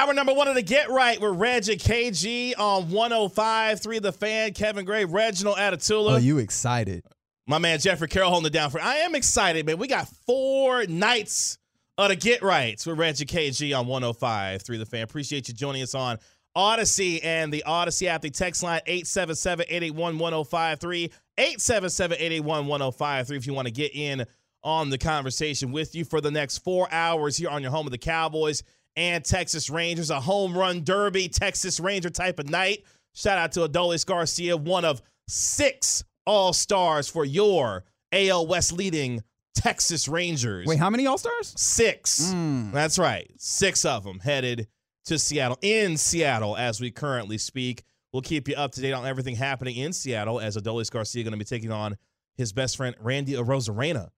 Hour 0.00 0.14
number 0.14 0.32
one 0.32 0.48
of 0.48 0.54
the 0.54 0.62
Get 0.62 0.88
Right 0.88 1.20
with 1.20 1.36
Reg 1.36 1.68
and 1.68 1.78
KG 1.78 2.58
on 2.58 2.88
105.3 2.88 4.00
The 4.00 4.12
Fan. 4.12 4.54
Kevin 4.54 4.86
Gray, 4.86 5.04
Reginald 5.04 5.58
Atatula. 5.58 6.14
Oh, 6.14 6.16
you 6.16 6.38
excited? 6.38 7.04
My 7.46 7.58
man 7.58 7.78
Jeffrey 7.78 8.08
Carroll 8.08 8.30
holding 8.30 8.46
it 8.46 8.54
down 8.54 8.70
for. 8.70 8.80
I 8.80 9.00
am 9.00 9.14
excited, 9.14 9.66
man. 9.66 9.76
We 9.76 9.88
got 9.88 10.08
four 10.26 10.86
nights 10.86 11.58
of 11.98 12.08
the 12.08 12.16
Get 12.16 12.42
Rights 12.42 12.86
with 12.86 12.98
Reg 12.98 13.20
and 13.20 13.28
KG 13.28 13.78
on 13.78 13.88
105.3 13.88 14.78
The 14.78 14.86
Fan. 14.86 15.02
Appreciate 15.02 15.48
you 15.48 15.54
joining 15.54 15.82
us 15.82 15.94
on 15.94 16.16
Audacy 16.56 17.22
and 17.22 17.52
the 17.52 17.62
Audacy 17.66 18.06
app. 18.06 18.22
The 18.22 18.30
text 18.30 18.62
line 18.62 18.80
877-881-1053. 18.88 21.12
877-881-1053 21.36 23.36
if 23.36 23.46
you 23.46 23.52
want 23.52 23.68
to 23.68 23.72
get 23.72 23.94
in 23.94 24.24
on 24.64 24.88
the 24.88 24.96
conversation 24.96 25.72
with 25.72 25.94
you 25.94 26.06
for 26.06 26.22
the 26.22 26.30
next 26.30 26.60
four 26.60 26.90
hours 26.90 27.36
here 27.36 27.50
on 27.50 27.60
your 27.60 27.70
home 27.70 27.86
of 27.86 27.92
the 27.92 27.98
Cowboys 27.98 28.62
and 29.00 29.24
Texas 29.24 29.70
Rangers. 29.70 30.10
A 30.10 30.20
home 30.20 30.56
run 30.56 30.84
derby, 30.84 31.28
Texas 31.28 31.80
Ranger 31.80 32.10
type 32.10 32.38
of 32.38 32.50
night. 32.50 32.84
Shout 33.14 33.38
out 33.38 33.52
to 33.52 33.60
Adolis 33.60 34.04
Garcia, 34.04 34.56
one 34.58 34.84
of 34.84 35.00
six 35.26 36.04
All 36.26 36.52
Stars 36.52 37.08
for 37.08 37.24
your 37.24 37.84
AL 38.12 38.46
West 38.46 38.72
leading 38.72 39.22
Texas 39.54 40.06
Rangers. 40.06 40.66
Wait, 40.66 40.78
how 40.78 40.90
many 40.90 41.06
All 41.06 41.16
Stars? 41.16 41.54
Six. 41.56 42.30
Hmm. 42.30 42.72
That's 42.72 42.98
right. 42.98 43.30
Six 43.38 43.86
of 43.86 44.04
them 44.04 44.18
headed 44.18 44.68
to 45.06 45.18
Seattle, 45.18 45.58
in 45.62 45.96
Seattle 45.96 46.56
as 46.56 46.78
we 46.78 46.90
currently 46.90 47.38
speak. 47.38 47.84
We'll 48.12 48.22
keep 48.22 48.48
you 48.48 48.54
up 48.54 48.72
to 48.72 48.82
date 48.82 48.92
on 48.92 49.06
everything 49.06 49.34
happening 49.34 49.76
in 49.76 49.94
Seattle 49.94 50.40
as 50.40 50.58
Adolis 50.58 50.90
Garcia 50.90 51.24
going 51.24 51.32
to 51.32 51.38
be 51.38 51.44
taking 51.44 51.72
on 51.72 51.96
his 52.36 52.52
best 52.52 52.76
friend 52.76 52.94
Randy 53.00 53.32
Arozarena 53.32 54.10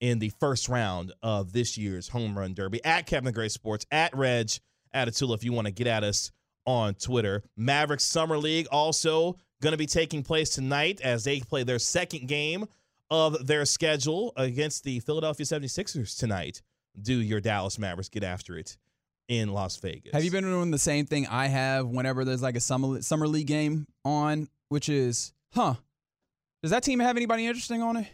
in 0.00 0.18
the 0.18 0.30
first 0.40 0.68
round 0.68 1.12
of 1.22 1.52
this 1.52 1.76
year's 1.78 2.08
home 2.08 2.36
run 2.36 2.54
derby 2.54 2.82
at 2.84 3.06
Kevin 3.06 3.32
Gray 3.32 3.48
Sports 3.48 3.86
at 3.90 4.16
Reg 4.16 4.50
Atatula 4.94 5.34
if 5.34 5.44
you 5.44 5.52
want 5.52 5.66
to 5.66 5.72
get 5.72 5.86
at 5.86 6.02
us 6.02 6.30
on 6.66 6.94
Twitter. 6.94 7.42
Mavericks 7.56 8.04
Summer 8.04 8.38
League 8.38 8.66
also 8.70 9.36
going 9.62 9.72
to 9.72 9.78
be 9.78 9.86
taking 9.86 10.22
place 10.22 10.50
tonight 10.50 11.00
as 11.02 11.24
they 11.24 11.40
play 11.40 11.62
their 11.62 11.78
second 11.78 12.28
game 12.28 12.66
of 13.10 13.46
their 13.46 13.64
schedule 13.64 14.32
against 14.36 14.84
the 14.84 15.00
Philadelphia 15.00 15.44
76ers 15.44 16.18
tonight. 16.18 16.62
Do 17.00 17.14
your 17.14 17.40
Dallas 17.40 17.78
Mavericks 17.78 18.08
get 18.08 18.24
after 18.24 18.56
it 18.56 18.76
in 19.28 19.52
Las 19.52 19.76
Vegas? 19.76 20.12
Have 20.12 20.24
you 20.24 20.30
been 20.30 20.44
doing 20.44 20.70
the 20.70 20.78
same 20.78 21.06
thing 21.06 21.26
I 21.26 21.48
have 21.48 21.86
whenever 21.86 22.24
there's 22.24 22.42
like 22.42 22.56
a 22.56 22.60
summer 22.60 23.02
summer 23.02 23.28
league 23.28 23.46
game 23.46 23.86
on, 24.04 24.48
which 24.68 24.88
is, 24.88 25.32
huh? 25.52 25.74
Does 26.62 26.72
that 26.72 26.82
team 26.82 27.00
have 27.00 27.16
anybody 27.16 27.46
interesting 27.46 27.82
on 27.82 27.96
it? 27.96 28.06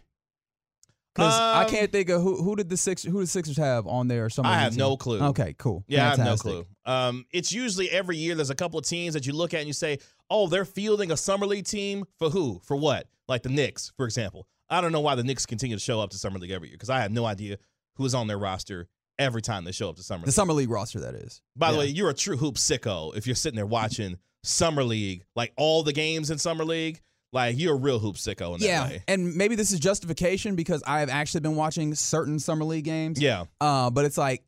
Because 1.17 1.33
I 1.35 1.65
Um, 1.65 1.71
can't 1.71 1.91
think 1.91 2.11
of 2.11 2.21
who 2.23 2.43
who 2.43 2.57
did 2.57 2.69
the 2.69 2.77
six 2.77 3.03
who 3.03 3.21
the 3.21 3.27
Sixers 3.27 3.57
have 3.57 3.87
on 3.87 4.07
their 4.09 4.29
summer. 4.29 4.51
I 4.51 4.59
have 4.59 4.77
no 4.77 4.97
clue. 4.99 5.21
Okay, 5.21 5.55
cool. 5.59 5.83
Yeah, 5.89 6.07
I 6.07 6.09
have 6.11 6.19
no 6.19 6.37
clue. 6.37 6.67
Um, 6.85 7.25
it's 7.33 7.53
usually 7.53 7.91
every 7.91 8.17
year 8.19 8.35
there's 8.35 8.51
a 8.51 8.55
couple 8.55 8.79
of 8.79 8.85
teams 8.87 9.15
that 9.15 9.27
you 9.27 9.33
look 9.33 9.55
at 9.55 9.61
and 9.61 9.67
you 9.67 9.73
say, 9.73 9.99
oh, 10.31 10.47
they're 10.47 10.65
fielding 10.67 11.11
a 11.11 11.17
summer 11.17 11.47
league 11.47 11.67
team 11.67 12.05
for 12.19 12.29
who? 12.31 12.61
For 12.65 12.77
what? 12.77 13.09
Like 13.29 13.43
the 13.43 13.49
Knicks, 13.49 13.93
for 13.97 14.05
example. 14.05 14.47
I 14.69 14.81
don't 14.81 14.93
know 14.93 15.01
why 15.01 15.15
the 15.15 15.25
Knicks 15.25 15.47
continue 15.47 15.77
to 15.77 15.83
show 15.83 16.01
up 16.01 16.11
to 16.11 16.19
summer 16.19 16.39
league 16.39 16.51
every 16.51 16.69
year 16.69 16.75
because 16.77 16.91
I 16.91 17.01
have 17.01 17.13
no 17.13 17.25
idea 17.25 17.57
who 17.95 18.05
is 18.05 18.15
on 18.15 18.27
their 18.27 18.39
roster 18.39 18.89
every 19.19 19.41
time 19.41 19.65
they 19.65 19.73
show 19.73 19.89
up 19.89 19.97
to 19.97 20.03
summer 20.03 20.19
league. 20.21 20.27
The 20.27 20.33
summer 20.33 20.53
league 20.53 20.69
roster, 20.71 21.01
that 21.01 21.15
is. 21.15 21.41
By 21.57 21.73
the 21.73 21.79
way, 21.79 21.87
you're 21.87 22.11
a 22.11 22.15
true 22.15 22.37
hoop 22.37 22.57
sicko 22.57 23.17
if 23.17 23.27
you're 23.27 23.37
sitting 23.37 23.57
there 23.57 23.65
watching 23.65 24.19
summer 24.43 24.85
league, 24.85 25.25
like 25.35 25.53
all 25.57 25.83
the 25.83 25.93
games 25.95 26.31
in 26.31 26.37
summer 26.39 26.65
league. 26.65 27.01
Like 27.33 27.59
you're 27.59 27.75
a 27.75 27.79
real 27.79 27.99
hoop 27.99 28.17
sicko 28.17 28.55
in 28.55 28.61
that 28.61 28.67
Yeah, 28.67 28.85
way. 28.89 29.03
and 29.09 29.35
maybe 29.37 29.57
this 29.57 29.73
is 29.73 29.81
justification 29.81 30.55
because 30.57 30.83
I 30.87 31.01
have 31.01 31.09
actually 31.11 31.41
been 31.41 31.57
watching 31.57 31.95
certain 31.95 32.39
summer 32.39 32.65
league 32.65 32.85
games. 32.85 33.21
Yeah. 33.21 33.45
Uh, 33.61 33.91
but 33.91 34.05
it's 34.05 34.17
like 34.17 34.43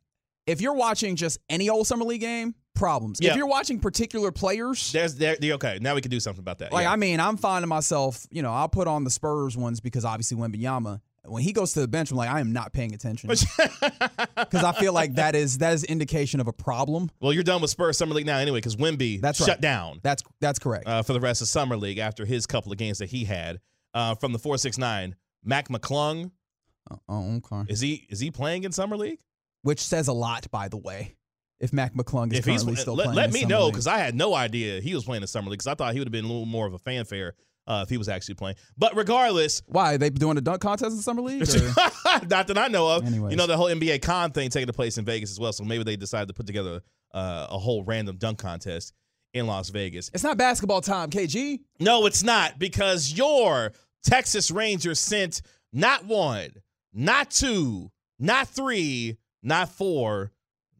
if 0.47 0.61
you're 0.61 0.73
watching 0.73 1.15
just 1.15 1.39
any 1.49 1.69
old 1.69 1.85
summer 1.87 2.05
league 2.05 2.21
game, 2.21 2.55
problems. 2.75 3.19
Yeah. 3.21 3.31
If 3.31 3.37
you're 3.37 3.47
watching 3.47 3.79
particular 3.79 4.31
players, 4.31 4.91
There's 4.91 5.15
there, 5.15 5.35
okay. 5.43 5.79
Now 5.81 5.95
we 5.95 6.01
can 6.01 6.09
do 6.09 6.19
something 6.19 6.39
about 6.41 6.59
that. 6.59 6.71
like 6.71 6.83
yeah. 6.83 6.91
I 6.93 6.95
mean, 6.95 7.19
I'm 7.19 7.37
finding 7.37 7.67
myself, 7.69 8.25
you 8.31 8.41
know, 8.41 8.51
I'll 8.53 8.69
put 8.69 8.87
on 8.87 9.03
the 9.03 9.09
Spurs 9.11 9.57
ones 9.57 9.81
because 9.81 10.05
obviously 10.05 10.37
Wembanyama. 10.37 11.01
When 11.25 11.43
he 11.43 11.53
goes 11.53 11.73
to 11.73 11.81
the 11.81 11.87
bench, 11.87 12.11
I'm 12.11 12.17
like, 12.17 12.29
I 12.29 12.39
am 12.39 12.53
not 12.53 12.73
paying 12.73 12.93
attention 12.93 13.29
because 13.29 14.63
I 14.63 14.71
feel 14.79 14.93
like 14.93 15.15
that 15.15 15.35
is 15.35 15.59
that 15.59 15.73
is 15.73 15.83
indication 15.83 16.39
of 16.39 16.47
a 16.47 16.53
problem. 16.53 17.09
well, 17.19 17.33
you're 17.33 17.43
done 17.43 17.61
with 17.61 17.69
Spurs 17.69 17.97
summer 17.97 18.13
league 18.13 18.25
now 18.25 18.37
anyway 18.37 18.57
because 18.57 18.75
Wemby 18.75 19.21
That's 19.21 19.37
shut 19.37 19.47
right. 19.47 19.61
down. 19.61 19.99
That's 20.03 20.23
that's 20.39 20.59
correct. 20.59 20.87
uh, 20.87 21.03
for 21.03 21.13
the 21.13 21.19
rest 21.19 21.41
of 21.41 21.47
summer 21.47 21.77
league 21.77 21.97
after 21.97 22.25
his 22.25 22.45
couple 22.45 22.71
of 22.71 22.77
games 22.77 22.99
that 22.99 23.09
he 23.09 23.25
had 23.25 23.59
uh, 23.93 24.15
from 24.15 24.33
the 24.33 24.39
four 24.39 24.57
six 24.57 24.77
nine. 24.77 25.15
Mac 25.43 25.69
McClung 25.69 26.31
oh, 27.07 27.37
okay. 27.37 27.71
is 27.71 27.79
he 27.79 28.07
is 28.09 28.19
he 28.19 28.31
playing 28.31 28.63
in 28.63 28.71
summer 28.71 28.97
league? 28.97 29.19
Which 29.61 29.79
says 29.79 30.07
a 30.07 30.13
lot, 30.13 30.49
by 30.51 30.67
the 30.67 30.77
way. 30.77 31.15
If 31.59 31.73
Mac 31.73 31.93
McClung 31.93 32.31
is 32.31 32.39
if 32.39 32.45
currently 32.45 32.75
still 32.75 32.95
let, 32.95 33.05
playing, 33.05 33.17
let 33.17 33.33
me 33.33 33.43
know 33.43 33.69
because 33.69 33.85
I 33.85 33.97
had 33.97 34.15
no 34.15 34.33
idea 34.33 34.79
he 34.79 34.95
was 34.95 35.03
playing 35.03 35.21
in 35.21 35.27
summer 35.27 35.49
league 35.49 35.59
because 35.59 35.67
I 35.67 35.75
thought 35.75 35.93
he 35.93 35.99
would 35.99 36.07
have 36.07 36.13
been 36.13 36.23
a 36.23 36.27
little 36.27 36.45
more 36.45 36.65
of 36.65 36.73
a 36.73 36.79
fanfare 36.79 37.35
uh, 37.69 37.83
if 37.83 37.89
he 37.89 37.97
was 37.97 38.09
actually 38.09 38.35
playing. 38.35 38.55
But 38.77 38.95
regardless, 38.95 39.61
why 39.67 39.95
they 39.97 40.09
doing 40.09 40.37
a 40.37 40.41
dunk 40.41 40.61
contest 40.61 40.91
in 40.91 40.97
the 40.97 41.03
summer 41.03 41.21
league? 41.21 41.41
not 42.29 42.47
that 42.47 42.57
I 42.57 42.67
know 42.67 42.89
of. 42.89 43.05
Anyways. 43.05 43.31
You 43.31 43.37
know 43.37 43.47
the 43.47 43.55
whole 43.55 43.67
NBA 43.67 44.01
con 44.01 44.31
thing 44.31 44.49
taking 44.49 44.73
place 44.73 44.97
in 44.97 45.05
Vegas 45.05 45.31
as 45.31 45.39
well. 45.39 45.53
So 45.53 45.63
maybe 45.63 45.83
they 45.83 45.95
decided 45.95 46.27
to 46.27 46.33
put 46.33 46.47
together 46.47 46.81
uh, 47.13 47.47
a 47.49 47.59
whole 47.59 47.83
random 47.83 48.17
dunk 48.17 48.39
contest 48.39 48.93
in 49.33 49.45
Las 49.45 49.69
Vegas. 49.69 50.09
it's 50.11 50.23
not 50.23 50.37
basketball 50.37 50.81
time, 50.81 51.11
KG. 51.11 51.59
No, 51.79 52.07
it's 52.07 52.23
not 52.23 52.57
because 52.57 53.13
your 53.13 53.71
Texas 54.03 54.49
Rangers 54.49 54.99
sent 54.99 55.43
not 55.71 56.05
one, 56.05 56.49
not 56.91 57.29
two, 57.29 57.91
not 58.17 58.47
three, 58.47 59.17
not 59.43 59.69
four, 59.69 60.31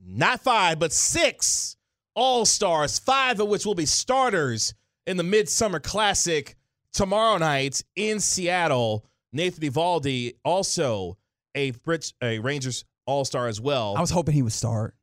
not 0.04 0.42
five, 0.42 0.80
but 0.80 0.92
six 0.92 1.78
All 2.16 2.44
Stars, 2.46 2.98
five 2.98 3.40
of 3.40 3.48
which 3.48 3.68
will 3.68 3.76
be 3.76 3.86
starters 3.86 4.74
in 5.06 5.18
the 5.18 5.24
Midsummer 5.24 5.80
Classic 5.80 6.56
tomorrow 6.94 7.38
night 7.38 7.84
in 7.96 8.20
Seattle. 8.20 9.06
Nathan 9.32 9.64
Eovaldi, 9.70 10.34
also 10.44 11.18
a 11.56 11.72
Brit- 11.72 12.14
a 12.24 12.40
Rangers 12.40 12.84
All 13.06 13.26
Star 13.26 13.48
as 13.48 13.62
well. 13.62 13.96
I 13.96 14.02
was 14.02 14.10
hoping 14.10 14.34
he 14.34 14.42
would 14.42 14.54
start. 14.54 14.96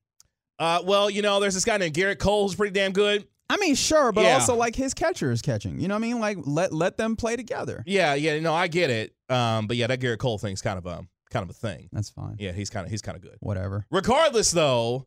uh, 0.58 0.82
well, 0.84 1.08
you 1.10 1.22
know, 1.22 1.38
there's 1.38 1.54
this 1.54 1.64
guy 1.64 1.76
named 1.76 1.94
Gerrit 1.94 2.18
Cole 2.18 2.46
who's 2.48 2.56
pretty 2.56 2.72
damn 2.72 2.92
good. 2.92 3.26
I 3.48 3.56
mean, 3.58 3.74
sure, 3.76 4.10
but 4.10 4.24
Yeah. 4.24 4.34
also 4.34 4.56
like 4.56 4.74
his 4.74 4.94
catcher 4.94 5.30
is 5.30 5.40
catching. 5.42 5.78
You 5.78 5.86
know 5.86 5.94
what 5.94 5.98
I 5.98 6.08
mean? 6.08 6.18
Like 6.18 6.38
let 6.44 6.72
let 6.72 6.96
them 6.96 7.14
play 7.14 7.36
together. 7.36 7.84
Yeah, 7.86 8.14
yeah, 8.14 8.40
no, 8.40 8.52
I 8.52 8.66
get 8.66 8.90
it. 8.90 9.14
Um, 9.28 9.68
but 9.68 9.76
yeah, 9.76 9.86
that 9.86 10.00
Gerrit 10.00 10.18
Cole 10.18 10.38
thing's 10.38 10.62
kind 10.62 10.78
of 10.78 10.86
a 10.86 11.06
kind 11.30 11.44
of 11.44 11.50
a 11.50 11.52
thing. 11.52 11.88
That's 11.92 12.10
fine. 12.10 12.34
Yeah, 12.40 12.50
he's 12.52 12.70
kind 12.70 12.84
of 12.84 12.90
he's 12.90 13.02
kind 13.02 13.16
of 13.16 13.22
good. 13.22 13.36
Whatever. 13.40 13.86
Regardless, 13.92 14.50
though, 14.50 15.06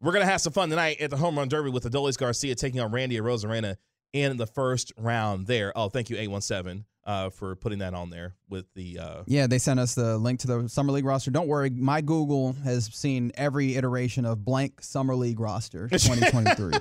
we're 0.00 0.12
gonna 0.12 0.24
have 0.24 0.40
some 0.40 0.54
fun 0.54 0.70
tonight 0.70 0.98
at 1.02 1.10
the 1.10 1.18
home 1.18 1.36
run 1.36 1.48
derby 1.48 1.68
with 1.68 1.84
Adolis 1.84 2.16
Garcia 2.16 2.54
taking 2.54 2.80
on 2.80 2.90
Randy 2.92 3.18
Arozarena 3.18 3.76
in 4.22 4.36
the 4.36 4.46
first 4.46 4.92
round. 4.98 5.46
There. 5.46 5.72
Oh, 5.76 5.88
thank 5.88 6.10
you, 6.10 6.16
eight 6.16 6.28
one 6.28 6.40
seven, 6.40 6.84
uh, 7.04 7.30
for 7.30 7.54
putting 7.56 7.78
that 7.80 7.94
on 7.94 8.10
there 8.10 8.34
with 8.48 8.66
the. 8.74 8.98
Uh, 8.98 9.22
Yeah, 9.26 9.46
they 9.46 9.58
sent 9.58 9.78
us 9.80 9.94
the 9.94 10.18
link 10.18 10.40
to 10.40 10.46
the 10.46 10.68
summer 10.68 10.92
league 10.92 11.04
roster. 11.04 11.30
Don't 11.30 11.48
worry, 11.48 11.70
my 11.70 12.00
Google 12.00 12.52
has 12.64 12.86
seen 12.86 13.32
every 13.34 13.76
iteration 13.76 14.24
of 14.24 14.44
blank 14.44 14.82
summer 14.82 15.14
league 15.14 15.40
roster 15.40 15.88
2023. 15.90 16.72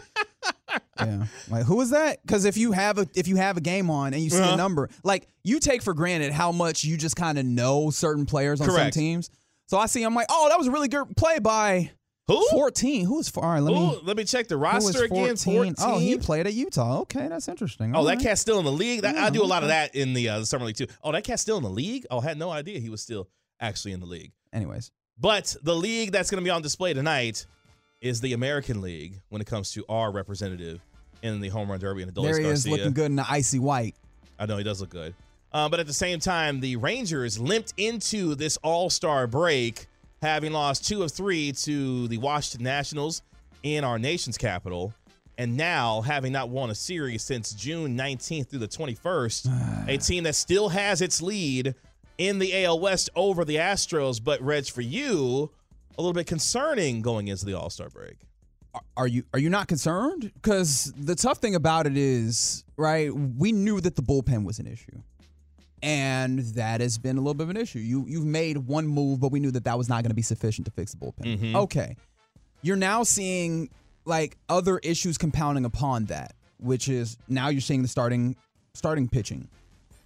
yeah, 1.00 1.25
like 1.50 1.66
who 1.66 1.81
is 1.81 1.90
that? 1.91 2.22
Because 2.22 2.45
if 2.45 2.57
you 2.57 2.72
have 2.72 2.97
a 2.97 3.07
if 3.16 3.28
you 3.28 3.35
have 3.35 3.57
a 3.57 3.62
game 3.62 3.90
on 3.90 4.13
and 4.13 4.24
you 4.24 4.29
see 4.29 4.40
Uh-huh. 4.41 4.53
a 4.53 4.57
number, 4.57 4.90
like 5.03 5.28
you 5.44 5.59
take 5.59 5.81
for 5.81 5.94
granted 5.94 6.31
how 6.31 6.51
much 6.51 6.84
you 6.84 6.97
just 6.97 7.16
kind 7.16 7.38
of 7.38 7.45
know 7.45 7.90
certain 7.90 8.25
players 8.25 8.62
on 8.62 8.68
Correct. 8.68 8.94
some 8.94 9.01
teams. 9.01 9.29
So 9.68 9.78
I 9.78 9.88
see, 9.88 10.03
I'm 10.03 10.13
like, 10.13 10.28
oh, 10.29 10.47
that 10.50 10.57
was 10.57 10.68
a 10.68 10.72
really 10.72 10.88
good 10.88 11.18
play 11.18 11.40
by 11.40 11.91
who? 12.28 12.47
14. 12.50 13.06
Who 13.06 13.19
is 13.19 13.30
for? 13.30 13.44
All 13.44 13.52
right, 13.52 13.59
let 13.59 13.72
Ooh, 13.72 13.75
me. 13.91 14.00
let 14.03 14.18
me 14.18 14.24
check 14.24 14.47
the 14.47 14.58
roster 14.58 15.03
again. 15.03 15.36
14. 15.36 15.75
Oh, 15.80 16.00
he 16.00 16.18
played 16.18 16.47
at 16.47 16.53
Utah. 16.53 17.02
Okay, 17.02 17.28
that's 17.28 17.47
interesting. 17.47 17.94
Oh, 17.96 18.00
All 18.00 18.03
that 18.06 18.16
right. 18.18 18.19
cat's 18.24 18.41
still 18.41 18.58
in 18.59 18.66
the 18.66 18.72
league. 18.72 19.02
That, 19.02 19.16
I 19.16 19.30
do 19.30 19.44
a 19.44 19.46
lot 19.46 19.62
of 19.63 19.69
that 19.69 19.94
in 19.96 20.13
the, 20.13 20.30
uh, 20.30 20.40
the 20.40 20.46
summer 20.46 20.66
league 20.66 20.75
too. 20.78 20.88
Oh, 21.03 21.12
that 21.12 21.24
cat's 21.24 21.41
still 21.41 21.58
in 21.58 21.63
the 21.63 21.69
league. 21.69 22.06
Oh, 22.09 22.19
I 22.19 22.24
had 22.24 22.38
no 22.38 22.50
idea 22.50 22.80
he 22.80 22.90
was 22.90 23.02
still 23.02 23.28
actually 23.59 23.91
in 23.94 24.00
the 24.00 24.06
league. 24.08 24.31
Anyways, 24.53 24.91
But 25.19 25.56
the 25.63 25.75
league 25.75 26.12
that's 26.12 26.31
going 26.31 26.41
to 26.41 26.46
be 26.46 26.50
on 26.52 26.62
display 26.62 26.94
tonight 26.94 27.46
is 28.02 28.22
the 28.22 28.34
American 28.34 28.81
League 28.81 29.22
when 29.30 29.42
it 29.42 29.47
comes 29.47 29.72
to 29.74 29.86
our 29.90 30.12
representative 30.12 30.80
in 31.22 31.42
the 31.42 31.50
home 31.50 31.69
run 31.69 31.80
derby 31.80 32.04
and 32.04 32.13
Adolis 32.13 32.24
there 32.24 32.38
he 32.38 32.44
Garcia. 32.44 32.51
is 32.54 32.68
looking 32.68 32.94
good 32.94 33.06
in 33.07 33.16
the 33.16 33.25
icy 33.30 33.60
white. 33.60 33.95
I 34.39 34.45
know 34.45 34.57
he 34.57 34.63
does 34.63 34.81
look 34.81 34.89
good. 34.89 35.13
Uh, 35.51 35.69
but 35.69 35.80
at 35.80 35.88
the 35.88 35.94
same 35.94 36.19
time, 36.19 36.60
the 36.60 36.75
Rangers 36.75 37.39
limped 37.39 37.74
into 37.77 38.36
this 38.36 38.57
All 38.57 38.89
Star 38.89 39.25
break, 39.27 39.88
having 40.25 40.51
lost 40.51 40.88
two 40.88 41.04
of 41.04 41.12
three 41.12 41.51
to 41.51 42.07
the 42.07 42.18
Washington 42.18 42.63
Nationals 42.63 43.22
in 43.63 43.83
our 43.83 43.98
nation's 44.00 44.38
capital, 44.38 44.94
and 45.38 45.56
now 45.56 46.01
having 46.01 46.31
not 46.31 46.50
won 46.50 46.69
a 46.69 46.75
series 46.75 47.24
since 47.24 47.54
June 47.54 47.98
19th 47.98 48.50
through 48.50 48.60
the 48.60 48.68
21st. 48.68 49.88
a 49.88 49.98
team 50.00 50.24
that 50.24 50.36
still 50.36 50.69
has 50.69 51.01
its 51.01 51.22
lead 51.22 51.75
in 52.18 52.39
the 52.39 52.66
AL 52.66 52.80
West 52.80 53.10
over 53.16 53.45
the 53.45 53.57
Astros. 53.57 54.24
But, 54.24 54.42
Reg, 54.42 54.68
for 54.68 54.81
you, 54.81 55.51
a 55.98 56.01
little 56.01 56.13
bit 56.13 56.27
concerning 56.27 57.01
going 57.01 57.27
into 57.27 57.45
the 57.45 57.54
All 57.54 57.69
Star 57.69 57.89
break. 57.89 58.18
are 58.98 59.07
you 59.07 59.24
are 59.33 59.39
you 59.39 59.50
not 59.50 59.68
concerned? 59.68 60.31
Because 60.36 60.94
the 60.98 61.16
tough 61.16 61.38
thing 61.39 61.56
about 61.56 61.88
it 61.88 61.98
is, 61.98 62.63
right? 62.77 63.13
We 63.13 63.51
knew 63.51 63.80
that 63.81 63.95
the 63.95 64.04
bullpen 64.04 64.44
was 64.45 64.60
an 64.60 64.68
issue, 64.68 65.01
and 65.86 66.40
that 66.56 66.82
has 66.82 66.98
been 66.98 67.16
a 67.16 67.22
little 67.22 67.36
bit 67.36 67.44
of 67.44 67.50
an 67.52 67.58
issue. 67.58 67.78
You 67.80 68.06
you've 68.08 68.26
made 68.26 68.58
one 68.58 68.88
move, 68.88 69.20
but 69.20 69.32
we 69.32 69.40
knew 69.40 69.52
that 69.52 69.64
that 69.66 69.78
was 69.78 69.88
not 69.88 70.02
going 70.04 70.10
to 70.10 70.16
be 70.16 70.24
sufficient 70.24 70.66
to 70.66 70.72
fix 70.72 70.94
the 70.94 70.98
bullpen. 70.98 71.38
Mhm. 71.40 71.56
Okay, 71.56 71.96
you're 72.64 72.76
now 72.76 73.04
seeing 73.04 73.70
like 74.04 74.38
other 74.50 74.80
issues 74.80 75.18
compounding 75.18 75.64
upon 75.64 76.06
that, 76.06 76.34
which 76.60 76.90
is 76.90 77.18
now 77.30 77.50
you're 77.50 77.62
seeing 77.62 77.84
the 77.84 77.88
starting 77.88 78.36
starting 78.74 79.08
pitching 79.08 79.48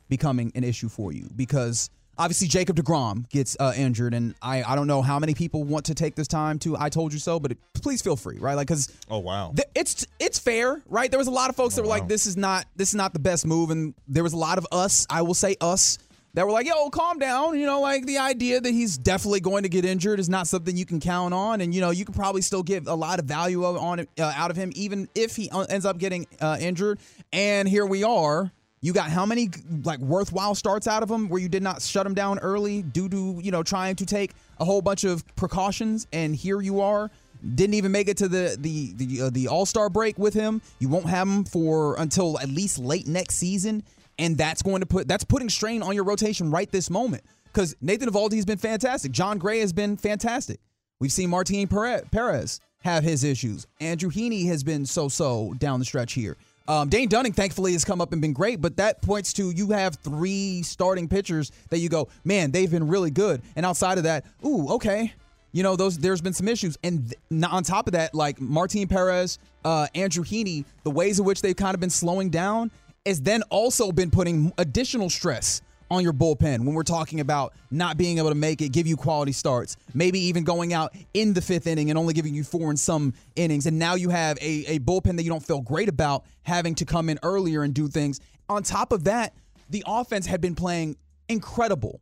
becoming 0.10 0.52
an 0.54 0.64
issue 0.64 0.90
for 0.90 1.12
you 1.14 1.30
because 1.36 1.90
obviously 2.20 2.48
Jacob 2.48 2.76
DeGrom 2.76 3.28
gets 3.30 3.58
uh, 3.60 3.74
injured, 3.76 4.14
and 4.14 4.36
I, 4.42 4.62
I 4.62 4.76
don't 4.76 4.86
know 4.88 5.02
how 5.02 5.18
many 5.18 5.34
people 5.34 5.64
want 5.64 5.86
to 5.86 5.96
take 5.96 6.16
this 6.16 6.28
time 6.28 6.60
to 6.60 6.78
I 6.78 6.90
told 6.90 7.14
you 7.14 7.20
so, 7.20 7.40
but 7.40 7.54
it, 7.54 7.58
please 7.74 8.02
feel 8.02 8.18
free, 8.18 8.38
right? 8.38 8.54
Like, 8.56 8.68
because 8.68 8.94
oh 9.10 9.20
wow, 9.20 9.54
th- 9.56 9.70
it's 9.74 10.06
it's 10.20 10.38
fair, 10.38 10.84
right? 10.88 11.10
There 11.10 11.18
was 11.18 11.28
a 11.28 11.32
lot 11.32 11.50
of 11.50 11.56
folks 11.56 11.76
that 11.76 11.82
were 11.82 11.88
like, 11.88 12.08
this 12.08 12.28
is 12.28 12.38
not 12.38 12.66
this 12.76 12.90
is 12.90 12.96
not 12.96 13.14
the 13.14 13.20
best 13.20 13.48
move, 13.48 13.72
and 13.72 13.96
there 14.08 14.24
was 14.24 14.34
a 14.34 14.38
lot 14.38 14.58
of 14.60 14.68
us, 14.72 15.08
I 15.10 15.24
will 15.24 15.34
say 15.34 15.56
us. 15.62 15.98
That 16.36 16.46
were 16.46 16.52
like, 16.52 16.68
yo, 16.68 16.92
calm 16.92 17.18
down. 17.18 17.58
You 17.58 17.66
know, 17.66 17.82
like 17.82 18.06
the 18.06 18.20
idea 18.20 18.62
that 18.62 18.70
he's 18.70 19.00
definitely 19.00 19.40
going 19.40 19.64
to 19.64 19.70
get 19.70 19.84
injured 19.84 20.20
is 20.20 20.30
not 20.30 20.48
something 20.48 20.78
you 20.78 20.86
can 20.86 21.00
count 21.00 21.34
on, 21.34 21.60
and 21.60 21.74
you 21.74 21.82
know 21.82 21.90
you 21.90 22.06
can 22.06 22.14
probably 22.14 22.44
still 22.44 22.62
give 22.62 22.88
a 22.88 22.94
lot 22.94 23.18
of 23.18 23.26
value 23.26 23.66
of, 23.66 23.78
on 23.78 24.02
uh, 24.02 24.34
out 24.36 24.52
of 24.52 24.56
him, 24.56 24.72
even 24.76 25.10
if 25.16 25.36
he 25.36 25.50
uh, 25.50 25.62
ends 25.62 25.86
up 25.88 25.98
getting 25.98 26.28
uh, 26.40 26.56
injured. 26.60 27.00
And 27.34 27.68
here 27.68 27.84
we 27.84 28.04
are, 28.04 28.52
you 28.82 28.94
got 28.94 29.10
how 29.10 29.26
many 29.26 29.50
like 29.84 30.00
worthwhile 30.00 30.56
starts 30.56 30.88
out 30.88 31.04
of 31.04 31.10
him 31.10 31.30
where 31.30 31.42
you 31.42 31.50
did 31.50 31.64
not 31.64 31.82
shut 31.82 32.06
him 32.06 32.14
down 32.14 32.40
early 32.40 32.82
due 32.82 33.10
to 33.10 33.40
you 33.42 33.52
know 33.52 33.64
trying 33.64 33.96
to 33.98 34.06
take 34.06 34.32
a 34.60 34.66
whole 34.66 34.82
bunch 34.82 35.04
of 35.04 35.24
precautions, 35.36 36.08
and 36.14 36.36
here 36.36 36.62
you 36.62 36.82
are. 36.82 37.10
Didn't 37.56 37.76
even 37.76 37.92
make 37.92 38.10
it 38.10 38.18
to 38.18 38.28
the 38.28 38.58
the 38.60 38.94
the, 38.94 39.22
uh, 39.24 39.30
the 39.30 39.48
All 39.48 39.66
Star 39.66 39.90
break 39.90 40.18
with 40.18 40.34
him. 40.34 40.62
You 40.80 40.90
won't 40.90 41.06
have 41.06 41.28
him 41.28 41.44
for 41.44 41.96
until 41.98 42.40
at 42.40 42.50
least 42.50 42.80
late 42.80 43.08
next 43.08 43.36
season, 43.36 43.84
and 44.18 44.38
that's 44.38 44.62
going 44.62 44.82
to 44.82 44.86
put 44.86 45.08
that's 45.08 45.24
putting 45.24 45.50
strain 45.50 45.82
on 45.82 45.96
your 45.96 46.04
rotation 46.04 46.52
right 46.52 46.70
this 46.72 46.90
moment. 46.90 47.24
Because 47.46 47.76
Nathan 47.82 48.10
Eovaldi 48.10 48.36
has 48.36 48.46
been 48.46 48.58
fantastic. 48.58 49.12
Jon 49.12 49.38
Gray 49.38 49.60
has 49.60 49.74
been 49.74 49.98
fantastic. 49.98 50.60
We've 51.00 51.12
seen 51.12 51.30
Martin 51.30 51.68
Perez 51.68 52.60
have 52.82 53.04
his 53.04 53.24
issues. 53.24 53.68
Andrew 53.80 54.12
Heaney 54.12 54.48
has 54.48 54.64
been 54.64 54.86
so 54.86 55.08
so 55.10 55.54
down 55.58 55.80
the 55.80 55.86
stretch 55.86 56.14
here. 56.14 56.38
Um, 56.70 56.88
Dane 56.88 57.10
Dunning, 57.10 57.34
thankfully, 57.34 57.74
has 57.74 57.84
come 57.84 58.00
up 58.00 58.14
and 58.14 58.22
been 58.22 58.32
great, 58.32 58.62
but 58.62 58.78
that 58.78 59.02
points 59.02 59.34
to 59.34 59.50
you 59.50 59.72
have 59.72 59.96
three 59.96 60.62
starting 60.62 61.08
pitchers 61.08 61.52
that 61.72 61.80
you 61.80 61.90
go, 61.90 62.10
man, 62.24 62.52
they've 62.52 62.70
been 62.70 62.88
really 62.88 63.10
good. 63.10 63.42
And 63.56 63.66
outside 63.66 63.98
of 63.98 64.04
that, 64.04 64.24
ooh, 64.46 64.70
okay, 64.74 65.12
you 65.52 65.64
know, 65.64 65.76
those 65.76 65.98
there's 65.98 66.22
been 66.22 66.34
some 66.34 66.48
issues. 66.48 66.78
And 66.84 67.10
th- 67.32 67.44
on 67.52 67.64
top 67.64 67.88
of 67.88 67.94
that, 67.94 68.14
like 68.14 68.40
Martin 68.40 68.88
Perez, 68.88 69.40
uh, 69.66 69.88
Andrew 69.96 70.24
Heaney, 70.24 70.64
the 70.84 70.92
ways 70.92 71.18
in 71.18 71.26
which 71.26 71.42
they've 71.42 71.56
kind 71.56 71.74
of 71.74 71.80
been 71.80 71.90
slowing 71.90 72.30
down 72.30 72.70
has 73.04 73.20
then 73.20 73.42
also 73.50 73.92
been 73.92 74.12
putting 74.12 74.54
additional 74.60 75.10
stress 75.10 75.64
on 75.92 76.04
your 76.04 76.14
bullpen 76.14 76.60
when 76.66 76.74
we're 76.74 76.84
talking 76.84 77.20
about 77.20 77.54
not 77.72 77.98
being 77.98 78.18
able 78.18 78.30
to 78.30 78.36
make 78.36 78.62
it, 78.62 78.70
give 78.70 78.88
you 78.88 78.96
quality 78.96 79.32
starts, 79.32 79.78
maybe 79.94 80.20
even 80.20 80.44
going 80.44 80.74
out 80.74 80.96
in 81.14 81.34
the 81.34 81.42
fifth 81.42 81.68
inning 81.68 81.90
and 81.90 81.98
only 81.98 82.14
giving 82.14 82.34
you 82.34 82.44
four 82.44 82.70
in 82.72 82.78
some 82.78 83.14
innings. 83.36 83.66
And 83.66 83.80
now 83.80 83.96
you 83.96 84.10
have 84.10 84.38
a, 84.38 84.66
a 84.68 84.80
bullpen 84.80 85.16
that 85.18 85.24
you 85.24 85.30
don't 85.30 85.46
feel 85.46 85.62
great 85.62 85.90
about 85.90 86.26
having 86.44 86.76
to 86.76 86.86
come 86.86 87.10
in 87.10 87.20
earlier 87.24 87.64
and 87.64 87.74
do 87.74 87.88
things. 87.88 88.20
On 88.48 88.64
top 88.64 88.92
of 88.92 89.06
that, 89.06 89.34
the 89.70 89.84
offense 89.86 90.26
had 90.26 90.42
been 90.42 90.56
playing 90.56 90.98
incredible, 91.28 92.02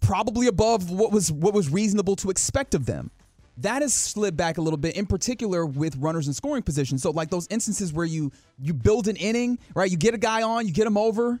probably 0.00 0.46
above 0.46 0.90
what 0.90 1.12
was 1.12 1.30
what 1.30 1.54
was 1.54 1.68
reasonable 1.68 2.16
to 2.16 2.30
expect 2.30 2.74
of 2.74 2.86
them. 2.86 3.10
That 3.58 3.82
has 3.82 3.94
slid 3.94 4.36
back 4.36 4.58
a 4.58 4.60
little 4.60 4.76
bit, 4.76 4.96
in 4.96 5.06
particular 5.06 5.64
with 5.64 5.96
runners 5.96 6.26
in 6.26 6.34
scoring 6.34 6.62
position. 6.62 6.98
So, 6.98 7.10
like 7.10 7.30
those 7.30 7.46
instances 7.50 7.92
where 7.92 8.06
you 8.06 8.32
you 8.60 8.74
build 8.74 9.08
an 9.08 9.16
inning, 9.16 9.58
right? 9.74 9.90
You 9.90 9.96
get 9.96 10.14
a 10.14 10.18
guy 10.18 10.42
on, 10.42 10.66
you 10.66 10.72
get 10.72 10.86
him 10.86 10.96
over, 10.96 11.40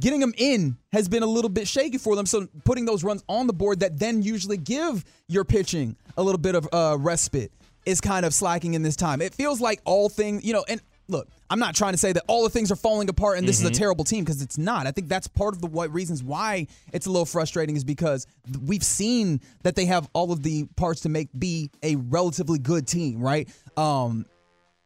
getting 0.00 0.20
them 0.20 0.34
in 0.36 0.76
has 0.92 1.08
been 1.08 1.22
a 1.22 1.26
little 1.26 1.50
bit 1.50 1.68
shaky 1.68 1.98
for 1.98 2.16
them. 2.16 2.26
So 2.26 2.48
putting 2.64 2.86
those 2.86 3.04
runs 3.04 3.22
on 3.28 3.46
the 3.46 3.52
board 3.52 3.80
that 3.80 3.98
then 3.98 4.22
usually 4.22 4.56
give 4.56 5.04
your 5.28 5.44
pitching 5.44 5.96
a 6.16 6.22
little 6.22 6.38
bit 6.40 6.54
of 6.54 6.68
uh, 6.72 6.96
respite 6.98 7.52
is 7.86 8.00
kind 8.00 8.26
of 8.26 8.34
slacking 8.34 8.74
in 8.74 8.82
this 8.82 8.96
time. 8.96 9.20
It 9.22 9.34
feels 9.34 9.60
like 9.60 9.80
all 9.84 10.08
things, 10.08 10.44
you 10.44 10.52
know, 10.52 10.64
and 10.68 10.80
look, 11.08 11.28
I'm 11.48 11.58
not 11.58 11.74
trying 11.74 11.92
to 11.92 11.98
say 11.98 12.12
that 12.12 12.22
all 12.28 12.44
the 12.44 12.50
things 12.50 12.70
are 12.70 12.76
falling 12.76 13.08
apart 13.08 13.38
and 13.38 13.46
this 13.46 13.58
mm-hmm. 13.58 13.66
is 13.66 13.70
a 13.70 13.72
mm-hmm. 13.72 13.78
terrible 13.78 14.04
team 14.04 14.24
because 14.24 14.42
it's 14.42 14.58
not. 14.58 14.86
I 14.86 14.92
think 14.92 15.08
that's 15.08 15.26
part 15.26 15.54
of 15.54 15.60
the 15.60 15.66
what 15.66 15.92
reasons 15.92 16.22
why 16.22 16.66
it's 16.92 17.06
a 17.06 17.10
little 17.10 17.26
frustrating 17.26 17.76
is 17.76 17.84
because 17.84 18.26
we've 18.64 18.84
seen 18.84 19.40
that 19.62 19.76
they 19.76 19.86
have 19.86 20.08
all 20.12 20.32
of 20.32 20.42
the 20.42 20.66
parts 20.76 21.02
to 21.02 21.08
make 21.08 21.28
be 21.36 21.70
a 21.82 21.96
relatively 21.96 22.58
good 22.58 22.86
team, 22.86 23.20
right? 23.20 23.48
Um, 23.76 24.26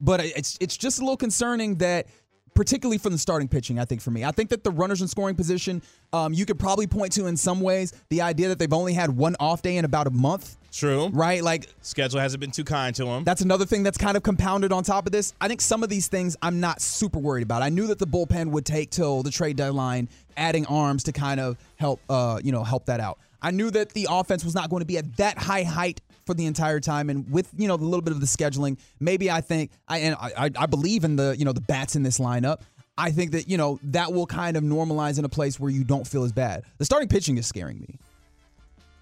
but 0.00 0.20
it's 0.20 0.58
it's 0.60 0.76
just 0.76 0.98
a 0.98 1.02
little 1.02 1.16
concerning 1.16 1.76
that 1.76 2.06
particularly 2.54 2.98
from 2.98 3.12
the 3.12 3.18
starting 3.18 3.48
pitching, 3.48 3.78
I 3.78 3.84
think 3.84 4.00
for 4.00 4.10
me. 4.10 4.24
I 4.24 4.30
think 4.30 4.50
that 4.50 4.64
the 4.64 4.70
runners 4.70 5.02
in 5.02 5.08
scoring 5.08 5.34
position, 5.34 5.82
um, 6.12 6.32
you 6.32 6.46
could 6.46 6.58
probably 6.58 6.86
point 6.86 7.12
to 7.12 7.26
in 7.26 7.36
some 7.36 7.60
ways 7.60 7.92
the 8.08 8.22
idea 8.22 8.48
that 8.48 8.58
they've 8.58 8.72
only 8.72 8.94
had 8.94 9.10
one 9.10 9.36
off 9.40 9.62
day 9.62 9.76
in 9.76 9.84
about 9.84 10.06
a 10.06 10.10
month. 10.10 10.56
True. 10.72 11.08
Right? 11.08 11.42
Like 11.42 11.68
schedule 11.82 12.18
hasn't 12.18 12.40
been 12.40 12.50
too 12.50 12.64
kind 12.64 12.94
to 12.96 13.04
them. 13.04 13.22
That's 13.24 13.42
another 13.42 13.64
thing 13.64 13.84
that's 13.84 13.98
kind 13.98 14.16
of 14.16 14.24
compounded 14.24 14.72
on 14.72 14.82
top 14.82 15.06
of 15.06 15.12
this. 15.12 15.32
I 15.40 15.46
think 15.46 15.60
some 15.60 15.84
of 15.84 15.88
these 15.88 16.08
things 16.08 16.36
I'm 16.42 16.58
not 16.58 16.80
super 16.80 17.18
worried 17.20 17.44
about. 17.44 17.62
I 17.62 17.68
knew 17.68 17.86
that 17.88 17.98
the 17.98 18.06
bullpen 18.06 18.50
would 18.50 18.66
take 18.66 18.90
till 18.90 19.22
the 19.22 19.30
trade 19.30 19.56
deadline, 19.56 20.08
adding 20.36 20.66
arms 20.66 21.04
to 21.04 21.12
kind 21.12 21.38
of 21.38 21.56
help 21.76 22.00
uh, 22.08 22.40
you 22.42 22.50
know, 22.50 22.64
help 22.64 22.86
that 22.86 22.98
out. 22.98 23.18
I 23.40 23.50
knew 23.50 23.70
that 23.70 23.90
the 23.90 24.08
offense 24.10 24.44
was 24.44 24.54
not 24.54 24.70
going 24.70 24.80
to 24.80 24.86
be 24.86 24.98
at 24.98 25.16
that 25.18 25.38
high 25.38 25.64
height 25.64 26.00
for 26.26 26.34
the 26.34 26.46
entire 26.46 26.80
time. 26.80 27.10
And 27.10 27.30
with 27.30 27.48
you 27.56 27.68
know 27.68 27.74
a 27.74 27.76
little 27.76 28.02
bit 28.02 28.12
of 28.12 28.20
the 28.20 28.26
scheduling, 28.26 28.78
maybe 29.00 29.30
I 29.30 29.40
think 29.40 29.70
I 29.88 29.98
and 29.98 30.16
I, 30.18 30.50
I 30.56 30.66
believe 30.66 31.04
in 31.04 31.16
the 31.16 31.34
you 31.38 31.44
know 31.44 31.52
the 31.52 31.60
bats 31.60 31.96
in 31.96 32.02
this 32.02 32.18
lineup. 32.18 32.60
I 32.96 33.10
think 33.10 33.32
that 33.32 33.48
you 33.48 33.56
know 33.56 33.78
that 33.84 34.12
will 34.12 34.26
kind 34.26 34.56
of 34.56 34.62
normalize 34.62 35.18
in 35.18 35.24
a 35.24 35.28
place 35.28 35.58
where 35.58 35.70
you 35.70 35.84
don't 35.84 36.06
feel 36.06 36.24
as 36.24 36.32
bad. 36.32 36.64
The 36.78 36.84
starting 36.84 37.08
pitching 37.08 37.38
is 37.38 37.46
scaring 37.46 37.80
me. 37.80 37.98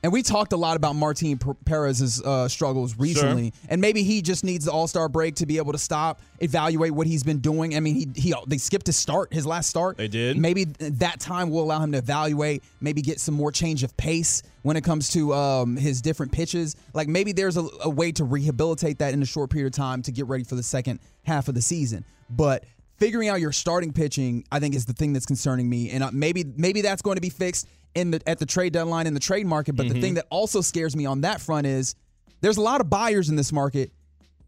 And 0.02 0.12
we 0.12 0.22
talked 0.22 0.52
a 0.52 0.56
lot 0.56 0.76
about 0.76 0.96
Martin 0.96 1.38
Perez's 1.64 2.20
uh, 2.20 2.48
struggles 2.48 2.98
recently, 2.98 3.44
sure. 3.44 3.68
and 3.68 3.80
maybe 3.80 4.02
he 4.02 4.20
just 4.20 4.42
needs 4.42 4.64
the 4.64 4.72
All 4.72 4.88
Star 4.88 5.08
break 5.08 5.36
to 5.36 5.46
be 5.46 5.58
able 5.58 5.70
to 5.72 5.78
stop, 5.78 6.20
evaluate 6.40 6.90
what 6.90 7.06
he's 7.06 7.22
been 7.22 7.38
doing. 7.38 7.76
I 7.76 7.80
mean, 7.80 7.94
he 7.94 8.08
he 8.20 8.34
they 8.48 8.58
skipped 8.58 8.86
his 8.86 8.96
start, 8.96 9.32
his 9.32 9.46
last 9.46 9.70
start. 9.70 9.96
They 9.96 10.08
did. 10.08 10.36
Maybe 10.36 10.64
that 10.64 11.20
time 11.20 11.50
will 11.50 11.62
allow 11.62 11.80
him 11.80 11.92
to 11.92 11.98
evaluate, 11.98 12.64
maybe 12.80 13.00
get 13.00 13.20
some 13.20 13.34
more 13.36 13.52
change 13.52 13.84
of 13.84 13.96
pace 13.96 14.42
when 14.62 14.76
it 14.76 14.82
comes 14.82 15.08
to 15.10 15.32
um, 15.34 15.76
his 15.76 16.02
different 16.02 16.32
pitches. 16.32 16.74
Like 16.94 17.06
maybe 17.06 17.30
there's 17.30 17.56
a, 17.56 17.68
a 17.82 17.90
way 17.90 18.10
to 18.12 18.24
rehabilitate 18.24 18.98
that 18.98 19.14
in 19.14 19.22
a 19.22 19.26
short 19.26 19.50
period 19.50 19.72
of 19.72 19.76
time 19.76 20.02
to 20.02 20.10
get 20.10 20.26
ready 20.26 20.42
for 20.42 20.56
the 20.56 20.64
second 20.64 20.98
half 21.22 21.46
of 21.46 21.54
the 21.54 21.62
season. 21.62 22.04
But 22.28 22.64
figuring 22.96 23.28
out 23.28 23.40
your 23.40 23.52
starting 23.52 23.92
pitching, 23.92 24.44
I 24.50 24.58
think, 24.58 24.74
is 24.74 24.84
the 24.84 24.94
thing 24.94 25.12
that's 25.12 25.26
concerning 25.26 25.70
me. 25.70 25.90
And 25.90 26.02
uh, 26.02 26.10
maybe 26.12 26.44
maybe 26.56 26.80
that's 26.80 27.02
going 27.02 27.16
to 27.16 27.20
be 27.22 27.30
fixed 27.30 27.68
in 27.94 28.10
the 28.10 28.22
at 28.26 28.38
the 28.38 28.46
trade 28.46 28.72
deadline 28.72 29.06
in 29.06 29.14
the 29.14 29.20
trade 29.20 29.46
market. 29.46 29.76
But 29.76 29.86
mm-hmm. 29.86 29.94
the 29.94 30.00
thing 30.00 30.14
that 30.14 30.26
also 30.30 30.60
scares 30.60 30.96
me 30.96 31.06
on 31.06 31.22
that 31.22 31.40
front 31.40 31.66
is 31.66 31.94
there's 32.40 32.56
a 32.56 32.62
lot 32.62 32.80
of 32.80 32.90
buyers 32.90 33.28
in 33.28 33.36
this 33.36 33.52
market. 33.52 33.92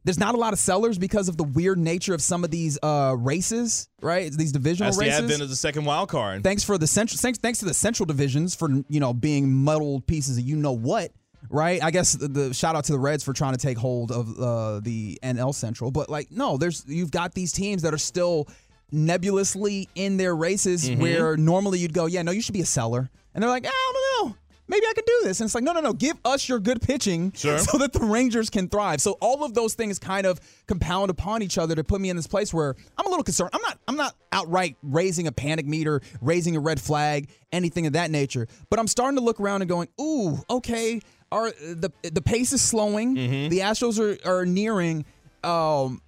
There's 0.04 0.18
not 0.18 0.34
a 0.34 0.38
lot 0.38 0.52
of 0.52 0.58
sellers 0.58 0.98
because 0.98 1.28
of 1.28 1.38
the 1.38 1.44
weird 1.44 1.78
nature 1.78 2.12
of 2.12 2.20
some 2.20 2.44
of 2.44 2.50
these 2.50 2.78
uh, 2.82 3.16
races, 3.18 3.88
right? 4.02 4.30
These 4.30 4.52
divisional 4.52 4.88
That's 4.88 4.98
races. 4.98 5.16
the 5.16 5.24
advent 5.24 5.42
of 5.42 5.48
the 5.48 5.56
second 5.56 5.86
wild 5.86 6.10
card. 6.10 6.44
Thanks 6.44 6.62
for 6.62 6.76
the 6.76 6.86
central. 6.86 7.18
Thanks, 7.18 7.38
thanks 7.38 7.60
to 7.60 7.64
the 7.64 7.72
central 7.72 8.04
divisions 8.04 8.54
for 8.54 8.68
you 8.88 9.00
know 9.00 9.14
being 9.14 9.52
muddled 9.52 10.06
pieces 10.06 10.36
of 10.38 10.44
you 10.44 10.56
know 10.56 10.72
what 10.72 11.10
right? 11.50 11.82
I 11.82 11.90
guess 11.90 12.14
the, 12.14 12.26
the, 12.28 12.54
shout 12.54 12.74
out 12.74 12.84
to 12.84 12.92
the 12.92 12.98
Reds 12.98 13.22
for 13.22 13.34
trying 13.34 13.52
to 13.52 13.58
take 13.58 13.76
hold 13.76 14.10
of 14.10 14.38
uh, 14.40 14.80
the 14.80 15.18
NL 15.22 15.54
Central, 15.54 15.90
but 15.90 16.08
like 16.08 16.30
no, 16.30 16.56
there's 16.56 16.84
you've 16.86 17.10
got 17.10 17.34
these 17.34 17.52
teams 17.52 17.82
that 17.82 17.94
are 17.94 17.98
still 17.98 18.48
nebulously 18.92 19.88
in 19.94 20.16
their 20.16 20.34
races 20.34 20.88
mm-hmm. 20.88 21.00
where 21.00 21.36
normally 21.36 21.78
you'd 21.78 21.92
go, 21.92 22.06
yeah, 22.06 22.22
no, 22.22 22.32
you 22.32 22.40
should 22.40 22.54
be 22.54 22.60
a 22.60 22.66
seller. 22.66 23.10
And 23.34 23.42
they're 23.42 23.50
like, 23.50 23.66
I 23.66 23.70
don't 23.70 24.28
know. 24.28 24.36
Maybe 24.66 24.86
I 24.86 24.94
could 24.94 25.04
do 25.04 25.20
this. 25.24 25.40
And 25.40 25.46
it's 25.46 25.54
like, 25.54 25.64
no, 25.64 25.72
no, 25.72 25.80
no. 25.80 25.92
Give 25.92 26.16
us 26.24 26.48
your 26.48 26.58
good 26.58 26.80
pitching 26.80 27.32
sure. 27.32 27.58
so 27.70 27.76
that 27.78 27.92
the 27.92 28.00
Rangers 28.00 28.48
can 28.48 28.68
thrive. 28.68 29.00
So 29.00 29.12
all 29.20 29.44
of 29.44 29.52
those 29.52 29.74
things 29.74 29.98
kind 29.98 30.26
of 30.26 30.40
compound 30.66 31.10
upon 31.10 31.42
each 31.42 31.58
other 31.58 31.74
to 31.74 31.84
put 31.84 32.00
me 32.00 32.08
in 32.08 32.16
this 32.16 32.26
place 32.26 32.54
where 32.54 32.74
I'm 32.96 33.06
a 33.06 33.10
little 33.10 33.24
concerned. 33.24 33.50
I'm 33.52 33.60
not 33.60 33.78
I'm 33.86 33.96
not 33.96 34.16
outright 34.32 34.76
raising 34.82 35.26
a 35.26 35.32
panic 35.32 35.66
meter, 35.66 36.00
raising 36.22 36.56
a 36.56 36.60
red 36.60 36.80
flag, 36.80 37.28
anything 37.52 37.86
of 37.86 37.92
that 37.92 38.10
nature. 38.10 38.46
But 38.70 38.78
I'm 38.78 38.86
starting 38.86 39.18
to 39.18 39.22
look 39.22 39.38
around 39.38 39.60
and 39.60 39.68
going, 39.68 39.88
ooh, 40.00 40.38
okay, 40.48 41.00
are 41.30 41.50
the 41.50 41.92
the 42.02 42.22
pace 42.22 42.52
is 42.52 42.62
slowing. 42.62 43.16
Mm-hmm. 43.16 43.48
The 43.50 43.58
Astros 43.58 43.98
are, 43.98 44.40
are 44.40 44.46
nearing 44.46 45.04
um, 45.42 46.00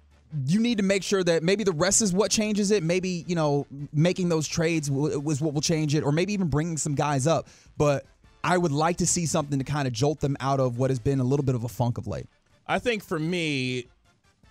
you 0.45 0.59
need 0.59 0.77
to 0.77 0.83
make 0.83 1.03
sure 1.03 1.23
that 1.23 1.43
maybe 1.43 1.63
the 1.63 1.71
rest 1.71 2.01
is 2.01 2.13
what 2.13 2.31
changes 2.31 2.71
it. 2.71 2.83
Maybe 2.83 3.23
you 3.27 3.35
know 3.35 3.65
making 3.93 4.29
those 4.29 4.47
trades 4.47 4.89
was 4.91 5.41
what 5.41 5.53
will 5.53 5.61
change 5.61 5.95
it, 5.95 6.03
or 6.03 6.11
maybe 6.11 6.33
even 6.33 6.47
bringing 6.47 6.77
some 6.77 6.95
guys 6.95 7.27
up. 7.27 7.47
But 7.77 8.05
I 8.43 8.57
would 8.57 8.71
like 8.71 8.97
to 8.97 9.07
see 9.07 9.25
something 9.25 9.59
to 9.59 9.65
kind 9.65 9.87
of 9.87 9.93
jolt 9.93 10.19
them 10.19 10.37
out 10.39 10.59
of 10.59 10.77
what 10.77 10.89
has 10.89 10.99
been 10.99 11.19
a 11.19 11.23
little 11.23 11.45
bit 11.45 11.55
of 11.55 11.63
a 11.63 11.69
funk 11.69 11.97
of 11.97 12.07
late. 12.07 12.27
I 12.67 12.79
think 12.79 13.03
for 13.03 13.17
me, 13.17 13.87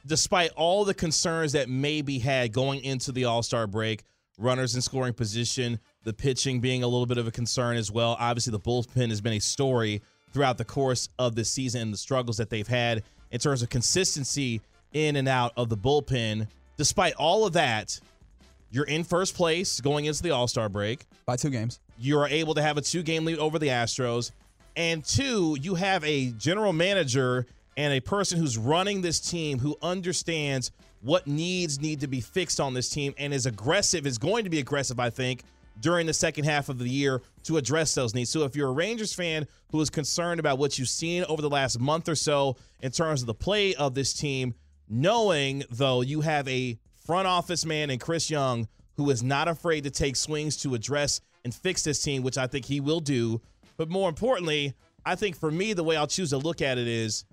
despite 0.06 0.50
all 0.56 0.84
the 0.84 0.94
concerns 0.94 1.52
that 1.52 1.68
maybe 1.68 2.18
had 2.18 2.52
going 2.52 2.82
into 2.82 3.12
the 3.12 3.26
All 3.26 3.42
Star 3.42 3.66
break, 3.66 4.02
runners 4.38 4.74
in 4.74 4.82
scoring 4.82 5.14
position, 5.14 5.80
the 6.04 6.12
pitching 6.12 6.60
being 6.60 6.82
a 6.82 6.86
little 6.86 7.06
bit 7.06 7.18
of 7.18 7.26
a 7.26 7.30
concern 7.30 7.76
as 7.76 7.90
well. 7.90 8.16
Obviously, 8.18 8.50
the 8.50 8.60
bullpen 8.60 9.10
has 9.10 9.20
been 9.20 9.34
a 9.34 9.40
story 9.40 10.02
throughout 10.32 10.58
the 10.58 10.64
course 10.64 11.08
of 11.18 11.34
the 11.34 11.44
season 11.44 11.82
and 11.82 11.92
the 11.92 11.98
struggles 11.98 12.36
that 12.36 12.50
they've 12.50 12.68
had 12.68 13.02
in 13.30 13.40
terms 13.40 13.62
of 13.62 13.68
consistency 13.68 14.60
in 14.96 15.16
and 15.16 15.28
out 15.28 15.52
of 15.56 15.68
the 15.68 15.76
bullpen. 15.76 16.48
Despite 16.78 17.14
all 17.14 17.46
of 17.46 17.52
that, 17.52 18.00
you're 18.70 18.86
in 18.86 19.04
first 19.04 19.36
place 19.36 19.80
going 19.80 20.06
into 20.06 20.22
the 20.22 20.30
All 20.30 20.48
Star 20.48 20.68
break 20.68 21.06
by 21.26 21.36
two 21.36 21.50
games. 21.50 21.80
You 21.98 22.18
are 22.18 22.28
able 22.28 22.54
to 22.54 22.62
have 22.62 22.78
a 22.78 22.80
two 22.80 23.02
game 23.02 23.24
lead 23.24 23.38
over 23.38 23.58
the 23.58 23.68
Astros. 23.68 24.32
And 24.74 25.04
two, 25.04 25.56
you 25.60 25.74
have 25.74 26.04
a 26.04 26.30
general 26.32 26.72
manager 26.72 27.46
and 27.76 27.92
a 27.92 28.00
person 28.00 28.38
who's 28.38 28.58
running 28.58 29.00
this 29.02 29.20
team 29.20 29.58
who 29.58 29.76
understands 29.82 30.70
what 31.02 31.26
needs 31.26 31.80
need 31.80 32.00
to 32.00 32.06
be 32.06 32.20
fixed 32.20 32.58
on 32.58 32.74
this 32.74 32.88
team 32.88 33.14
and 33.18 33.32
is 33.32 33.46
aggressive, 33.46 34.06
is 34.06 34.18
going 34.18 34.44
to 34.44 34.50
be 34.50 34.58
aggressive, 34.58 34.98
I 34.98 35.10
think, 35.10 35.42
during 35.80 36.06
the 36.06 36.14
second 36.14 36.44
half 36.44 36.68
of 36.68 36.78
the 36.78 36.88
year 36.88 37.22
to 37.44 37.58
address 37.58 37.94
those 37.94 38.14
needs. 38.14 38.30
So 38.30 38.44
if 38.44 38.56
you're 38.56 38.68
a 38.68 38.72
Rangers 38.72 39.12
fan 39.12 39.46
who 39.70 39.80
is 39.80 39.90
concerned 39.90 40.40
about 40.40 40.58
what 40.58 40.78
you've 40.78 40.88
seen 40.88 41.24
over 41.28 41.40
the 41.40 41.50
last 41.50 41.78
month 41.78 42.08
or 42.08 42.14
so 42.14 42.56
in 42.80 42.92
terms 42.92 43.20
of 43.22 43.26
the 43.26 43.34
play 43.34 43.74
of 43.74 43.94
this 43.94 44.12
team, 44.14 44.54
knowing 44.88 45.64
though 45.70 46.00
you 46.00 46.20
have 46.20 46.46
a 46.48 46.78
front 47.04 47.26
office 47.26 47.64
man 47.64 47.90
in 47.90 47.98
Chris 47.98 48.30
Young 48.30 48.68
who 48.96 49.10
is 49.10 49.22
not 49.22 49.48
afraid 49.48 49.84
to 49.84 49.90
take 49.90 50.16
swings 50.16 50.56
to 50.58 50.74
address 50.74 51.20
and 51.44 51.54
fix 51.54 51.82
this 51.82 52.02
team, 52.02 52.22
which 52.22 52.38
I 52.38 52.46
think 52.46 52.64
he 52.64 52.80
will 52.80 53.00
do. 53.00 53.40
But 53.76 53.90
more 53.90 54.08
importantly, 54.08 54.74
I 55.04 55.14
think 55.14 55.36
for 55.36 55.50
me, 55.50 55.74
the 55.74 55.84
way 55.84 55.96
I'll 55.96 56.06
choose 56.06 56.30
to 56.30 56.38
look 56.38 56.62
at 56.62 56.78
it 56.78 56.88
is 56.88 57.24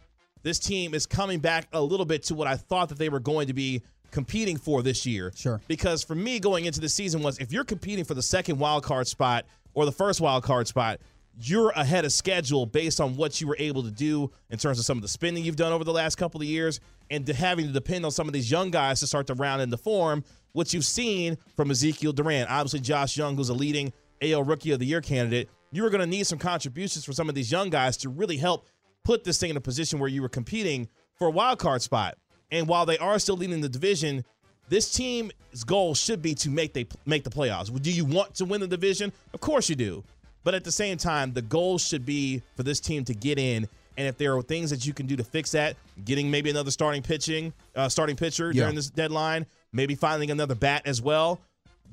this 0.44 0.60
team 0.60 0.94
is 0.94 1.06
coming 1.06 1.40
back 1.40 1.68
a 1.74 1.82
little 1.82 2.06
bit 2.06 2.24
to 2.24 2.36
what 2.36 2.48
I 2.48 2.56
thought 2.56 2.90
that 2.90 2.98
they 2.98 3.10
were 3.10 3.22
going 3.22 3.48
to 3.48 3.54
be 3.54 3.82
competing 4.12 4.58
for 4.58 4.84
this 4.84 5.06
year. 5.06 5.32
Sure. 5.36 5.60
Because 5.68 6.04
for 6.04 6.16
me, 6.16 6.40
going 6.40 6.66
into 6.66 6.80
the 6.80 6.90
season 6.90 7.24
was 7.24 7.40
if 7.40 7.52
you're 7.52 7.64
competing 7.64 8.06
for 8.06 8.14
the 8.14 8.22
second 8.22 8.60
wild 8.60 8.84
card 8.84 9.08
spot 9.08 9.46
or 9.74 9.86
the 9.86 9.92
first 9.92 10.22
wild 10.22 10.44
card 10.44 10.68
spot, 10.68 11.00
you're 11.40 11.70
ahead 11.72 12.06
of 12.06 12.12
schedule 12.12 12.66
based 12.66 13.02
on 13.02 13.16
what 13.16 13.42
you 13.42 13.48
were 13.48 13.58
able 13.60 13.84
to 13.84 13.92
do 13.92 14.32
in 14.50 14.58
terms 14.58 14.80
of 14.80 14.86
some 14.86 14.98
of 14.98 15.02
the 15.02 15.08
spending 15.08 15.44
you've 15.44 15.56
done 15.56 15.72
over 15.72 15.84
the 15.84 15.94
last 15.94 16.16
couple 16.16 16.40
of 16.40 16.48
years 16.48 16.80
and 17.10 17.26
to 17.26 17.34
having 17.34 17.66
to 17.66 17.72
depend 17.72 18.06
on 18.06 18.12
some 18.12 18.28
of 18.28 18.34
these 18.34 18.50
young 18.50 18.72
guys 18.72 19.00
to 19.00 19.08
start 19.08 19.28
to 19.28 19.34
round 19.34 19.62
into 19.62 19.78
form, 19.78 20.24
what 20.52 20.74
you've 20.74 20.86
seen 20.86 21.38
from 21.56 21.70
Ezequiel 21.70 22.14
Duran. 22.14 22.48
Obviously, 22.48 22.80
Josh 22.80 23.18
Jung, 23.18 23.36
who's 23.36 23.50
a 23.50 23.54
leading 23.54 23.92
AL 24.22 24.44
Rookie 24.44 24.72
of 24.72 24.80
the 24.80 24.86
Year 24.86 25.02
candidate. 25.02 25.50
You 25.72 25.86
are 25.86 25.90
going 25.90 26.02
to 26.02 26.08
need 26.08 26.28
some 26.28 26.40
contributions 26.40 27.04
from 27.04 27.16
some 27.16 27.30
of 27.30 27.36
these 27.36 27.52
young 27.52 27.70
guys 27.70 27.98
to 27.98 28.10
really 28.10 28.38
help 28.38 28.68
put 29.04 29.24
this 29.24 29.40
thing 29.40 29.50
in 29.50 29.58
a 29.58 29.62
position 29.62 30.00
where 30.00 30.10
you 30.10 30.22
were 30.22 30.30
competing 30.30 30.88
for 31.16 31.28
a 31.28 31.32
wild 31.32 31.60
card 31.60 31.82
spot. 31.82 32.18
And 32.52 32.68
while 32.68 32.86
they 32.86 32.98
are 33.00 33.18
still 33.18 33.36
leading 33.36 33.62
the 33.62 33.70
division, 33.70 34.24
this 34.70 34.92
team's 34.94 35.34
goal 35.66 35.96
should 35.96 36.22
be 36.22 36.36
to 36.36 36.50
make 36.50 36.74
they 36.74 36.88
make 37.06 37.24
the 37.24 37.30
playoffs. 37.30 37.82
Do 37.82 37.92
you 37.92 38.06
want 38.06 38.36
to 38.36 38.46
win 38.46 38.62
the 38.62 38.68
division? 38.68 39.12
Of 39.34 39.42
course 39.42 39.70
you 39.70 39.76
do. 39.76 40.04
But 40.44 40.54
at 40.54 40.64
the 40.64 40.72
same 40.72 40.98
time, 40.98 41.34
the 41.34 41.42
goal 41.42 41.78
should 41.78 42.06
be 42.06 42.42
for 42.56 42.64
this 42.64 42.80
team 42.80 43.06
to 43.06 43.14
get 43.14 43.40
in. 43.40 43.68
And 43.98 44.08
if 44.08 44.18
there 44.18 44.36
are 44.36 44.42
things 44.42 44.70
that 44.72 44.86
you 44.86 44.94
can 44.94 45.06
do 45.06 45.16
to 45.16 45.24
fix 45.24 45.52
that, 45.52 45.76
getting 46.04 46.30
maybe 46.32 46.50
another 46.50 46.72
starting 46.72 47.02
pitching, 47.04 47.54
uh, 47.76 47.88
starting 47.90 48.16
pitcher 48.16 48.48
Yeah. 48.52 48.64
during 48.64 48.76
this 48.76 48.90
deadline, 48.90 49.46
maybe 49.72 49.96
finding 49.96 50.32
another 50.32 50.56
bat 50.56 50.82
as 50.86 51.02
well, 51.02 51.40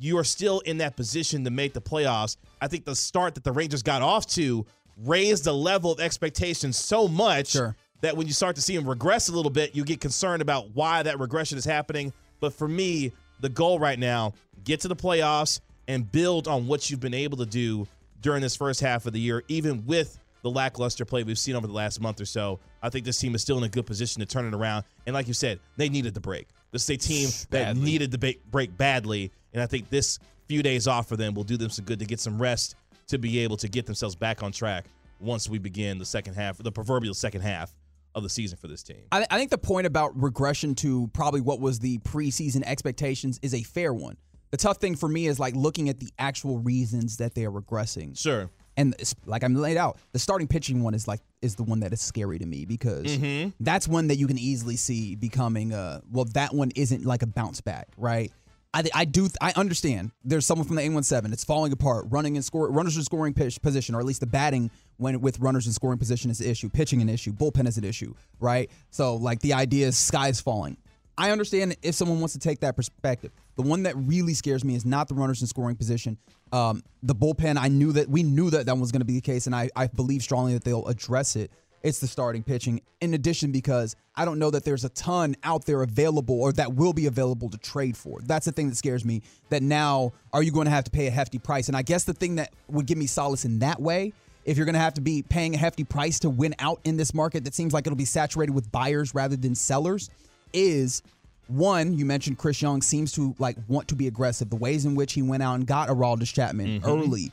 you 0.01 0.17
are 0.17 0.25
still 0.25 0.61
in 0.61 0.79
that 0.79 0.97
position 0.97 1.45
to 1.45 1.51
make 1.51 1.75
the 1.75 1.81
playoffs. 1.81 2.37
I 2.61 2.69
think 2.69 2.87
the 2.87 2.97
start 2.97 3.35
that 3.35 3.45
the 3.45 3.53
Rangers 3.53 3.83
got 3.83 4.01
off 4.03 4.27
to 4.29 4.65
raised 5.05 5.45
the 5.45 5.53
level 5.55 5.93
of 5.93 6.01
expectations 6.01 6.79
so 6.79 7.07
much 7.07 7.49
Sure. 7.49 7.77
that 8.01 8.17
when 8.17 8.27
you 8.27 8.33
start 8.33 8.57
to 8.57 8.63
see 8.63 8.75
them 8.77 8.89
regress 8.89 9.29
a 9.29 9.33
little 9.33 9.51
bit, 9.51 9.75
you 9.75 9.85
get 9.85 10.01
concerned 10.01 10.41
about 10.43 10.75
why 10.75 11.03
that 11.03 11.19
regression 11.21 11.59
is 11.59 11.65
happening. 11.67 12.13
But 12.41 12.55
for 12.55 12.67
me, 12.69 13.13
the 13.41 13.49
goal 13.51 13.79
right 13.79 13.99
now, 13.99 14.33
get 14.65 14.81
to 14.81 14.89
the 14.89 14.97
playoffs 14.97 15.61
and 15.87 16.11
build 16.11 16.49
on 16.49 16.67
what 16.67 16.89
you've 16.91 17.01
been 17.01 17.15
able 17.15 17.37
to 17.39 17.47
do 17.47 17.87
during 18.21 18.43
this 18.43 18.57
first 18.57 18.81
half 18.81 19.07
of 19.07 19.13
the 19.13 19.21
year, 19.21 19.43
even 19.49 19.85
with 19.87 20.19
the 20.43 20.51
lackluster 20.51 21.05
play 21.05 21.23
we've 21.23 21.39
seen 21.39 21.55
over 21.57 21.67
the 21.67 21.73
last 21.73 22.01
month 22.01 22.21
or 22.21 22.25
so. 22.25 22.61
I 22.83 22.89
think 22.89 23.05
this 23.05 23.19
team 23.19 23.35
is 23.35 23.43
still 23.43 23.59
in 23.59 23.65
a 23.65 23.69
good 23.69 23.87
position 23.87 24.21
to 24.21 24.27
turn 24.27 24.47
it 24.47 24.55
around. 24.55 24.85
And 25.07 25.15
like 25.15 25.29
you 25.29 25.35
said, 25.35 25.61
they 25.77 25.89
needed 25.89 26.15
the 26.15 26.21
break. 26.21 26.49
This 26.73 26.85
is 26.85 26.91
a 26.91 26.97
team 26.97 27.29
that 27.51 27.75
Badly. 27.75 27.83
needed 27.83 28.11
the 28.11 28.37
break 28.51 28.77
badly. 28.77 29.31
And 29.53 29.63
I 29.63 29.67
think 29.67 29.91
this 29.91 30.19
few 30.47 30.63
days 30.63 30.87
off 30.87 31.09
for 31.09 31.17
them 31.17 31.35
will 31.35 31.45
do 31.45 31.57
them 31.57 31.71
some 31.71 31.85
good 31.85 31.99
to 31.99 32.05
get 32.05 32.21
some 32.21 32.41
rest 32.41 32.75
to 33.09 33.19
be 33.19 33.41
able 33.41 33.57
to 33.59 33.69
get 33.69 33.87
themselves 33.87 34.15
back 34.15 34.43
on 34.43 34.53
track 34.53 34.87
once 35.21 35.49
we 35.49 35.59
begin 35.59 35.99
the 35.99 36.05
second 36.05 36.35
half, 36.35 36.59
the 36.59 36.73
proverbial 36.73 37.13
second 37.15 37.43
half 37.43 37.75
of 38.15 38.23
the 38.23 38.29
season 38.29 38.57
for 38.57 38.67
this 38.67 38.83
team. 38.83 39.03
I, 39.13 39.27
I 39.31 39.39
think 39.39 39.51
the 39.51 39.59
point 39.59 39.87
about 39.87 40.21
regression 40.21 40.75
to 40.77 41.09
probably 41.13 41.41
what 41.41 41.61
was 41.61 41.79
the 41.79 41.99
preseason 41.99 42.63
expectations 42.65 43.39
is 43.43 43.55
a 43.55 43.63
fair 43.63 43.93
one. 43.93 44.17
The 44.51 44.57
tough 44.57 44.79
thing 44.79 44.97
for 44.97 45.09
me 45.09 45.27
is 45.27 45.39
like 45.39 45.55
looking 45.55 45.89
at 45.89 46.01
the 46.01 46.09
actual 46.19 46.59
reasons 46.59 47.19
that 47.19 47.35
they 47.35 47.45
are 47.45 47.53
regressing. 47.53 48.19
Sure. 48.19 48.51
And 48.77 48.95
it's, 48.99 49.15
like 49.27 49.45
I'm 49.45 49.55
laid 49.55 49.77
out, 49.77 49.99
the 50.13 50.19
starting 50.19 50.49
pitching 50.49 50.83
one 50.83 50.95
is 50.95 51.07
like 51.07 51.21
is 51.43 51.55
the 51.57 51.63
one 51.65 51.81
that 51.81 51.93
is 51.93 52.01
scary 52.01 52.39
to 52.39 52.47
me 52.47 52.65
because 52.65 53.05
Mm-hmm. 53.05 53.51
that's 53.61 53.87
one 53.87 54.09
that 54.09 54.17
you 54.17 54.27
can 54.27 54.39
easily 54.39 54.77
see 54.77 55.15
becoming 55.17 55.73
a 55.73 56.01
well. 56.11 56.25
That 56.35 56.55
one 56.55 56.71
isn't 56.75 57.05
like 57.05 57.23
a 57.23 57.27
bounce 57.27 57.61
back, 57.61 57.89
right? 57.97 58.33
I 58.73 58.85
I 58.95 59.05
do 59.05 59.29
I 59.41 59.53
understand. 59.57 60.13
There's 60.25 60.47
someone 60.47 60.67
from 60.67 60.77
the 60.77 60.83
A17. 60.83 61.33
It's 61.33 61.45
falling 61.45 61.73
apart. 61.73 62.07
Running 62.09 62.37
and 62.37 62.45
score 62.45 62.71
runners 62.71 62.97
in 62.97 63.03
scoring 63.03 63.35
pitch, 63.35 63.61
position, 63.61 63.95
or 63.95 64.01
at 64.01 64.07
least 64.07 64.21
the 64.21 64.27
batting 64.27 64.71
when 64.97 65.21
with 65.21 65.39
runners 65.41 65.67
in 65.67 65.73
scoring 65.73 65.99
position 65.99 66.31
is 66.31 66.41
an 66.41 66.49
issue. 66.49 66.71
Pitching 66.71 67.03
an 67.03 67.09
issue. 67.09 67.33
Bullpen 67.33 67.67
is 67.69 67.77
an 67.77 67.85
issue, 67.85 68.15
right? 68.39 68.71
So 68.91 69.17
like 69.17 69.41
the 69.41 69.53
idea 69.53 69.89
is 69.89 69.99
sky's 69.99 70.41
falling. 70.41 70.77
I 71.19 71.33
understand 71.33 71.77
if 71.83 71.95
someone 71.97 72.21
wants 72.21 72.33
to 72.33 72.39
take 72.39 72.61
that 72.61 72.77
perspective. 72.77 73.33
The 73.61 73.69
one 73.69 73.83
that 73.83 73.95
really 73.95 74.33
scares 74.33 74.65
me 74.65 74.75
is 74.75 74.87
not 74.87 75.07
the 75.07 75.15
runners 75.15 75.43
in 75.43 75.47
scoring 75.47 75.77
position. 75.77 76.17
Um, 76.51 76.83
the 77.03 77.15
bullpen, 77.15 77.59
I 77.59 77.69
knew 77.69 77.93
that 77.93 78.09
we 78.09 78.23
knew 78.23 78.49
that 78.49 78.65
that 78.65 78.79
was 78.79 78.91
going 78.91 79.03
to 79.03 79.07
be 79.07 79.17
the 79.17 79.21
case, 79.21 79.45
and 79.45 79.55
I, 79.55 79.69
I 79.77 79.87
believe 79.87 80.23
strongly 80.23 80.55
that 80.55 80.65
they'll 80.65 80.87
address 80.87 81.37
it. 81.37 81.51
It's 81.83 81.99
the 81.99 82.07
starting 82.07 82.43
pitching. 82.43 82.81
In 83.03 83.13
addition, 83.13 83.53
because 83.53 83.97
I 84.17 84.25
don't 84.25 84.39
know 84.39 84.51
that 84.51 84.65
there's 84.65 84.87
a 84.87 84.89
ton 84.89 85.37
out 85.45 85.67
there 85.67 85.83
available 85.83 86.41
or 86.41 86.55
that 86.55 86.73
will 86.73 86.95
be 86.95 87.05
available 87.05 87.51
to 87.51 87.59
trade 87.59 87.99
for. 87.99 88.21
That's 88.23 88.47
the 88.47 88.53
thing 88.53 88.71
that 88.71 88.77
scares 88.77 89.05
me. 89.05 89.21
That 89.51 89.63
now, 89.63 90.15
are 90.33 90.43
you 90.43 90.53
going 90.53 90.65
to 90.65 90.71
have 90.71 90.85
to 90.85 90.91
pay 90.91 91.07
a 91.07 91.11
hefty 91.11 91.39
price? 91.39 91.69
And 91.69 91.77
I 91.77 91.83
guess 91.83 92.05
the 92.05 92.15
thing 92.15 92.37
that 92.37 92.55
would 92.69 92.87
give 92.87 92.97
me 92.97 93.07
solace 93.07 93.45
in 93.45 93.59
that 93.59 93.79
way 93.79 94.15
if 94.47 94.57
you're 94.57 94.65
going 94.65 94.73
to 94.73 94.81
have 94.81 94.95
to 94.95 95.03
be 95.03 95.21
paying 95.21 95.55
a 95.55 95.59
hefty 95.59 95.85
price 95.85 96.19
to 96.21 96.31
win 96.31 96.55
out 96.61 96.81
in 96.85 96.97
this 96.97 97.13
market 97.13 97.45
that 97.45 97.55
seems 97.55 97.75
like 97.75 97.87
it'll 97.87 97.95
be 97.95 98.07
saturated 98.07 98.53
with 98.53 98.73
buyers 98.73 99.15
rather 99.15 99.37
than 99.37 99.55
sellers 99.55 100.09
is 100.55 101.03
one 101.51 101.97
you 101.97 102.05
mentioned 102.05 102.39
chris 102.39 102.63
young 102.63 102.83
seems 102.83 103.13
to 103.13 103.35
like 103.39 103.57
want 103.69 103.89
to 103.89 103.95
be 103.95 104.07
aggressive. 104.07 104.51
The 104.51 104.57
ways 104.57 104.85
in 104.87 104.95
which 104.95 105.13
he 105.13 105.23
went 105.23 105.43
out 105.43 105.55
and 105.55 105.67
got 105.67 105.89
Aroldis 105.89 106.33
chapman 106.33 106.81
early 106.85 107.33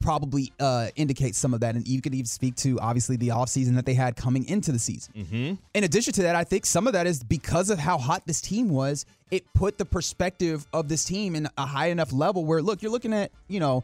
probably 0.00 0.52
uh, 0.60 0.88
indicates 0.94 1.38
some 1.38 1.54
of 1.54 1.60
that. 1.60 1.74
And 1.74 1.88
you 1.88 2.02
could 2.02 2.14
even 2.14 2.26
speak 2.26 2.54
to 2.56 2.78
obviously 2.80 3.16
the 3.16 3.28
offseason 3.28 3.74
that 3.76 3.86
they 3.86 3.94
had 3.94 4.14
coming 4.14 4.46
into 4.46 4.70
the 4.70 4.78
season. 4.78 5.58
In 5.74 5.84
addition 5.84 6.12
to 6.14 6.22
that 6.22 6.36
i 6.36 6.44
think 6.44 6.66
some 6.66 6.86
of 6.86 6.92
that 6.92 7.06
is 7.06 7.22
because 7.24 7.70
of 7.70 7.78
how 7.78 7.98
hot 7.98 8.22
this 8.26 8.40
team 8.40 8.68
was 8.68 9.06
it 9.30 9.44
put 9.54 9.78
the 9.78 9.84
perspective 9.84 10.66
of 10.72 10.88
this 10.88 11.04
team 11.04 11.34
in 11.34 11.48
a 11.58 11.66
high 11.66 11.86
enough 11.86 12.12
level 12.12 12.44
where 12.44 12.62
look 12.62 12.82
you're 12.82 12.92
looking 12.92 13.12
at 13.12 13.30
you 13.48 13.58
know 13.58 13.82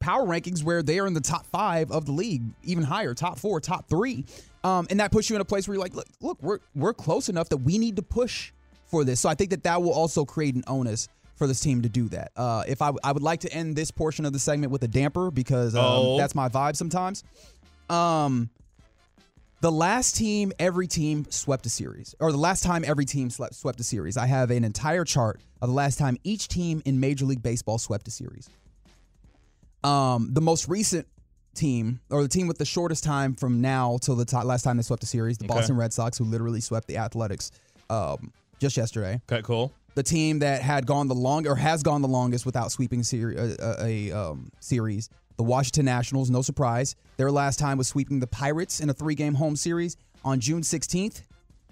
power 0.00 0.24
rankings 0.24 0.62
where 0.62 0.82
they 0.82 0.98
are 0.98 1.06
in 1.06 1.14
the 1.14 1.20
top 1.20 1.46
five 1.46 1.90
of 1.90 2.06
the 2.06 2.12
league, 2.12 2.42
even 2.62 2.84
higher, 2.84 3.14
top 3.14 3.38
four, 3.38 3.60
top 3.60 3.88
three, 3.88 4.24
um, 4.64 4.86
and 4.90 5.00
that 5.00 5.10
puts 5.12 5.28
you 5.28 5.36
in 5.36 5.42
a 5.42 5.44
place 5.44 5.66
where 5.66 5.74
you're 5.74 5.82
like, 5.82 5.94
look, 5.94 6.06
look, 6.20 6.38
we're 6.40 6.58
we're 6.74 6.94
close 6.94 7.28
enough 7.28 7.48
that 7.48 7.58
we 7.58 7.78
need 7.78 7.96
to 7.96 8.02
push 8.02 8.52
for 8.88 9.04
this. 9.04 9.20
So 9.20 9.28
I 9.28 9.34
think 9.34 9.50
that 9.50 9.62
that 9.62 9.80
will 9.82 9.92
also 9.92 10.24
create 10.24 10.54
an 10.54 10.64
onus 10.66 11.08
for 11.36 11.46
this 11.46 11.60
team 11.60 11.82
to 11.82 11.88
do 11.88 12.08
that. 12.08 12.32
Uh, 12.36 12.64
if 12.66 12.82
I 12.82 12.90
I 13.04 13.12
would 13.12 13.22
like 13.22 13.40
to 13.40 13.52
end 13.52 13.76
this 13.76 13.90
portion 13.90 14.24
of 14.24 14.32
the 14.32 14.38
segment 14.40 14.72
with 14.72 14.82
a 14.82 14.88
damper 14.88 15.30
because 15.30 15.74
um, 15.76 15.84
Oh. 15.84 16.16
that's 16.18 16.34
my 16.34 16.48
vibe 16.48 16.74
sometimes. 16.76 17.22
Um, 17.88 18.50
the 19.60 19.70
last 19.72 20.16
team, 20.16 20.52
every 20.58 20.86
team 20.86 21.26
swept 21.30 21.66
a 21.66 21.68
series, 21.68 22.14
or 22.20 22.30
the 22.30 22.38
last 22.38 22.62
time 22.62 22.84
every 22.86 23.04
team 23.04 23.28
swept 23.30 23.80
a 23.80 23.84
series. 23.84 24.16
I 24.16 24.26
have 24.26 24.50
an 24.50 24.62
entire 24.64 25.04
chart 25.04 25.40
of 25.60 25.68
the 25.68 25.74
last 25.74 25.98
time 25.98 26.16
each 26.22 26.46
team 26.48 26.80
in 26.84 27.00
Major 27.00 27.24
League 27.24 27.42
Baseball 27.42 27.78
swept 27.78 28.06
a 28.06 28.10
series. 28.12 28.48
Um, 29.84 30.30
the 30.32 30.40
most 30.40 30.68
recent 30.68 31.06
team, 31.54 32.00
or 32.10 32.22
the 32.22 32.28
team 32.28 32.46
with 32.46 32.58
the 32.58 32.64
shortest 32.64 33.02
time 33.04 33.34
from 33.34 33.60
now 33.60 33.98
till 34.00 34.16
the 34.16 34.24
ti- 34.24 34.36
last 34.44 34.62
time 34.62 34.76
they 34.76 34.82
swept 34.82 35.02
a 35.02 35.06
series, 35.06 35.38
the 35.38 35.44
Okay. 35.46 35.54
Boston 35.54 35.76
Red 35.76 35.92
Sox, 35.92 36.18
who 36.18 36.24
literally 36.24 36.60
swept 36.60 36.86
the 36.88 36.98
Athletics 36.98 37.50
um, 37.90 38.32
just 38.58 38.76
yesterday. 38.76 39.20
Okay, 39.30 39.42
cool. 39.42 39.72
The 39.94 40.02
team 40.02 40.38
that 40.40 40.62
had 40.62 40.86
gone 40.86 41.08
the 41.08 41.14
long 41.14 41.46
or 41.46 41.56
has 41.56 41.82
gone 41.82 42.02
the 42.02 42.08
longest 42.08 42.46
without 42.46 42.70
sweeping 42.70 43.02
seri- 43.02 43.36
a, 43.36 43.56
a, 43.60 44.10
a 44.10 44.12
um, 44.12 44.50
series, 44.60 45.10
the 45.36 45.42
Washington 45.42 45.86
Nationals. 45.86 46.30
No 46.30 46.42
surprise, 46.42 46.94
their 47.16 47.30
last 47.32 47.58
time 47.58 47.78
was 47.78 47.88
sweeping 47.88 48.20
the 48.20 48.26
Pirates 48.26 48.80
in 48.80 48.90
a 48.90 48.94
three-game 48.94 49.34
home 49.34 49.56
series 49.56 49.96
on 50.24 50.38
June 50.40 50.62
sixteenth, 50.62 51.22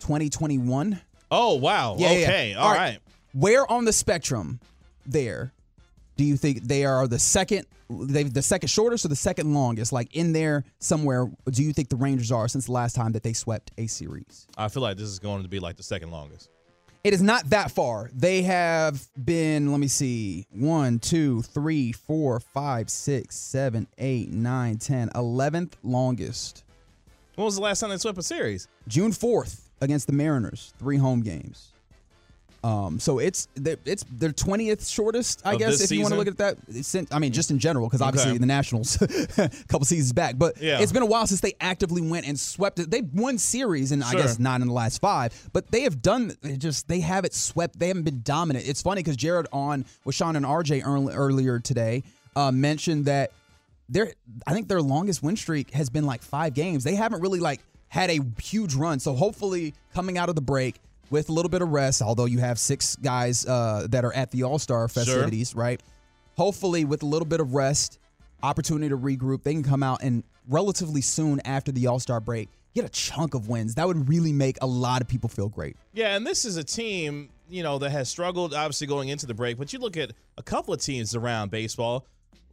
twenty 0.00 0.28
twenty-one. 0.28 1.00
Oh, 1.30 1.54
wow. 1.54 1.96
Yeah, 1.98 2.12
yeah. 2.12 2.26
okay. 2.26 2.54
All 2.54 2.64
All 2.64 2.70
right. 2.70 2.78
right. 2.78 2.98
Where 3.32 3.70
on 3.70 3.84
the 3.84 3.92
spectrum 3.92 4.60
there 5.04 5.52
do 6.16 6.24
you 6.24 6.36
think 6.36 6.62
they 6.62 6.84
are 6.84 7.06
the 7.06 7.18
second 7.18 7.66
they 7.90 8.24
the 8.24 8.42
second 8.42 8.68
shortest 8.68 9.04
or 9.04 9.08
the 9.08 9.16
second 9.16 9.52
longest? 9.52 9.92
Like 9.92 10.16
in 10.16 10.32
there 10.32 10.64
somewhere, 10.78 11.30
do 11.50 11.62
you 11.62 11.72
think 11.72 11.90
the 11.90 11.96
Rangers 11.96 12.32
are 12.32 12.48
since 12.48 12.66
the 12.66 12.72
last 12.72 12.96
time 12.96 13.12
that 13.12 13.22
they 13.22 13.32
swept 13.32 13.70
a 13.78 13.86
series? 13.86 14.46
I 14.56 14.68
feel 14.68 14.82
like 14.82 14.96
this 14.96 15.08
is 15.08 15.18
going 15.18 15.42
to 15.42 15.48
be 15.48 15.60
like 15.60 15.76
the 15.76 15.82
second 15.82 16.10
longest. 16.10 16.48
It 17.06 17.14
is 17.14 17.22
not 17.22 17.50
that 17.50 17.70
far. 17.70 18.10
They 18.12 18.42
have 18.42 19.06
been, 19.24 19.70
let 19.70 19.78
me 19.78 19.86
see, 19.86 20.44
one, 20.50 20.98
two, 20.98 21.42
three, 21.42 21.92
four, 21.92 22.40
five, 22.40 22.90
six, 22.90 23.36
seven, 23.36 23.86
eight, 23.96 24.32
nine, 24.32 24.78
ten, 24.78 25.10
eleventh 25.14 25.76
longest. 25.84 26.64
When 27.36 27.44
was 27.44 27.54
the 27.54 27.62
last 27.62 27.78
time 27.78 27.90
they 27.90 27.98
swept 27.98 28.18
a 28.18 28.24
series? 28.24 28.66
June 28.88 29.12
4th 29.12 29.60
against 29.80 30.08
the 30.08 30.14
Mariners, 30.14 30.74
three 30.80 30.96
home 30.96 31.20
games. 31.20 31.74
Um, 32.66 32.98
so 32.98 33.18
it's 33.20 33.46
they're- 33.54 33.76
it's 33.84 34.04
their 34.10 34.32
twentieth 34.32 34.86
shortest, 34.88 35.42
I 35.44 35.52
Of 35.52 35.58
guess, 35.60 35.80
if 35.80 35.92
you 35.92 36.00
want 36.02 36.12
to 36.14 36.18
look 36.18 36.26
at 36.26 36.38
that. 36.38 36.56
Since, 36.84 37.12
I 37.12 37.18
mean, 37.20 37.32
just 37.32 37.50
in 37.52 37.58
general, 37.60 37.86
because 37.86 38.00
obviously 38.02 38.30
Okay. 38.32 38.38
the 38.38 38.46
Nationals 38.46 39.00
a 39.00 39.48
couple 39.68 39.84
seasons 39.84 40.12
back, 40.12 40.36
but 40.36 40.60
Yeah. 40.60 40.80
it's 40.80 40.90
been 40.90 41.02
a 41.02 41.06
while 41.06 41.26
since 41.28 41.40
they 41.40 41.54
actively 41.60 42.02
went 42.02 42.26
and 42.26 42.38
swept 42.40 42.78
it. 42.80 42.90
They've 42.90 43.08
won 43.14 43.38
series, 43.38 43.92
and 43.92 44.02
I 44.02 44.14
guess 44.14 44.38
not 44.40 44.62
in 44.62 44.66
the 44.66 44.72
last 44.72 45.00
five, 45.00 45.32
but 45.52 45.70
they 45.70 45.82
have 45.82 46.02
done 46.02 46.32
it 46.42 46.56
just 46.58 46.88
they 46.88 47.00
have 47.00 47.24
it 47.24 47.34
swept. 47.34 47.78
They 47.78 47.88
haven't 47.88 48.02
been 48.04 48.22
dominant. 48.24 48.66
It's 48.66 48.82
funny 48.82 49.00
because 49.02 49.16
Jared 49.16 49.46
on 49.52 49.84
with 50.04 50.14
Sean 50.16 50.34
and 50.34 50.44
RJ 50.44 50.82
earl- 50.84 51.10
earlier 51.10 51.60
today 51.60 52.02
uh, 52.34 52.50
mentioned 52.50 53.04
that 53.04 53.30
their 53.88 54.12
I 54.46 54.52
think 54.54 54.66
their 54.68 54.82
longest 54.82 55.22
win 55.22 55.36
streak 55.36 55.70
has 55.70 55.88
been 55.90 56.04
like 56.06 56.22
five 56.22 56.54
games. 56.54 56.82
They 56.82 56.96
haven't 56.96 57.20
really 57.20 57.38
like 57.38 57.60
had 57.88 58.10
a 58.10 58.18
huge 58.42 58.74
run. 58.74 58.98
So 58.98 59.14
hopefully 59.14 59.74
coming 59.94 60.18
out 60.18 60.28
of 60.28 60.34
the 60.34 60.40
break 60.42 60.80
with 61.10 61.28
a 61.28 61.32
little 61.32 61.48
bit 61.48 61.62
of 61.62 61.70
rest, 61.70 62.02
although 62.02 62.24
you 62.24 62.38
have 62.38 62.58
six 62.58 62.96
guys 62.96 63.46
uh, 63.46 63.86
that 63.90 64.04
are 64.04 64.12
at 64.12 64.30
the 64.30 64.42
All 64.42 64.58
Star 64.58 64.88
festivities, 64.88 65.54
right? 65.54 65.80
Hopefully 66.36 66.84
with 66.84 67.02
a 67.02 67.06
little 67.06 67.26
bit 67.26 67.40
of 67.40 67.54
rest, 67.54 67.98
opportunity 68.42 68.88
to 68.88 68.96
regroup, 68.96 69.42
they 69.42 69.52
can 69.52 69.62
come 69.62 69.82
out 69.82 70.02
and 70.02 70.22
relatively 70.48 71.00
soon 71.00 71.40
after 71.44 71.72
the 71.72 71.86
All 71.86 71.98
Star 71.98 72.20
break 72.20 72.48
get 72.76 72.84
a 72.84 72.88
chunk 72.90 73.34
of 73.34 73.48
wins. 73.48 73.74
That 73.74 73.86
would 73.86 74.08
really 74.08 74.32
make 74.32 74.58
a 74.60 74.66
lot 74.66 75.00
of 75.00 75.08
people 75.08 75.28
feel 75.28 75.48
great. 75.48 75.76
Yeah, 75.94 76.14
and 76.14 76.26
this 76.26 76.44
is 76.44 76.58
a 76.58 76.64
team, 76.64 77.30
you 77.48 77.62
know, 77.62 77.78
that 77.78 77.90
has 77.90 78.08
struggled 78.08 78.52
obviously 78.54 78.86
going 78.86 79.08
into 79.08 79.26
the 79.26 79.34
break, 79.34 79.56
but 79.56 79.72
you 79.72 79.78
look 79.78 79.96
at 79.96 80.12
a 80.36 80.42
couple 80.42 80.74
of 80.74 80.80
teams 80.80 81.14
around 81.14 81.50
baseball. 81.50 82.06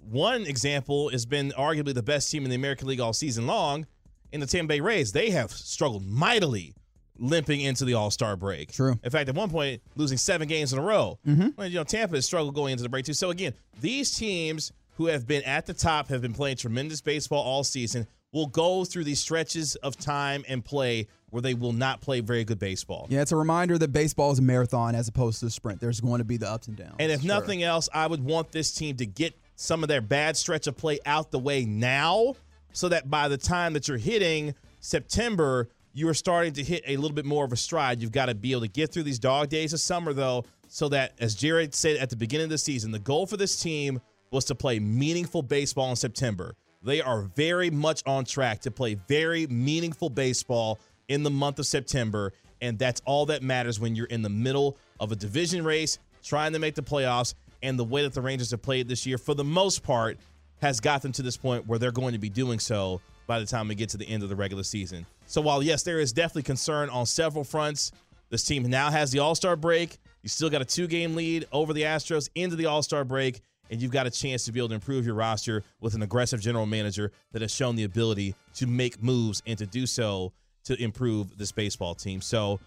One 0.10 0.45
example 0.45 1.10
has 1.10 1.25
been 1.25 1.51
arguably 1.57 1.93
the 1.93 2.03
best 2.03 2.31
team 2.31 2.43
in 2.45 2.50
the 2.50 2.55
American 2.55 2.88
League 2.88 3.00
all 3.00 3.13
season 3.13 3.45
long 3.48 3.86
in 4.31 4.39
the 4.39 4.48
Tampa 4.48 4.69
Bay 4.69 4.79
Rays. 4.79 5.12
They 5.12 5.29
have 5.29 5.51
struggled 5.51 6.05
mightily 6.05 6.74
limping 7.17 7.62
into 7.62 7.86
the 7.86 7.93
All-Star 7.93 8.36
break. 8.36 8.72
True. 8.72 9.00
In 9.03 9.10
fact, 9.12 9.29
at 9.29 9.36
one 9.36 9.50
point 9.50 9.82
losing 9.96 10.17
7 10.17 10.48
games 10.48 10.74
in 10.74 10.79
a 10.79 10.82
row. 10.82 11.20
Mm-hmm. 11.27 11.50
Well, 11.55 11.67
you 11.67 11.75
know, 11.75 11.84
Tampa 11.84 12.15
has 12.15 12.25
struggled 12.25 12.55
going 12.55 12.72
into 12.72 12.84
the 12.84 12.89
break 12.89 13.05
too. 13.05 13.13
So 13.13 13.29
again, 13.29 13.53
these 13.82 14.17
teams 14.17 14.72
who 14.98 15.08
have 15.08 15.27
been 15.27 15.43
at 15.43 15.65
the 15.65 15.74
top 15.74 16.08
have 16.10 16.22
been 16.22 16.34
playing 16.34 16.58
tremendous 16.58 17.01
baseball 17.01 17.43
all 17.43 17.63
season 17.63 18.08
will 18.32 18.48
go 18.48 18.84
through 18.84 19.03
these 19.03 19.20
stretches 19.20 19.75
of 19.77 19.96
time 19.96 20.43
and 20.48 20.65
play 20.65 21.08
where 21.29 21.41
they 21.41 21.53
will 21.53 21.74
not 21.74 22.01
play 22.01 22.20
very 22.20 22.43
good 22.43 22.60
baseball. 22.60 23.08
Yeah, 23.10 23.22
it's 23.22 23.32
a 23.32 23.36
reminder 23.36 23.77
that 23.77 23.91
baseball 23.91 24.32
is 24.32 24.39
a 24.39 24.43
marathon 24.43 24.93
as 24.96 25.08
opposed 25.08 25.39
to 25.39 25.48
a 25.48 25.50
sprint. 25.50 25.79
There's 25.79 26.00
going 26.00 26.20
to 26.20 26.24
be 26.24 26.38
the 26.38 26.50
ups 26.50 26.67
and 26.67 26.77
downs. 26.77 26.96
And 27.00 27.12
if 27.12 27.22
Sure. 27.22 27.27
nothing 27.27 27.63
else, 27.63 27.89
I 27.93 28.05
would 28.05 28.24
want 28.24 28.51
this 28.51 28.72
team 28.72 28.98
to 28.98 29.05
get 29.05 29.36
some 29.55 29.84
of 29.84 29.89
their 29.89 30.01
bad 30.01 30.38
stretch 30.38 30.67
of 30.67 30.77
play 30.77 31.00
out 31.05 31.32
the 31.32 31.39
way 31.39 31.65
now 31.65 32.36
so 32.72 32.89
that 32.89 33.10
by 33.10 33.27
the 33.27 33.38
time 33.38 33.74
that 33.74 33.88
you're 33.88 33.98
hitting 33.98 34.55
September, 34.79 35.70
you 35.93 36.09
are 36.09 36.13
starting 36.13 36.53
to 36.53 36.63
hit 36.63 36.83
a 36.88 36.97
little 36.97 37.13
bit 37.13 37.25
more 37.25 37.45
of 37.45 37.51
a 37.51 37.57
stride. 37.57 38.01
You've 38.01 38.12
got 38.12 38.25
to 38.25 38.35
be 38.35 38.51
able 38.51 38.62
to 38.62 38.67
get 38.67 38.91
through 38.91 39.03
these 39.03 39.19
dog 39.19 39.50
days 39.50 39.73
of 39.73 39.79
summer, 39.79 40.12
though, 40.13 40.43
so 40.67 40.89
that, 40.89 41.13
as 41.19 41.35
Jared 41.35 41.75
said 41.75 41.97
at 41.97 42.09
the 42.09 42.15
beginning 42.15 42.45
of 42.45 42.50
the 42.50 42.57
season, 42.57 42.91
the 42.91 43.00
goal 43.00 43.27
for 43.27 43.38
this 43.38 43.62
team 43.62 44.01
was 44.31 44.45
to 44.45 44.55
play 44.55 44.79
meaningful 44.79 45.43
baseball 45.43 45.91
in 45.91 45.95
September. 45.95 46.55
They 46.81 47.00
are 47.00 47.21
very 47.35 47.69
much 47.69 48.01
on 48.05 48.25
track 48.25 48.62
to 48.62 48.71
play 48.71 48.95
very 49.07 49.45
meaningful 49.47 50.09
baseball 50.09 50.79
in 51.07 51.23
the 51.23 51.29
month 51.29 51.59
of 51.59 51.67
September. 51.67 52.33
And 52.59 52.79
that's 52.79 53.01
all 53.05 53.27
that 53.27 53.43
matters 53.43 53.79
when 53.79 53.95
you're 53.95 54.07
in 54.07 54.21
the 54.21 54.29
middle 54.29 54.77
of 55.00 55.12
a 55.12 55.15
division 55.15 55.63
race, 55.63 56.00
trying 56.23 56.53
to 56.53 56.59
make 56.59 56.75
the 56.75 56.81
playoffs. 56.81 57.35
And 57.62 57.77
the 57.77 57.83
way 57.83 58.01
that 58.01 58.13
the 58.13 58.21
Rangers 58.21 58.51
have 58.51 58.62
played 58.62 58.88
this 58.88 59.05
year, 59.05 59.17
for 59.17 59.33
the 59.35 59.43
most 59.43 59.83
part, 59.83 60.17
has 60.62 60.79
got 60.79 61.01
them 61.01 61.12
to 61.13 61.21
this 61.21 61.38
point 61.38 61.67
where 61.67 61.77
they're 61.77 61.91
going 61.91 62.13
to 62.13 62.19
be 62.19 62.29
doing 62.29 62.59
so 62.59 63.00
by 63.27 63.39
the 63.39 63.45
time 63.45 63.67
we 63.67 63.75
get 63.75 63.89
to 63.89 63.97
the 63.97 64.07
end 64.07 64.23
of 64.23 64.29
the 64.29 64.35
regular 64.35 64.63
season. 64.63 65.05
So 65.25 65.42
while 65.42 65.63
yes, 65.63 65.84
there 65.84 66.00
is 66.00 66.13
definitely 66.13 66.44
concern 66.44 66.89
on 66.89 67.06
several 67.06 67.44
fronts, 67.44 67.92
this 68.30 68.44
team 68.44 68.63
now 68.63 68.89
has 68.89 69.12
the 69.12 69.20
All-Star 69.20 69.56
break. 69.56 69.98
You 70.22 70.30
still 70.30 70.50
got 70.50 70.62
a 70.62 70.65
two-game 70.65 71.15
lead 71.15 71.46
over 71.51 71.74
the 71.74 71.84
Astros 71.84 72.30
into 72.36 72.56
the 72.56 72.65
All-Star 72.65 73.03
break, 73.03 73.42
and 73.70 73.82
you've 73.82 73.92
got 73.92 74.08
a 74.08 74.12
chance 74.12 74.46
to 74.46 74.51
be 74.51 74.60
able 74.60 74.70
to 74.70 74.75
improve 74.75 75.06
your 75.06 75.15
roster 75.15 75.63
with 75.82 75.96
an 75.96 76.01
aggressive 76.01 76.39
general 76.39 76.65
manager 76.65 77.12
that 77.32 77.42
has 77.42 77.53
shown 77.53 77.75
the 77.75 77.84
ability 77.84 78.36
to 78.56 78.68
make 78.68 79.01
moves 79.01 79.42
and 79.46 79.58
to 79.58 79.65
do 79.65 79.86
so 79.86 80.32
to 80.65 80.82
improve 80.82 81.38
this 81.38 81.51
baseball 81.51 81.94
team. 81.94 82.22
So 82.22 82.60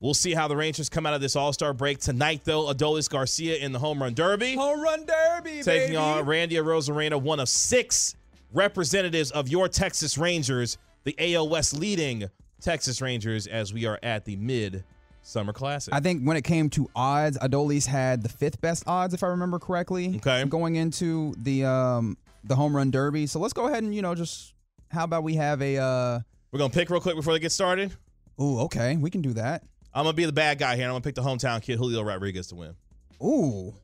we'll 0.00 0.14
see 0.14 0.32
how 0.32 0.48
the 0.48 0.56
Rangers 0.56 0.88
come 0.88 1.06
out 1.06 1.14
of 1.14 1.20
this 1.20 1.36
All-Star 1.36 1.72
break 1.72 1.98
tonight, 1.98 2.42
though. 2.44 2.72
Adolis 2.72 3.10
Garcia 3.10 3.56
in 3.56 3.72
the 3.72 3.78
home 3.78 4.02
run 4.02 4.14
derby 4.14 4.54
home 4.54 4.80
run 4.80 5.04
derby, 5.04 5.62
taking 5.62 5.96
on 5.96 6.24
Randy 6.24 6.56
Arozarena, 6.56 7.20
one 7.20 7.40
of 7.40 7.48
six 7.48 8.16
representatives 8.52 9.30
of 9.30 9.48
your 9.48 9.68
Texas 9.68 10.16
Rangers, 10.18 10.78
the 11.04 11.34
AL 11.34 11.48
West 11.48 11.76
leading 11.76 12.28
Texas 12.60 13.00
Rangers, 13.00 13.46
as 13.46 13.72
we 13.72 13.86
are 13.86 13.98
at 14.02 14.24
the 14.24 14.36
mid 14.36 14.84
summer 15.22 15.52
classic. 15.52 15.94
I 15.94 16.00
think 16.00 16.22
when 16.24 16.36
it 16.36 16.42
came 16.42 16.68
to 16.70 16.88
odds, 16.96 17.38
Adolis 17.38 17.86
had 17.86 18.22
the 18.22 18.28
fifth 18.28 18.60
best 18.60 18.84
odds, 18.86 19.14
if 19.14 19.22
I 19.22 19.28
remember 19.28 19.58
correctly. 19.58 20.14
Okay. 20.16 20.44
Going 20.44 20.76
into 20.76 21.34
the 21.38 21.64
um 21.64 22.16
the 22.44 22.56
home 22.56 22.74
run 22.74 22.90
derby. 22.90 23.26
So 23.26 23.38
let's 23.38 23.52
go 23.52 23.66
ahead 23.68 23.82
and 23.82 23.94
you 23.94 24.02
know 24.02 24.14
just 24.14 24.54
how 24.90 25.04
about 25.04 25.22
we 25.22 25.34
have 25.36 25.62
a 25.62 25.76
uh 25.78 26.20
We're 26.50 26.58
gonna 26.58 26.72
pick 26.72 26.90
real 26.90 27.00
quick 27.00 27.16
before 27.16 27.32
they 27.32 27.38
get 27.38 27.52
started. 27.52 27.92
ooh 28.40 28.60
okay 28.60 28.96
we 28.96 29.10
can 29.10 29.22
do 29.22 29.32
that. 29.34 29.62
I'm 29.94 30.04
gonna 30.04 30.14
be 30.14 30.24
the 30.24 30.32
bad 30.32 30.58
guy 30.58 30.74
here, 30.76 30.84
and 30.84 30.90
I'm 30.90 30.94
gonna 30.94 31.02
pick 31.02 31.14
the 31.14 31.22
hometown 31.22 31.62
kid 31.62 31.78
Julio 31.78 32.02
Rodriguez 32.02 32.46
to 32.48 32.54
win. 32.56 32.74
Ooh. 33.22 33.74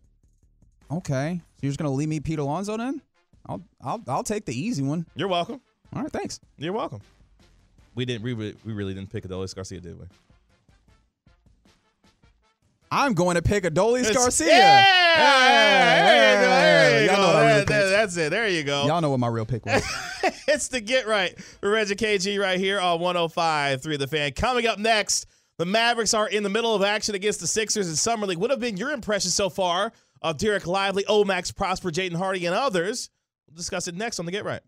Okay. 0.91 1.41
So 1.41 1.59
you're 1.63 1.71
just 1.71 1.79
gonna 1.79 1.93
leave 1.93 2.09
me 2.09 2.21
Pete 2.21 2.39
Alonso 2.39 2.77
then? 2.77 3.03
I'll 3.47 3.63
I'll 3.83 4.03
I'll 4.09 4.23
take 4.25 4.45
the 4.47 4.59
easy 4.59 4.83
one. 4.83 5.07
You're 5.15 5.29
welcome. 5.29 5.61
All 5.95 6.03
right, 6.03 6.13
thanks. 6.13 6.41
You're 6.59 6.73
welcome. 6.73 7.01
We 7.95 8.05
didn't. 8.05 8.23
We 8.23 8.33
really, 8.35 8.55
we 8.65 8.73
really 8.73 8.95
didn't 8.95 9.11
pick 9.11 9.25
Adolis 9.27 9.55
Garcia, 9.55 9.81
did 9.81 9.99
we? 9.99 10.07
I'm 12.91 13.13
going 13.15 13.35
to 13.35 13.43
pick 13.43 13.65
Adolis 13.65 14.13
Garcia. 14.15 14.47
Yeah, 14.49 16.05
there 16.07 16.41
you 16.41 16.47
go. 16.47 16.51
There 16.51 17.03
you 17.03 17.09
go. 17.09 17.17
know 17.17 17.27
what 17.27 17.37
I 17.37 17.41
really 17.41 17.59
That- 17.59 17.67
that- 17.69 17.91
that's 17.91 18.17
it. 18.17 18.31
There 18.31 18.49
you 18.49 18.63
go. 18.63 18.87
Y'all 18.87 19.01
know 19.03 19.11
what 19.11 19.21
my 19.21 19.29
real 19.29 19.45
pick 19.45 19.67
was. 19.67 19.83
it's 20.49 20.69
the 20.69 20.81
Get 20.81 21.07
Right 21.07 21.37
Reggie 21.63 21.97
KG 21.97 22.41
right 22.41 22.59
here 22.59 22.81
on 22.81 23.01
105 23.01 23.83
3 23.83 23.97
The 23.99 24.07
Fan. 24.07 24.33
Coming 24.33 24.67
up 24.67 24.79
next, 24.79 25.27
the 25.59 25.67
Mavericks 25.67 26.15
are 26.15 26.29
in 26.29 26.43
the 26.45 26.49
middle 26.49 26.75
of 26.75 26.83
action 26.83 27.15
against 27.15 27.41
the 27.41 27.47
Sixers 27.47 27.89
in 27.91 27.97
Summer 27.97 28.27
League. 28.27 28.39
What 28.39 28.51
have 28.51 28.61
been 28.61 28.77
your 28.79 28.91
impressions 28.93 29.35
so 29.35 29.51
far 29.51 29.93
of 30.23 30.39
Dereck 30.39 30.65
Lively, 30.67 31.05
Omax, 31.05 31.55
Prosper, 31.55 31.91
Jaden 31.91 32.15
Hardy, 32.17 32.47
and 32.47 32.55
others? 32.55 33.11
We'll 33.49 33.57
discuss 33.57 33.87
it 33.89 33.97
next 33.97 34.19
on 34.19 34.25
the 34.27 34.33
Get 34.33 34.45
Right. 34.47 34.61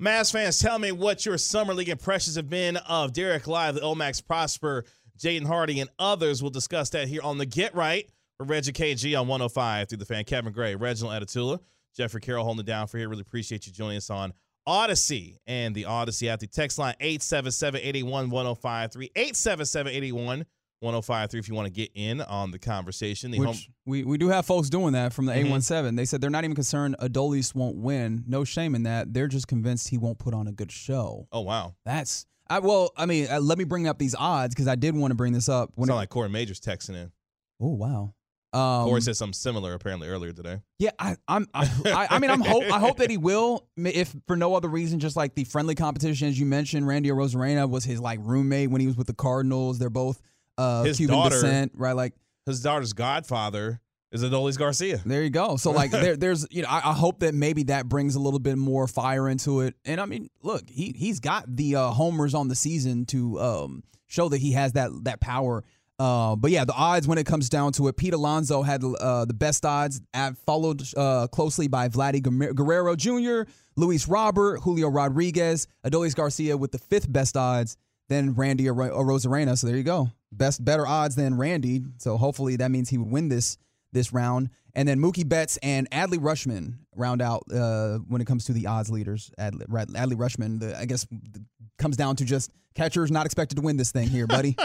Mavs 0.00 0.30
fans, 0.30 0.60
tell 0.60 0.78
me 0.78 0.92
what 0.92 1.26
your 1.26 1.36
Summer 1.36 1.74
League 1.74 1.88
impressions 1.88 2.36
have 2.36 2.48
been 2.48 2.76
of 2.76 3.12
Dereck 3.12 3.48
Lively, 3.48 3.80
Omax, 3.80 4.24
Prosper, 4.24 4.84
Jaden 5.18 5.44
Hardy, 5.44 5.80
and 5.80 5.90
others. 5.98 6.40
We'll 6.40 6.52
discuss 6.52 6.90
that 6.90 7.08
here 7.08 7.20
on 7.24 7.36
the 7.36 7.46
Get 7.46 7.74
Right 7.74 8.08
for 8.36 8.46
Reggie 8.46 8.70
KG 8.70 9.20
on 9.20 9.26
105 9.26 9.88
through 9.88 9.98
the 9.98 10.04
fan. 10.04 10.22
Kevin 10.22 10.52
Gray, 10.52 10.76
Reginald 10.76 11.20
Atatula, 11.20 11.58
Jeffrey 11.96 12.20
Carroll 12.20 12.44
holding 12.44 12.60
it 12.60 12.66
down 12.66 12.86
for 12.86 12.98
here. 12.98 13.08
Really 13.08 13.22
appreciate 13.22 13.66
you 13.66 13.72
joining 13.72 13.96
us 13.96 14.08
on 14.08 14.32
Audacy 14.68 15.38
and 15.48 15.74
the 15.74 15.82
Audacy 15.82 16.28
at 16.28 16.38
the 16.38 16.46
text 16.46 16.78
line 16.78 16.94
877 17.00 17.80
81 17.82 18.30
1053. 18.30 19.10
877 19.16 19.92
81 19.92 20.46
1053 20.80 21.40
if 21.40 21.48
you 21.48 21.54
want 21.54 21.66
to 21.66 21.72
get 21.72 21.90
in 21.94 22.20
on 22.20 22.50
the 22.50 22.58
conversation. 22.58 23.30
The 23.30 23.38
home, 23.38 23.56
we, 23.86 24.04
we 24.04 24.18
do 24.18 24.28
have 24.28 24.46
folks 24.46 24.68
doing 24.70 24.92
that 24.92 25.12
from 25.12 25.26
the 25.26 25.32
Mhm. 25.32 25.50
A17. 25.50 25.96
They 25.96 26.04
said 26.04 26.20
they're 26.20 26.30
not 26.30 26.44
even 26.44 26.54
concerned 26.54 26.96
Adolis 27.00 27.54
won't 27.54 27.76
win. 27.76 28.24
No 28.26 28.44
shame 28.44 28.74
in 28.74 28.84
that. 28.84 29.12
They're 29.12 29.28
just 29.28 29.48
convinced 29.48 29.88
he 29.88 29.98
won't 29.98 30.18
put 30.18 30.34
on 30.34 30.46
a 30.46 30.52
good 30.52 30.70
show. 30.72 31.26
oh, 31.32 31.40
wow. 31.40 31.74
That's 31.84 32.26
I 32.50 32.60
well, 32.60 32.92
I 32.96 33.04
mean, 33.04 33.26
uh, 33.30 33.40
let 33.40 33.58
me 33.58 33.64
bring 33.64 33.86
up 33.86 33.98
these 33.98 34.14
odds 34.14 34.54
because 34.54 34.68
I 34.68 34.74
did 34.74 34.94
want 34.96 35.10
to 35.10 35.14
bring 35.14 35.34
this 35.34 35.48
up. 35.50 35.70
When 35.74 35.86
Sound 35.88 35.96
it- 35.96 36.00
like 36.00 36.08
Corey 36.08 36.30
Majors 36.30 36.60
texting 36.60 36.94
in. 36.96 37.12
oh 37.60 37.74
wow, 37.74 38.14
um, 38.54 38.86
Corey 38.88 39.02
said 39.02 39.18
something 39.18 39.34
similar 39.34 39.74
apparently 39.74 40.08
earlier 40.08 40.32
today. 40.32 40.62
yeah, 40.78 40.92
I, 40.98 41.16
I'm, 41.28 41.46
I, 41.52 41.70
I, 41.84 42.06
I 42.12 42.18
mean, 42.18 42.30
I'm 42.30 42.40
hope, 42.40 42.64
I 42.72 42.78
hope 42.78 42.96
that 42.98 43.10
he 43.10 43.18
will, 43.18 43.66
if 43.76 44.16
for 44.26 44.34
no 44.34 44.54
other 44.54 44.68
reason, 44.68 44.98
just 44.98 45.14
like 45.14 45.34
the 45.34 45.44
friendly 45.44 45.74
competition, 45.74 46.26
as 46.28 46.40
you 46.40 46.46
mentioned, 46.46 46.86
Randy 46.86 47.10
Arozarena 47.10 47.68
was 47.68 47.84
his 47.84 48.00
like 48.00 48.18
roommate 48.22 48.70
when 48.70 48.80
he 48.80 48.86
was 48.86 48.96
with 48.96 49.08
the 49.08 49.12
Cardinals. 49.14 49.78
They're 49.78 49.90
both 49.90 50.18
uh, 50.58 50.82
His 50.82 50.98
Cuban 50.98 51.16
daughter- 51.16 51.36
descent, 51.36 51.72
right? 51.74 51.96
Like 51.96 52.12
His 52.44 52.60
daughter's 52.60 52.92
godfather 52.92 53.80
is 54.12 54.22
Adolis 54.22 54.58
Garcia. 54.58 55.00
There 55.04 55.22
you 55.22 55.30
go. 55.30 55.56
So 55.56 55.70
like 55.70 55.90
there, 55.92 56.16
there's 56.16 56.46
you 56.50 56.62
know 56.62 56.68
I, 56.68 56.90
I 56.90 56.92
hope 56.92 57.20
that 57.20 57.34
maybe 57.34 57.64
that 57.64 57.88
brings 57.88 58.14
a 58.14 58.20
little 58.20 58.40
bit 58.40 58.58
more 58.58 58.86
fire 58.86 59.28
into 59.28 59.60
it. 59.60 59.74
And 59.84 60.00
I 60.00 60.06
mean, 60.06 60.28
look, 60.42 60.68
he 60.68 60.94
he's 60.96 61.20
got 61.20 61.44
the 61.56 61.76
uh, 61.76 61.88
homers 61.90 62.34
on 62.34 62.48
the 62.48 62.54
season 62.54 63.06
to 63.06 63.40
um, 63.40 63.82
show 64.06 64.28
that 64.28 64.38
he 64.38 64.52
has 64.52 64.72
that 64.72 64.90
that 65.04 65.20
power. 65.20 65.64
Uh, 66.00 66.36
but 66.36 66.52
yeah, 66.52 66.64
the 66.64 66.74
odds 66.74 67.08
when 67.08 67.18
it 67.18 67.26
comes 67.26 67.48
down 67.48 67.72
to 67.72 67.88
it, 67.88 67.96
Pete 67.96 68.14
Alonso 68.14 68.62
had 68.62 68.84
uh, 68.84 69.24
the 69.24 69.34
best 69.34 69.66
odds, 69.66 70.00
at, 70.14 70.36
followed 70.38 70.80
uh, 70.96 71.26
closely 71.26 71.66
by 71.66 71.88
Vladdy 71.88 72.22
Guerrero 72.54 72.94
Jr., 72.94 73.50
Luis 73.74 74.06
Robert, 74.06 74.60
Julio 74.60 74.88
Rodriguez, 74.90 75.66
Adolis 75.84 76.14
Garcia 76.14 76.56
with 76.56 76.70
the 76.70 76.78
fifth 76.78 77.12
best 77.12 77.36
odds, 77.36 77.76
then 78.08 78.34
Randy 78.34 78.68
or 78.68 78.74
Rosarena. 78.74 79.56
So 79.56 79.66
there 79.66 79.76
you 79.76 79.82
go, 79.82 80.10
best 80.32 80.64
better 80.64 80.86
odds 80.86 81.14
than 81.14 81.36
Randy. 81.36 81.82
So 81.98 82.16
hopefully 82.16 82.56
that 82.56 82.70
means 82.70 82.88
he 82.88 82.98
would 82.98 83.10
win 83.10 83.28
this 83.28 83.58
this 83.92 84.12
round. 84.12 84.50
And 84.74 84.88
then 84.88 84.98
Mookie 84.98 85.28
Betts 85.28 85.58
and 85.62 85.90
Adley 85.90 86.18
Rutschman 86.18 86.74
round 86.94 87.22
out 87.22 87.44
uh, 87.52 87.98
when 88.06 88.20
it 88.20 88.26
comes 88.26 88.44
to 88.46 88.52
the 88.52 88.66
odds 88.66 88.90
leaders. 88.90 89.30
Adley, 89.38 89.66
Adley 89.66 90.14
Rutschman, 90.14 90.60
the, 90.60 90.78
I 90.78 90.84
guess 90.84 91.04
the 91.04 91.42
comes 91.78 91.96
down 91.96 92.16
to 92.16 92.24
just 92.24 92.50
catchers 92.74 93.10
not 93.10 93.24
expected 93.24 93.56
to 93.56 93.62
win 93.62 93.76
this 93.76 93.92
thing 93.92 94.08
here, 94.08 94.26
buddy. 94.26 94.56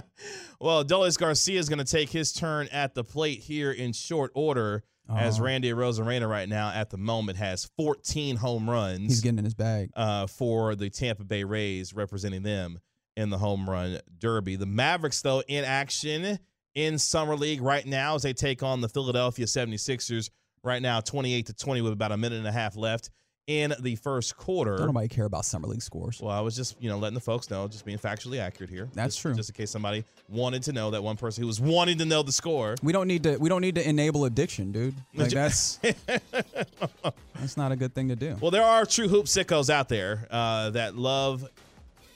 well, 0.60 0.84
Adolis 0.84 1.18
Garcia 1.18 1.58
is 1.58 1.68
going 1.68 1.78
to 1.78 1.84
take 1.84 2.10
his 2.10 2.32
turn 2.32 2.68
at 2.68 2.94
the 2.94 3.02
plate 3.02 3.40
here 3.40 3.72
in 3.72 3.92
short 3.92 4.30
order. 4.34 4.84
As 5.16 5.40
Oh. 5.40 5.44
Randy 5.44 5.70
Arozarena 5.70 6.28
right 6.28 6.48
now 6.48 6.70
at 6.70 6.90
the 6.90 6.96
moment 6.98 7.38
has 7.38 7.68
14 7.76 8.36
home 8.36 8.68
runs. 8.70 9.00
He's 9.08 9.20
getting 9.20 9.38
in 9.38 9.44
his 9.44 9.54
bag. 9.54 9.90
uh, 9.96 10.26
for 10.26 10.74
the 10.74 10.88
Tampa 10.90 11.24
Bay 11.24 11.44
Rays, 11.44 11.92
representing 11.92 12.42
them 12.42 12.78
in 13.16 13.30
the 13.30 13.38
home 13.38 13.68
run 13.68 13.98
derby. 14.18 14.56
The 14.56 14.66
Mavericks, 14.66 15.20
though, 15.22 15.42
in 15.48 15.64
action 15.64 16.38
in 16.74 16.98
Summer 16.98 17.34
League 17.36 17.60
right 17.60 17.84
now 17.84 18.14
as 18.14 18.22
they 18.22 18.32
take 18.32 18.62
on 18.62 18.80
the 18.80 18.88
Philadelphia 18.88 19.46
76ers 19.46 20.30
right 20.62 20.80
now, 20.80 21.00
28 21.00 21.46
to 21.46 21.54
20, 21.54 21.80
with 21.80 21.92
about 21.92 22.12
a 22.12 22.16
minute 22.16 22.38
and 22.38 22.46
a 22.46 22.52
half 22.52 22.76
left 22.76 23.10
in 23.50 23.74
the 23.80 23.96
first 23.96 24.36
quarter. 24.36 24.76
Don't 24.76 24.86
nobody 24.86 25.08
care 25.08 25.24
about 25.24 25.44
summer 25.44 25.66
league 25.66 25.82
scores. 25.82 26.20
Well, 26.22 26.30
I 26.30 26.40
was 26.40 26.54
just, 26.54 26.80
you 26.80 26.88
know, 26.88 26.98
letting 26.98 27.14
the 27.16 27.20
folks 27.20 27.50
know, 27.50 27.66
just 27.66 27.84
being 27.84 27.98
factually 27.98 28.38
accurate 28.38 28.70
here. 28.70 28.88
That's 28.94 29.16
Just- 29.16 29.22
true. 29.22 29.34
Just 29.34 29.50
in 29.50 29.54
case 29.54 29.72
somebody 29.72 30.04
wanted 30.28 30.62
to 30.62 30.72
know 30.72 30.92
that 30.92 31.02
one 31.02 31.16
person 31.16 31.42
who 31.42 31.48
was 31.48 31.60
wanting 31.60 31.98
to 31.98 32.04
know 32.04 32.22
the 32.22 32.30
score. 32.30 32.76
We 32.80 32.92
don't 32.92 33.08
need 33.08 33.24
to. 33.24 33.36
We 33.38 33.48
don't 33.48 33.60
need 33.60 33.74
to 33.74 33.88
enable 33.88 34.24
addiction, 34.24 34.70
dude. 34.70 34.94
Like 35.14 35.30
that's 35.30 35.80
that's 37.34 37.56
not 37.56 37.72
a 37.72 37.76
good 37.76 37.92
thing 37.92 38.08
to 38.08 38.16
do. 38.16 38.36
Well, 38.40 38.52
there 38.52 38.62
are 38.62 38.86
true 38.86 39.08
hoop 39.08 39.26
sickos 39.26 39.68
out 39.68 39.88
there 39.88 40.26
uh, 40.30 40.70
that 40.70 40.96
love 40.96 41.44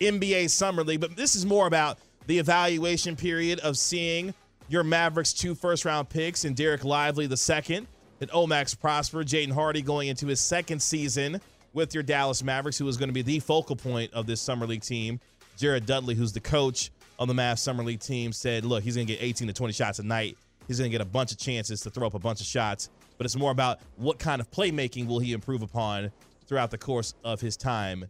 NBA 0.00 0.50
Summer 0.50 0.84
League, 0.84 1.00
but 1.00 1.16
this 1.16 1.34
is 1.34 1.44
more 1.44 1.66
about 1.66 1.98
the 2.26 2.38
evaluation 2.38 3.16
period 3.16 3.58
of 3.60 3.76
seeing 3.76 4.32
your 4.68 4.84
Mavericks 4.84 5.32
two 5.32 5.54
first 5.54 5.84
round 5.84 6.08
picks 6.08 6.44
and 6.44 6.54
Dereck 6.56 6.84
Lively 6.84 7.26
the 7.26 7.36
second, 7.36 7.86
and 8.24 8.32
Omax 8.32 8.80
Prosper, 8.80 9.22
Jaden 9.22 9.52
Hardy 9.52 9.82
going 9.82 10.08
into 10.08 10.26
his 10.26 10.40
second 10.40 10.80
season 10.80 11.42
with 11.74 11.92
your 11.92 12.02
Dallas 12.02 12.42
Mavericks, 12.42 12.78
who 12.78 12.88
is 12.88 12.96
going 12.96 13.10
to 13.10 13.12
be 13.12 13.20
the 13.20 13.38
focal 13.38 13.76
point 13.76 14.10
of 14.14 14.26
this 14.26 14.40
Summer 14.40 14.66
League 14.66 14.80
team. 14.80 15.20
Jared 15.58 15.84
Dudley, 15.84 16.14
who's 16.14 16.32
the 16.32 16.40
coach 16.40 16.90
of 17.18 17.28
the 17.28 17.34
Mavs 17.34 17.58
Summer 17.58 17.84
League 17.84 18.00
team, 18.00 18.32
said, 18.32 18.64
look, 18.64 18.82
he's 18.82 18.94
going 18.94 19.06
to 19.06 19.12
get 19.12 19.22
18 19.22 19.48
to 19.48 19.52
20 19.52 19.74
shots 19.74 19.98
a 19.98 20.02
night. 20.02 20.38
He's 20.66 20.78
going 20.78 20.90
to 20.90 20.92
get 20.92 21.02
a 21.02 21.08
bunch 21.08 21.32
of 21.32 21.38
chances 21.38 21.82
to 21.82 21.90
throw 21.90 22.06
up 22.06 22.14
a 22.14 22.18
bunch 22.18 22.40
of 22.40 22.46
shots, 22.46 22.88
but 23.18 23.26
it's 23.26 23.36
more 23.36 23.50
about 23.50 23.80
what 23.96 24.18
kind 24.18 24.40
of 24.40 24.50
playmaking 24.50 25.06
will 25.06 25.18
he 25.18 25.34
improve 25.34 25.60
upon 25.60 26.10
throughout 26.46 26.70
the 26.70 26.78
course 26.78 27.12
of 27.24 27.42
his 27.42 27.58
time 27.58 28.06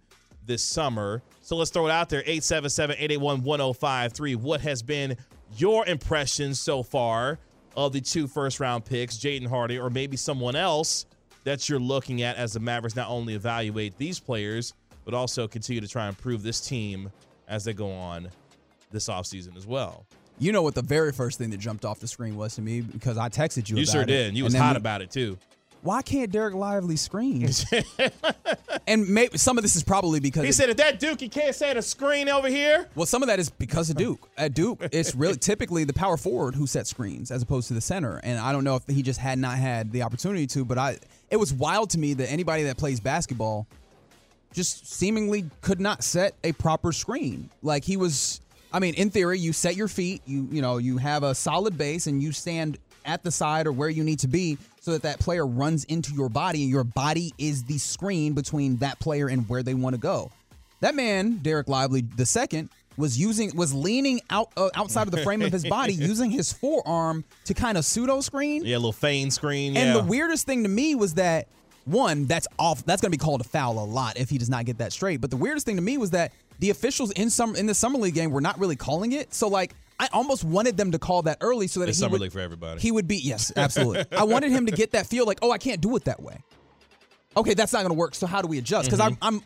this 0.47 0.63
summer. 0.63 1.23
So 1.41 1.57
let's 1.57 1.73
throw 1.73 1.89
it 1.89 1.91
out 1.91 2.09
there 2.09 2.21
877 2.21 2.95
881 3.01 3.43
1053. 3.43 4.37
What 4.37 4.61
has 4.61 4.81
been 4.81 5.17
your 5.57 5.85
impression 5.87 6.55
so 6.55 6.85
far 6.85 7.41
of 7.77 7.93
the 7.93 8.01
two 8.01 8.27
first 8.27 8.61
round 8.61 8.85
picks, 8.85 9.17
Jaden 9.17 9.47
Hardy, 9.47 9.79
or 9.79 9.91
maybe 9.91 10.17
someone 10.17 10.57
else 10.57 11.07
that 11.45 11.69
you're 11.69 11.81
looking 11.81 12.23
at 12.23 12.37
as 12.37 12.53
the 12.55 12.61
Mavericks 12.61 12.97
not 12.97 13.09
only 13.09 13.35
evaluate 13.35 13.97
these 13.99 14.19
players, 14.19 14.73
but 15.05 15.13
also 15.15 15.47
continue 15.47 15.81
to 15.81 15.89
try 15.89 16.07
and 16.07 16.17
improve 16.17 16.43
this 16.43 16.61
team 16.61 17.11
as 17.49 17.65
they 17.65 17.73
go 17.75 17.91
on 17.91 18.29
this 18.91 19.09
offseason 19.09 19.57
as 19.57 19.67
well? 19.67 20.07
You 20.39 20.51
know 20.53 20.63
what 20.63 20.75
the 20.75 20.83
very 20.83 21.13
first 21.13 21.39
thing 21.39 21.51
that 21.51 21.59
jumped 21.59 21.85
off 21.85 22.01
the 22.01 22.09
screen 22.09 22.37
was 22.37 22.55
to 22.57 22.63
me 22.63 22.81
because 22.81 23.19
I 23.19 23.29
texted 23.29 23.69
you. 23.69 23.77
You 23.77 23.87
sure 23.87 24.03
it. 24.03 24.07
did. 24.07 24.29
And 24.29 24.37
you 24.37 24.45
And 24.45 24.55
was 24.55 24.61
hot 24.61 24.75
we- 24.75 24.79
about 24.79 25.03
it 25.03 25.11
too. 25.11 25.39
Why 25.85 26.01
can't 26.01 26.33
Dereck 26.33 26.55
Lively 26.55 26.97
screen? 26.97 27.47
and 28.87 29.07
maybe 29.07 29.37
some 29.37 29.59
of 29.59 29.63
this 29.63 29.77
is 29.77 29.83
probably 29.83 30.19
because 30.19 30.43
He 30.43 30.51
said, 30.51 30.71
if 30.71 30.79
that 30.79 30.99
Duke, 30.99 31.21
you 31.21 31.29
can't 31.29 31.55
say 31.55 31.75
the 31.75 31.83
screen 31.83 32.31
over 32.31 32.49
here. 32.49 32.89
Well, 32.95 33.05
some 33.05 33.23
of 33.23 33.27
that 33.27 33.39
is 33.39 33.51
because 33.51 33.91
of 33.91 33.97
Duke. 33.97 34.27
At 34.39 34.55
Duke, 34.55 34.81
it's 34.93 35.15
really 35.15 35.37
typically 35.37 35.85
the 35.85 35.93
power 35.93 36.17
forward 36.17 36.55
who 36.55 36.67
sets 36.67 36.89
screens 36.89 37.31
as 37.31 37.43
opposed 37.43 37.69
to 37.69 37.75
the 37.75 37.83
center. 37.83 38.19
And 38.25 38.39
I 38.39 38.51
don't 38.51 38.65
know 38.65 38.77
if 38.77 38.87
he 38.87 39.03
just 39.03 39.21
had 39.21 39.39
not 39.39 39.59
had 39.59 39.93
the 39.93 40.01
opportunity 40.01 40.47
to, 40.49 40.65
but 40.65 40.79
I 40.79 40.97
it 41.31 41.37
was 41.37 41.53
wild 41.53 41.91
to 41.91 41.99
me 41.99 42.15
that 42.15 42.33
anybody 42.33 42.63
that 42.63 42.79
plays 42.79 42.99
basketball 42.99 43.67
just 44.55 44.91
seemingly 44.91 45.45
could 45.61 45.83
not 45.83 46.03
set 46.03 46.35
a 46.45 46.53
proper 46.53 46.93
screen. 46.93 47.51
Like 47.63 47.85
he 47.85 47.99
was 47.99 48.41
I 48.73 48.81
mean, 48.81 48.95
in 48.95 49.11
theory, 49.11 49.39
you 49.39 49.53
set 49.53 49.77
your 49.77 49.89
feet, 49.89 50.23
you 50.25 50.49
you 50.51 50.63
know, 50.63 50.79
you 50.79 50.97
have 50.97 51.25
a 51.25 51.35
solid 51.35 51.77
base 51.77 52.07
and 52.07 52.23
you 52.23 52.33
stand 52.33 52.79
at 53.05 53.23
the 53.23 53.31
side 53.31 53.67
or 53.67 53.73
where 53.73 53.89
you 53.89 54.05
need 54.05 54.19
to 54.21 54.29
be 54.29 54.59
so 54.81 54.93
that 54.93 55.03
that 55.03 55.19
player 55.19 55.47
runs 55.47 55.85
into 55.85 56.13
your 56.15 56.29
body 56.29 56.63
and 56.63 56.71
your 56.71 56.85
body 56.85 57.33
is 57.39 57.65
the 57.65 57.79
screen 57.79 58.35
between 58.35 58.77
that 58.77 58.99
player 58.99 59.29
and 59.29 59.49
where 59.49 59.63
they 59.63 59.75
want 59.75 59.95
to 59.95 60.01
go. 60.01 60.31
That 60.81 60.95
man, 60.95 61.39
Dereck 61.39 61.69
Lively 61.69 62.03
the 62.03 62.27
second, 62.27 62.69
was 62.97 63.19
using 63.19 63.55
was 63.57 63.75
leaning 63.75 64.21
out 64.31 64.51
uh, 64.57 64.71
outside 64.75 65.07
of 65.07 65.11
the 65.11 65.23
frame 65.23 65.43
of 65.43 65.51
his 65.51 65.65
body 65.65 65.95
using 65.99 66.31
his 66.31 66.53
forearm 66.53 67.25
to 67.45 67.55
kind 67.55 67.77
of 67.77 67.85
pseudo 67.85 68.21
screen. 68.21 68.65
Yeah, 68.65 68.77
a 68.77 68.79
little 68.79 68.93
feign 68.93 69.31
screen. 69.31 69.77
And 69.77 69.89
yeah. 69.89 70.01
the 70.01 70.05
weirdest 70.05 70.47
thing 70.47 70.63
to 70.63 70.69
me 70.69 70.95
was 70.95 71.15
that 71.15 71.49
one, 71.87 72.27
that's 72.27 72.47
off. 72.59 72.85
That's 72.85 73.03
going 73.03 73.11
to 73.11 73.19
be 73.19 73.23
called 73.23 73.41
a 73.41 73.45
foul 73.45 73.79
a 73.79 73.85
lot 73.85 74.19
if 74.19 74.31
he 74.31 74.39
does 74.39 74.51
not 74.51 74.65
get 74.65 74.79
that 74.79 74.93
straight. 74.93 75.21
But 75.21 75.31
the 75.31 75.37
weirdest 75.37 75.67
thing 75.67 75.77
to 75.77 75.83
me 75.83 75.99
was 75.99 76.11
that 76.11 76.33
the 76.61 76.71
officials 76.71 77.11
in 77.13 77.31
some 77.31 77.57
in 77.57 77.67
the 77.67 77.75
summer 77.75 77.99
league 77.99 78.15
game 78.15 78.31
were 78.31 78.41
not 78.41 78.59
really 78.59 78.77
calling 78.77 79.13
it. 79.13 79.35
So 79.35 79.49
like, 79.49 79.75
I 79.99 80.09
almost 80.13 80.45
wanted 80.45 80.77
them 80.77 80.91
to 80.93 80.99
call 80.99 81.23
that 81.23 81.39
early 81.41 81.67
so 81.67 81.81
that 81.81 81.89
It's 81.89 81.99
he 81.99 82.03
summer 82.03 82.13
would, 82.13 82.21
league 82.23 82.33
for 82.33 82.41
everybody. 82.41 82.81
He 82.81 82.91
would 82.91 83.07
be 83.07 83.17
yes, 83.17 83.53
absolutely. 83.57 84.05
I 84.19 84.25
wanted 84.25 84.51
him 84.51 84.67
to 84.67 84.73
get 84.73 84.93
that 84.93 85.07
feel 85.07 85.25
like, 85.27 85.39
oh, 85.43 85.51
I 85.51 85.59
can't 85.59 85.81
do 85.81 85.95
it 85.97 86.05
that 86.05 86.21
way. 86.23 86.39
Okay, 87.37 87.55
that's 87.55 87.73
not 87.73 87.81
going 87.81 87.91
to 87.91 87.99
work. 87.99 88.15
So 88.15 88.27
how 88.27 88.43
do 88.43 88.49
we 88.49 88.59
adjust? 88.59 88.91
Because 88.91 89.01
Mm-hmm. 89.01 89.25
I'm, 89.25 89.37
I'm, 89.37 89.43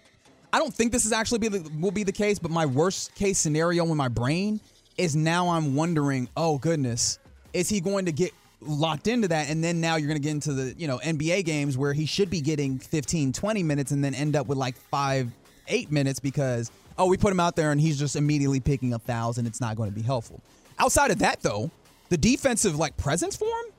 I 0.53 0.59
don't 0.59 0.73
think 0.73 0.93
this 0.93 1.05
is 1.05 1.13
actually 1.13 1.41
be 1.41 1.49
the, 1.49 1.71
will 1.79 1.91
be 1.91 2.05
the 2.05 2.13
case. 2.13 2.39
But 2.39 2.51
my 2.51 2.65
worst 2.67 3.15
case 3.15 3.39
scenario 3.39 3.85
in 3.87 3.97
my 3.97 4.09
brain 4.09 4.61
is 4.97 5.15
now 5.15 5.51
I'm 5.51 5.75
wondering, 5.75 6.29
oh 6.37 6.59
goodness, 6.59 7.19
is 7.53 7.69
he 7.69 7.81
going 7.81 8.07
to 8.07 8.13
get 8.13 8.33
locked 8.61 9.07
into 9.07 9.29
that 9.29 9.49
and 9.49 9.63
then 9.63 9.81
now 9.81 9.95
you're 9.95 10.09
going 10.09 10.21
to 10.21 10.23
get 10.23 10.33
into 10.33 10.53
the 10.53 10.75
you 10.77 10.89
know 10.89 10.99
NBA 10.99 11.45
games 11.45 11.79
where 11.79 11.93
he 11.93 12.07
should 12.07 12.29
be 12.29 12.41
getting 12.41 12.81
15 12.81 13.33
20 13.33 13.63
minutes 13.63 13.93
and 13.93 14.03
then 14.03 14.17
end 14.17 14.35
up 14.35 14.49
with 14.49 14.59
like 14.59 14.77
5 14.77 15.31
8 15.69 15.93
minutes 15.93 16.19
because 16.19 16.73
oh 16.99 17.07
we 17.07 17.17
put 17.17 17.33
him 17.33 17.41
out 17.41 17.57
there 17.57 17.73
and 17.73 17.81
he's 17.81 17.99
just 17.99 18.17
immediately 18.17 18.61
picking 18.61 18.93
up 18.93 19.03
fouls 19.03 19.39
and 19.39 19.47
it's 19.47 19.61
not 19.61 19.77
going 19.77 19.91
to 19.91 19.95
be 19.95 20.03
helpful. 20.03 20.41
Outside 20.79 21.11
of 21.11 21.19
that 21.21 21.41
though, 21.43 21.71
the 22.09 22.17
defensive 22.17 22.77
like 22.77 22.97
presence 22.97 23.37
for 23.37 23.47
him 23.47 23.73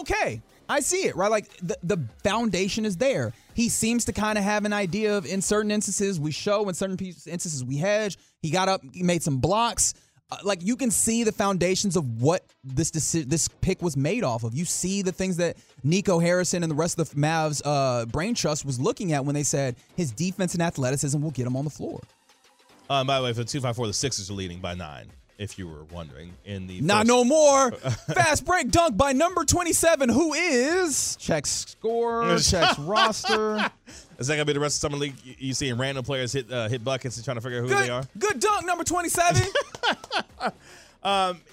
okay, 0.00 0.40
I 0.68 0.80
see 0.80 1.06
it, 1.06 1.16
right? 1.16 1.30
Like 1.30 1.54
the, 1.58 1.76
the 1.82 1.98
foundation 2.22 2.84
is 2.84 2.96
there. 2.96 3.32
He 3.54 3.68
seems 3.68 4.04
to 4.06 4.12
kind 4.12 4.38
of 4.38 4.44
have 4.44 4.64
an 4.64 4.72
idea 4.72 5.16
of, 5.16 5.26
in 5.26 5.42
certain 5.42 5.70
instances, 5.70 6.18
we 6.18 6.30
show, 6.30 6.68
in 6.68 6.74
certain 6.74 6.98
instances, 6.98 7.64
we 7.64 7.76
hedge. 7.76 8.18
He 8.40 8.50
got 8.50 8.68
up, 8.68 8.82
he 8.92 9.02
made 9.02 9.22
some 9.22 9.38
blocks. 9.38 9.94
Uh, 10.30 10.36
like 10.44 10.62
you 10.62 10.76
can 10.76 10.90
see 10.90 11.24
the 11.24 11.32
foundations 11.32 11.94
of 11.94 12.22
what 12.22 12.42
this 12.64 12.90
deci- 12.90 13.28
this 13.28 13.48
pick 13.48 13.82
was 13.82 13.98
made 13.98 14.24
off 14.24 14.44
of. 14.44 14.54
You 14.54 14.64
see 14.64 15.02
the 15.02 15.12
things 15.12 15.36
that 15.36 15.58
Nico 15.82 16.18
Harrison 16.18 16.62
and 16.62 16.70
the 16.70 16.76
rest 16.76 16.98
of 16.98 17.10
the 17.10 17.16
Mavs 17.16 17.60
uh, 17.66 18.06
brain 18.06 18.34
trust 18.34 18.64
was 18.64 18.80
looking 18.80 19.12
at 19.12 19.26
when 19.26 19.34
they 19.34 19.42
said 19.42 19.76
his 19.94 20.10
defense 20.10 20.54
and 20.54 20.62
athleticism 20.62 21.20
will 21.20 21.32
get 21.32 21.46
him 21.46 21.54
on 21.54 21.64
the 21.64 21.70
floor. 21.70 22.00
Um, 22.90 23.06
by 23.06 23.18
the 23.18 23.24
way, 23.24 23.30
for 23.32 23.38
the 23.38 23.44
254, 23.44 23.86
the 23.86 23.92
Sixers 23.92 24.30
are 24.30 24.34
leading 24.34 24.58
by 24.60 24.74
nine, 24.74 25.06
if 25.38 25.58
you 25.58 25.66
were 25.68 25.84
wondering. 25.84 26.32
In 26.44 26.66
the 26.66 26.80
Not 26.80 26.98
first- 26.98 27.08
no 27.08 27.24
more. 27.24 27.70
Fast 28.14 28.44
break 28.44 28.70
dunk 28.70 28.96
by 28.96 29.12
number 29.12 29.44
27, 29.44 30.08
who 30.10 30.34
is 30.34 31.16
checks 31.16 31.50
score, 31.50 32.36
checks 32.42 32.78
roster. 32.80 33.70
Is 34.18 34.26
that 34.26 34.34
gonna 34.34 34.44
be 34.44 34.52
the 34.52 34.60
rest 34.60 34.76
of 34.76 34.90
summer 34.90 34.98
league? 34.98 35.14
You, 35.24 35.34
you 35.38 35.54
seeing 35.54 35.78
random 35.78 36.04
players 36.04 36.32
hit 36.32 36.52
uh, 36.52 36.68
hit 36.68 36.84
buckets 36.84 37.16
and 37.16 37.24
trying 37.24 37.36
to 37.36 37.40
figure 37.40 37.58
out 37.58 37.62
who 37.62 37.68
Good, 37.68 37.84
they 37.84 37.90
are? 37.90 38.04
good 38.18 38.40
dunk, 38.40 38.66
number 38.66 38.84
27. 38.84 39.42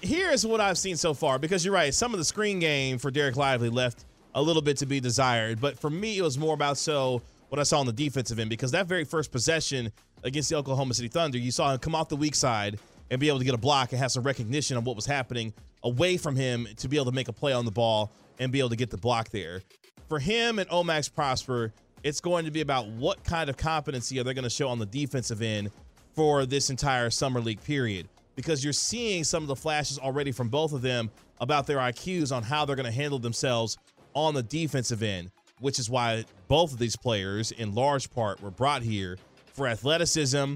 Here's 0.02 0.46
what 0.46 0.60
I've 0.60 0.78
seen 0.78 0.96
so 0.96 1.14
far, 1.14 1.38
because 1.38 1.64
you're 1.64 1.74
right. 1.74 1.92
Some 1.94 2.12
of 2.12 2.18
the 2.18 2.24
screen 2.24 2.58
game 2.60 2.98
for 2.98 3.10
Dereck 3.10 3.36
Lively 3.36 3.70
left 3.70 4.04
a 4.34 4.42
little 4.42 4.62
bit 4.62 4.76
to 4.78 4.86
be 4.86 5.00
desired, 5.00 5.60
but 5.60 5.78
for 5.78 5.90
me, 5.90 6.18
it 6.18 6.22
was 6.22 6.38
more 6.38 6.54
about 6.54 6.76
so 6.78 7.22
what 7.48 7.58
I 7.58 7.64
saw 7.64 7.80
on 7.80 7.86
the 7.86 7.92
defensive 7.92 8.38
end, 8.38 8.48
because 8.50 8.70
that 8.70 8.86
very 8.86 9.02
first 9.04 9.32
possession 9.32 9.90
against 10.22 10.50
the 10.50 10.56
Oklahoma 10.56 10.94
City 10.94 11.08
Thunder, 11.08 11.38
you 11.38 11.50
saw 11.50 11.72
him 11.72 11.78
come 11.78 11.94
off 11.94 12.08
the 12.08 12.16
weak 12.16 12.34
side 12.34 12.78
and 13.10 13.20
be 13.20 13.28
able 13.28 13.38
to 13.38 13.44
get 13.44 13.54
a 13.54 13.58
block 13.58 13.92
and 13.92 13.98
have 13.98 14.12
some 14.12 14.22
recognition 14.22 14.76
of 14.76 14.86
what 14.86 14.96
was 14.96 15.06
happening 15.06 15.52
away 15.82 16.16
from 16.16 16.36
him 16.36 16.68
to 16.76 16.88
be 16.88 16.96
able 16.96 17.06
to 17.06 17.12
make 17.12 17.28
a 17.28 17.32
play 17.32 17.52
on 17.52 17.64
the 17.64 17.70
ball 17.70 18.12
and 18.38 18.52
be 18.52 18.58
able 18.58 18.68
to 18.68 18.76
get 18.76 18.90
the 18.90 18.96
block 18.96 19.30
there. 19.30 19.62
For 20.08 20.18
him 20.18 20.58
and 20.58 20.68
Omax 20.70 21.12
Prosper, 21.12 21.72
it's 22.02 22.20
going 22.20 22.44
to 22.44 22.50
be 22.50 22.60
about 22.60 22.88
what 22.88 23.22
kind 23.24 23.50
of 23.50 23.56
competency 23.56 24.18
are 24.18 24.24
they 24.24 24.34
going 24.34 24.44
to 24.44 24.50
show 24.50 24.68
on 24.68 24.78
the 24.78 24.86
defensive 24.86 25.42
end 25.42 25.70
for 26.14 26.46
this 26.46 26.70
entire 26.70 27.10
summer 27.10 27.40
league 27.40 27.62
period 27.62 28.08
because 28.36 28.64
you're 28.64 28.72
seeing 28.72 29.24
some 29.24 29.42
of 29.42 29.48
the 29.48 29.56
flashes 29.56 29.98
already 29.98 30.32
from 30.32 30.48
both 30.48 30.72
of 30.72 30.82
them 30.82 31.10
about 31.40 31.66
their 31.66 31.78
IQs 31.78 32.34
on 32.34 32.42
how 32.42 32.64
they're 32.64 32.76
going 32.76 32.86
to 32.86 32.92
handle 32.92 33.18
themselves 33.18 33.78
on 34.14 34.34
the 34.34 34.42
defensive 34.42 35.02
end, 35.02 35.30
which 35.60 35.78
is 35.78 35.90
why 35.90 36.24
both 36.48 36.72
of 36.72 36.78
these 36.78 36.96
players, 36.96 37.52
in 37.52 37.74
large 37.74 38.10
part, 38.10 38.42
were 38.42 38.50
brought 38.50 38.82
here 38.82 39.16
for 39.60 39.66
athleticism, 39.66 40.54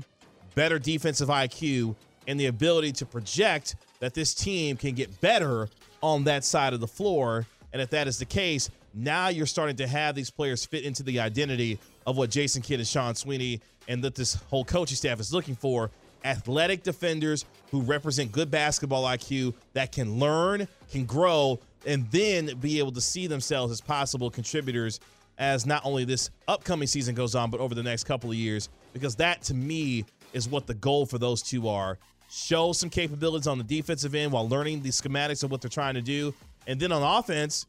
better 0.55 0.79
defensive 0.79 1.29
IQ, 1.29 1.95
and 2.27 2.41
the 2.41 2.47
ability 2.47 2.91
to 2.91 3.05
project 3.05 3.77
that 4.01 4.15
this 4.15 4.33
team 4.33 4.79
can 4.79 4.95
get 4.95 5.21
better 5.21 5.69
on 6.01 6.25
that 6.25 6.43
side 6.43 6.73
of 6.73 6.81
the 6.81 6.87
floor. 6.87 7.47
And 7.75 7.83
if 7.83 7.91
that 7.91 8.09
is 8.09 8.19
the 8.19 8.25
case, 8.25 8.71
now 8.95 9.29
you're 9.29 9.45
starting 9.45 9.77
to 9.77 9.87
have 9.87 10.15
these 10.15 10.31
players 10.31 10.65
fit 10.65 10.85
into 10.85 11.03
the 11.03 11.21
identity 11.21 11.79
of 12.07 12.17
what 12.17 12.31
Jason 12.31 12.63
Kidd 12.63 12.81
and 12.81 12.89
Sean 12.89 13.15
Sweeney 13.15 13.61
and 13.89 14.03
that 14.03 14.15
this 14.15 14.37
whole 14.49 14.65
coaching 14.65 14.97
staff 14.97 15.21
is 15.21 15.35
looking 15.35 15.55
for 15.55 15.91
athletic 16.25 16.83
defenders 16.83 17.45
who 17.71 17.83
represent 17.83 18.33
good 18.33 18.51
basketball 18.51 19.05
IQ 19.05 19.53
that 19.75 19.93
can 19.93 20.19
learn, 20.19 20.67
can 20.91 21.05
grow, 21.05 21.61
and 21.85 22.11
then 22.11 22.57
be 22.57 22.79
able 22.79 22.93
to 22.93 23.03
see 23.03 23.27
themselves 23.27 23.71
as 23.71 23.83
possible 23.83 24.31
contributors 24.31 24.99
as 25.39 25.67
not 25.67 25.83
only 25.85 26.05
this 26.05 26.31
upcoming 26.49 26.87
season 26.87 27.15
goes 27.15 27.35
on, 27.35 27.51
but 27.51 27.61
over 27.61 27.75
the 27.75 27.83
next 27.83 28.05
couple 28.05 28.31
of 28.31 28.37
years. 28.37 28.69
Because 28.93 29.17
that 29.17 29.43
to 29.43 29.55
me 29.55 30.05
is 30.33 30.49
what 30.49 30.67
the 30.67 30.75
goal 30.75 31.07
for 31.07 31.19
those 31.19 31.43
two 31.43 31.69
are. 31.69 31.99
Show 32.31 32.73
some 32.73 32.91
capabilities 32.91 33.47
on 33.47 33.59
the 33.59 33.65
defensive 33.65 34.15
end 34.15 34.33
while 34.33 34.49
learning 34.49 34.83
the 34.83 34.91
schematics 34.91 35.45
of 35.45 35.51
what 35.51 35.61
they're 35.61 35.69
trying 35.69 35.95
to 35.95 36.03
do. 36.03 36.35
And 36.67 36.81
then 36.81 36.93
on 36.93 37.03
offense, 37.19 37.67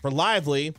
for 0.00 0.10
Lively, 0.10 0.72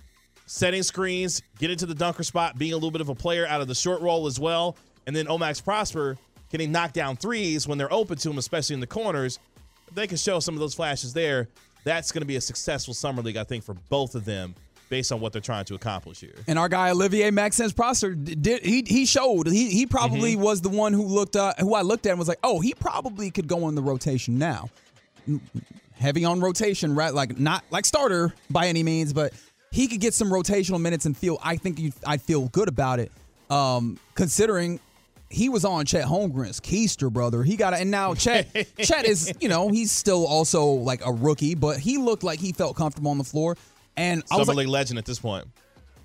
setting 0.46 0.84
screens, 0.84 1.42
get 1.60 1.70
into 1.70 1.86
the 1.86 1.94
dunker 1.94 2.24
spot, 2.24 2.58
being 2.58 2.74
a 2.74 2.76
little 2.76 2.92
bit 2.92 3.02
of 3.02 3.10
a 3.10 3.16
player 3.16 3.46
out 3.48 3.62
of 3.62 3.68
the 3.68 3.76
short 3.76 4.02
roll 4.02 4.26
as 4.26 4.40
well. 4.40 4.78
And 5.06 5.16
then 5.16 5.26
Omax 5.28 5.64
Prosper, 5.64 6.18
can 6.50 6.60
he 6.60 6.68
knock 6.68 6.94
down 6.94 7.18
threes 7.18 7.68
when 7.68 7.78
they're 7.78 7.94
open 7.94 8.18
to 8.18 8.30
him, 8.30 8.38
especially 8.38 8.74
in 8.76 8.80
the 8.80 8.88
corners? 8.88 9.40
If 9.88 9.96
they 9.96 10.08
can 10.08 10.18
show 10.18 10.40
some 10.40 10.56
of 10.56 10.60
those 10.60 10.74
flashes 10.74 11.14
there, 11.14 11.48
that's 11.84 12.12
going 12.12 12.22
to 12.22 12.28
be 12.28 12.36
a 12.36 12.42
successful 12.42 12.94
summer 12.94 13.22
league, 13.22 13.38
I 13.38 13.44
think, 13.44 13.64
for 13.64 13.76
both 13.90 14.16
of 14.16 14.26
them 14.26 14.56
based 14.90 15.12
on 15.12 15.20
what 15.22 15.32
they're 15.32 15.42
trying 15.42 15.66
to 15.66 15.76
accomplish 15.76 16.20
here. 16.20 16.36
And 16.48 16.60
our 16.60 16.68
guy 16.68 16.90
Olivier 16.90 17.32
Maxence 17.32 17.72
Prosper 17.72 18.16
did 18.16 18.66
he 18.66 18.84
he 18.86 19.06
showed 19.06 19.48
he 19.48 19.70
he 19.70 19.86
probably 19.86 20.34
mm-hmm. 20.34 20.44
was 20.44 20.62
the 20.62 20.70
one 20.70 20.94
who 20.94 21.06
looked 21.06 21.36
uh, 21.36 21.54
who 21.60 21.74
I 21.76 21.82
looked 21.82 22.06
at 22.06 22.12
and 22.12 22.20
was 22.20 22.28
like, 22.28 22.40
oh, 22.44 22.60
he 22.60 22.74
probably 22.74 23.32
could 23.32 23.48
go 23.48 23.70
in 23.70 23.76
the 23.76 23.82
rotation 23.82 24.38
now. 24.38 24.70
Heavy 25.94 26.26
on 26.26 26.42
rotation, 26.42 26.96
right? 26.96 27.14
Like 27.14 27.40
not 27.40 27.64
like 27.72 27.86
starter 27.86 28.34
by 28.50 28.68
any 28.68 28.84
means, 28.84 29.14
but 29.14 29.34
he 29.72 29.88
could 29.88 30.00
get 30.00 30.14
some 30.14 30.30
rotational 30.30 30.82
minutes 30.82 31.06
and 31.06 31.16
feel. 31.16 31.38
I 31.44 31.58
think 31.58 31.80
I'd 32.06 32.22
feel 32.22 32.48
good 32.50 32.68
about 32.68 33.00
it, 33.00 33.12
um, 33.50 34.00
considering 34.16 34.80
he 35.30 35.50
was 35.50 35.64
on 35.64 35.86
Chet 35.86 36.06
Holmgren's 36.06 36.60
keister, 36.60 37.12
brother. 37.12 37.44
He 37.44 37.56
got 37.56 37.74
it, 37.74 37.82
and 37.82 37.92
now 37.92 38.16
Chet 38.16 38.48
Chet 38.80 39.06
is 39.06 39.34
you 39.40 39.50
know 39.50 39.70
he's 39.70 39.92
still 39.92 40.26
also 40.26 40.66
like 40.66 41.06
a 41.06 41.12
rookie, 41.12 41.56
but 41.56 41.80
he 41.80 41.98
looked 41.98 42.24
like 42.24 42.40
he 42.40 42.52
felt 42.52 42.76
comfortable 42.76 43.12
on 43.12 43.18
the 43.18 43.24
floor. 43.24 43.56
And 44.00 44.24
I 44.32 44.38
was 44.38 44.48
like, 44.48 44.56
league 44.56 44.70
legend 44.70 44.98
at 44.98 45.06
this 45.06 45.20
point. 45.20 45.46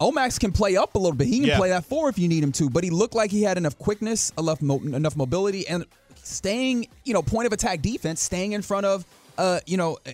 Omax 0.01 0.41
can 0.41 0.51
play 0.51 0.77
up 0.77 0.97
a 0.97 0.99
little 0.99 1.15
bit. 1.15 1.29
He 1.29 1.39
can 1.39 1.49
yeah. 1.49 1.57
play 1.57 1.69
that 1.69 1.85
four 1.85 2.09
if 2.09 2.19
you 2.19 2.27
need 2.27 2.43
him 2.43 2.51
to, 2.53 2.69
but 2.69 2.83
he 2.83 2.91
looked 2.91 3.15
like 3.15 3.31
he 3.31 3.43
had 3.43 3.57
enough 3.57 3.79
quickness, 3.79 4.33
enough 4.37 4.61
mo- 4.61 4.81
enough 4.81 5.17
mobility, 5.17 5.67
and 5.69 5.87
staying, 6.17 6.89
you 7.05 7.15
know, 7.15 7.23
point 7.23 7.47
of 7.47 7.53
attack 7.53 7.81
defense, 7.81 8.21
staying 8.21 8.53
in 8.53 8.63
front 8.63 8.85
of, 8.85 9.07
uh, 9.39 9.61
you 9.67 9.77
know, 9.77 9.97
uh, 10.05 10.11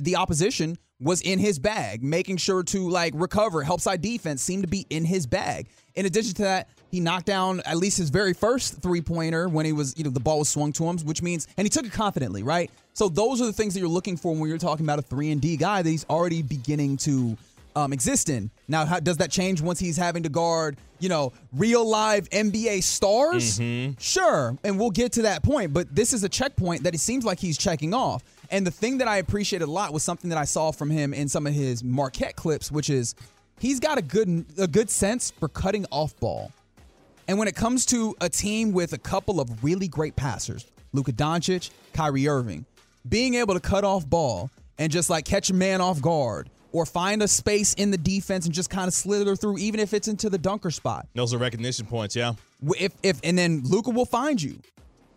the 0.00 0.14
opposition 0.16 0.78
was 0.98 1.20
in 1.20 1.38
his 1.38 1.58
bag. 1.58 2.02
Making 2.02 2.38
sure 2.38 2.62
to 2.62 2.88
like 2.88 3.12
recover, 3.14 3.62
help 3.62 3.82
side 3.82 4.00
defense 4.00 4.40
seemed 4.42 4.62
to 4.62 4.68
be 4.68 4.86
in 4.88 5.04
his 5.04 5.26
bag. 5.26 5.68
In 5.94 6.06
addition 6.06 6.32
to 6.36 6.42
that, 6.42 6.70
he 6.90 7.00
knocked 7.00 7.26
down 7.26 7.60
at 7.64 7.76
least 7.76 7.98
his 7.98 8.10
very 8.10 8.32
first 8.32 8.82
three 8.82 9.00
pointer 9.00 9.48
when 9.48 9.64
he 9.64 9.72
was, 9.72 9.96
you 9.96 10.04
know, 10.04 10.10
the 10.10 10.20
ball 10.20 10.40
was 10.40 10.48
swung 10.48 10.72
to 10.74 10.84
him, 10.84 10.98
which 10.98 11.22
means, 11.22 11.46
and 11.56 11.64
he 11.64 11.68
took 11.70 11.86
it 11.86 11.92
confidently, 11.92 12.42
right? 12.42 12.70
So 12.94 13.08
those 13.08 13.40
are 13.40 13.46
the 13.46 13.52
things 13.52 13.74
that 13.74 13.80
you're 13.80 13.88
looking 13.88 14.16
for 14.16 14.34
when 14.34 14.48
you're 14.48 14.58
talking 14.58 14.84
about 14.84 14.98
a 14.98 15.02
three 15.02 15.30
and 15.30 15.40
D 15.40 15.56
guy 15.56 15.82
that 15.82 15.88
he's 15.88 16.04
already 16.10 16.42
beginning 16.42 16.96
to 16.98 17.36
um, 17.76 17.92
exist 17.92 18.28
in. 18.28 18.50
Now, 18.68 18.84
how, 18.84 19.00
does 19.00 19.18
that 19.18 19.30
change 19.30 19.60
once 19.60 19.78
he's 19.78 19.96
having 19.96 20.22
to 20.24 20.28
guard, 20.28 20.76
you 20.98 21.08
know, 21.08 21.32
real 21.52 21.88
live 21.88 22.28
NBA 22.30 22.82
stars? 22.82 23.58
Mm-hmm. 23.58 23.92
Sure, 23.98 24.56
and 24.64 24.78
we'll 24.78 24.90
get 24.90 25.12
to 25.12 25.22
that 25.22 25.42
point. 25.42 25.72
But 25.72 25.94
this 25.94 26.12
is 26.12 26.24
a 26.24 26.28
checkpoint 26.28 26.82
that 26.84 26.94
it 26.94 27.00
seems 27.00 27.24
like 27.24 27.38
he's 27.38 27.56
checking 27.56 27.94
off. 27.94 28.22
And 28.50 28.66
the 28.66 28.70
thing 28.70 28.98
that 28.98 29.06
I 29.06 29.18
appreciated 29.18 29.66
a 29.66 29.70
lot 29.70 29.92
was 29.92 30.02
something 30.02 30.30
that 30.30 30.38
I 30.38 30.44
saw 30.44 30.72
from 30.72 30.90
him 30.90 31.14
in 31.14 31.28
some 31.28 31.46
of 31.46 31.54
his 31.54 31.84
Marquette 31.84 32.34
clips, 32.34 32.72
which 32.72 32.90
is 32.90 33.14
he's 33.60 33.78
got 33.78 33.98
a 33.98 34.02
good 34.02 34.44
a 34.58 34.66
good 34.66 34.90
sense 34.90 35.30
for 35.30 35.48
cutting 35.48 35.86
off 35.90 36.18
ball. 36.18 36.50
And 37.30 37.38
when 37.38 37.46
it 37.46 37.54
comes 37.54 37.86
to 37.86 38.16
a 38.20 38.28
team 38.28 38.72
with 38.72 38.92
a 38.92 38.98
couple 38.98 39.40
of 39.40 39.62
really 39.62 39.86
great 39.86 40.16
passers, 40.16 40.66
Luka 40.92 41.12
Doncic, 41.12 41.70
Kyrie 41.92 42.26
Irving, 42.26 42.66
being 43.08 43.34
able 43.34 43.54
to 43.54 43.60
cut 43.60 43.84
off 43.84 44.04
ball 44.04 44.50
and 44.80 44.90
just 44.90 45.08
like 45.08 45.26
catch 45.26 45.48
a 45.48 45.54
man 45.54 45.80
off 45.80 46.02
guard 46.02 46.50
or 46.72 46.84
find 46.84 47.22
a 47.22 47.28
space 47.28 47.74
in 47.74 47.92
the 47.92 47.96
defense 47.96 48.46
and 48.46 48.52
just 48.52 48.68
kind 48.68 48.88
of 48.88 48.94
slither 48.94 49.36
through, 49.36 49.58
even 49.58 49.78
if 49.78 49.94
it's 49.94 50.08
into 50.08 50.28
the 50.28 50.38
dunker 50.38 50.72
spot. 50.72 51.06
Those 51.14 51.32
are 51.32 51.38
recognition 51.38 51.86
points, 51.86 52.16
yeah. 52.16 52.32
If 52.76 52.94
if 53.04 53.20
and 53.22 53.38
then 53.38 53.62
Luka 53.62 53.90
will 53.90 54.06
find 54.06 54.42
you. 54.42 54.58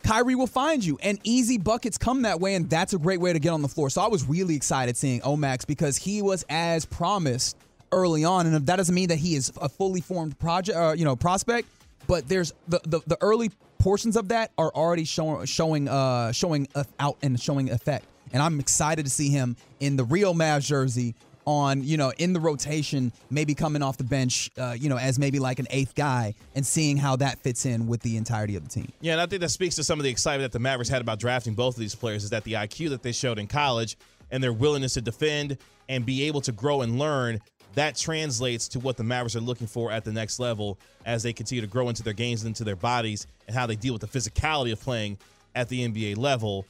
Kyrie 0.03 0.35
will 0.35 0.45
find 0.45 0.85
you, 0.85 0.99
and 1.01 1.17
easy 1.23 1.57
buckets 1.57 1.97
come 1.97 2.21
that 2.21 2.39
way, 2.39 2.53
and 2.53 2.69
that's 2.69 2.93
a 2.93 2.99
great 2.99 3.21
way 3.21 3.33
to 3.33 3.39
get 3.39 3.49
on 3.49 3.63
the 3.63 3.67
floor. 3.67 3.89
So 3.89 4.03
I 4.03 4.07
was 4.07 4.23
really 4.29 4.55
excited 4.55 4.97
seeing 4.97 5.21
Omax 5.21 5.65
because 5.65 5.97
he 5.97 6.21
was 6.21 6.45
as 6.47 6.85
promised 6.85 7.57
early 7.91 8.23
on, 8.23 8.45
and 8.45 8.67
that 8.67 8.75
doesn't 8.75 8.93
mean 8.93 9.09
that 9.09 9.17
he 9.17 9.33
is 9.33 9.51
a 9.59 9.67
fully 9.67 10.01
formed 10.01 10.37
project, 10.37 10.77
uh, 10.77 10.93
you 10.95 11.05
know, 11.05 11.15
prospect. 11.15 11.67
But 12.07 12.27
there's 12.27 12.53
the, 12.67 12.79
the 12.85 13.01
the 13.05 13.17
early 13.21 13.51
portions 13.79 14.15
of 14.15 14.29
that 14.29 14.51
are 14.57 14.71
already 14.73 15.03
showing 15.03 15.45
showing 15.45 15.87
uh 15.89 16.31
showing 16.31 16.67
out 16.99 17.17
and 17.21 17.39
showing 17.39 17.69
effect. 17.69 18.05
And 18.31 18.41
I'm 18.41 18.59
excited 18.59 19.05
to 19.05 19.11
see 19.11 19.29
him 19.29 19.55
in 19.79 19.95
the 19.95 20.03
real 20.03 20.33
Mavs 20.33 20.65
jersey 20.65 21.13
on, 21.45 21.83
you 21.83 21.97
know, 21.97 22.11
in 22.17 22.33
the 22.33 22.39
rotation, 22.39 23.11
maybe 23.29 23.53
coming 23.53 23.81
off 23.81 23.97
the 23.97 24.03
bench, 24.03 24.49
uh, 24.57 24.75
you 24.77 24.89
know, 24.89 24.97
as 24.97 25.19
maybe 25.19 25.39
like 25.39 25.59
an 25.59 25.67
eighth 25.69 25.95
guy 25.95 26.33
and 26.55 26.65
seeing 26.65 26.97
how 26.97 27.15
that 27.17 27.39
fits 27.39 27.65
in 27.65 27.87
with 27.87 28.01
the 28.01 28.17
entirety 28.17 28.55
of 28.55 28.63
the 28.63 28.69
team. 28.69 28.91
Yeah, 29.01 29.13
and 29.13 29.21
I 29.21 29.25
think 29.25 29.41
that 29.41 29.49
speaks 29.49 29.75
to 29.75 29.83
some 29.83 29.99
of 29.99 30.03
the 30.03 30.09
excitement 30.09 30.51
that 30.51 30.57
the 30.57 30.61
Mavericks 30.61 30.89
had 30.89 31.01
about 31.01 31.19
drafting 31.19 31.53
both 31.53 31.75
of 31.75 31.79
these 31.79 31.95
players 31.95 32.23
is 32.23 32.29
that 32.31 32.43
the 32.43 32.53
IQ 32.53 32.89
that 32.89 33.03
they 33.03 33.11
showed 33.11 33.39
in 33.39 33.47
college 33.47 33.97
and 34.31 34.43
their 34.43 34.53
willingness 34.53 34.93
to 34.93 35.01
defend 35.01 35.57
and 35.89 36.05
be 36.05 36.23
able 36.23 36.41
to 36.41 36.51
grow 36.51 36.81
and 36.81 36.97
learn 36.97 37.41
that 37.75 37.95
translates 37.95 38.67
to 38.69 38.79
what 38.79 38.97
the 38.97 39.03
Mavericks 39.03 39.35
are 39.35 39.41
looking 39.41 39.67
for 39.67 39.91
at 39.91 40.03
the 40.03 40.11
next 40.11 40.39
level 40.39 40.77
as 41.05 41.23
they 41.23 41.33
continue 41.33 41.61
to 41.61 41.67
grow 41.67 41.89
into 41.89 42.03
their 42.03 42.13
games 42.13 42.43
and 42.43 42.49
into 42.49 42.63
their 42.63 42.75
bodies 42.75 43.27
and 43.47 43.55
how 43.55 43.65
they 43.65 43.75
deal 43.75 43.93
with 43.93 44.01
the 44.01 44.07
physicality 44.19 44.71
of 44.71 44.79
playing 44.79 45.17
at 45.55 45.69
the 45.69 45.87
NBA 45.87 46.17
level. 46.17 46.65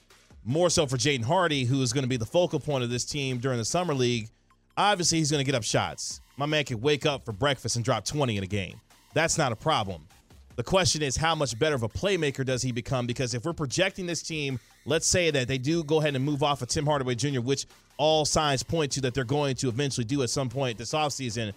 More 0.45 0.69
so 0.69 0.85
for 0.85 0.97
Jaden 0.97 1.23
Hardy, 1.23 1.65
who 1.65 1.81
is 1.81 1.93
going 1.93 2.03
to 2.03 2.09
be 2.09 2.17
the 2.17 2.25
focal 2.25 2.59
point 2.59 2.83
of 2.83 2.89
this 2.89 3.05
team 3.05 3.37
during 3.37 3.57
the 3.57 3.65
summer 3.65 3.93
league. 3.93 4.29
Obviously, 4.75 5.19
he's 5.19 5.31
going 5.31 5.43
to 5.43 5.45
get 5.49 5.55
up 5.55 5.63
shots. 5.63 6.21
My 6.37 6.45
man 6.45 6.63
can 6.63 6.81
wake 6.81 7.05
up 7.05 7.23
for 7.23 7.31
breakfast 7.31 7.75
and 7.75 7.85
drop 7.85 8.05
20 8.05 8.37
in 8.37 8.43
a 8.43 8.47
game. 8.47 8.79
That's 9.13 9.37
not 9.37 9.51
a 9.51 9.55
problem. 9.55 10.07
The 10.55 10.63
question 10.63 11.01
is, 11.01 11.15
how 11.15 11.33
much 11.33 11.57
better 11.57 11.75
of 11.75 11.83
a 11.83 11.89
playmaker 11.89 12.45
does 12.45 12.61
he 12.61 12.71
become? 12.71 13.07
Because 13.07 13.33
if 13.33 13.45
we're 13.45 13.53
projecting 13.53 14.05
this 14.05 14.21
team, 14.21 14.59
let's 14.85 15.07
say 15.07 15.31
that 15.31 15.47
they 15.47 15.57
do 15.57 15.83
go 15.83 15.99
ahead 15.99 16.15
and 16.15 16.23
move 16.23 16.43
off 16.43 16.61
of 16.61 16.67
Tim 16.67 16.85
Hardaway 16.85 17.15
Jr., 17.15 17.41
which 17.41 17.65
all 17.97 18.25
signs 18.25 18.61
point 18.63 18.91
to 18.93 19.01
that 19.01 19.13
they're 19.13 19.23
going 19.23 19.55
to 19.55 19.67
eventually 19.67 20.05
do 20.05 20.21
at 20.21 20.29
some 20.29 20.49
point 20.49 20.77
this 20.77 20.93
offseason. 20.93 21.53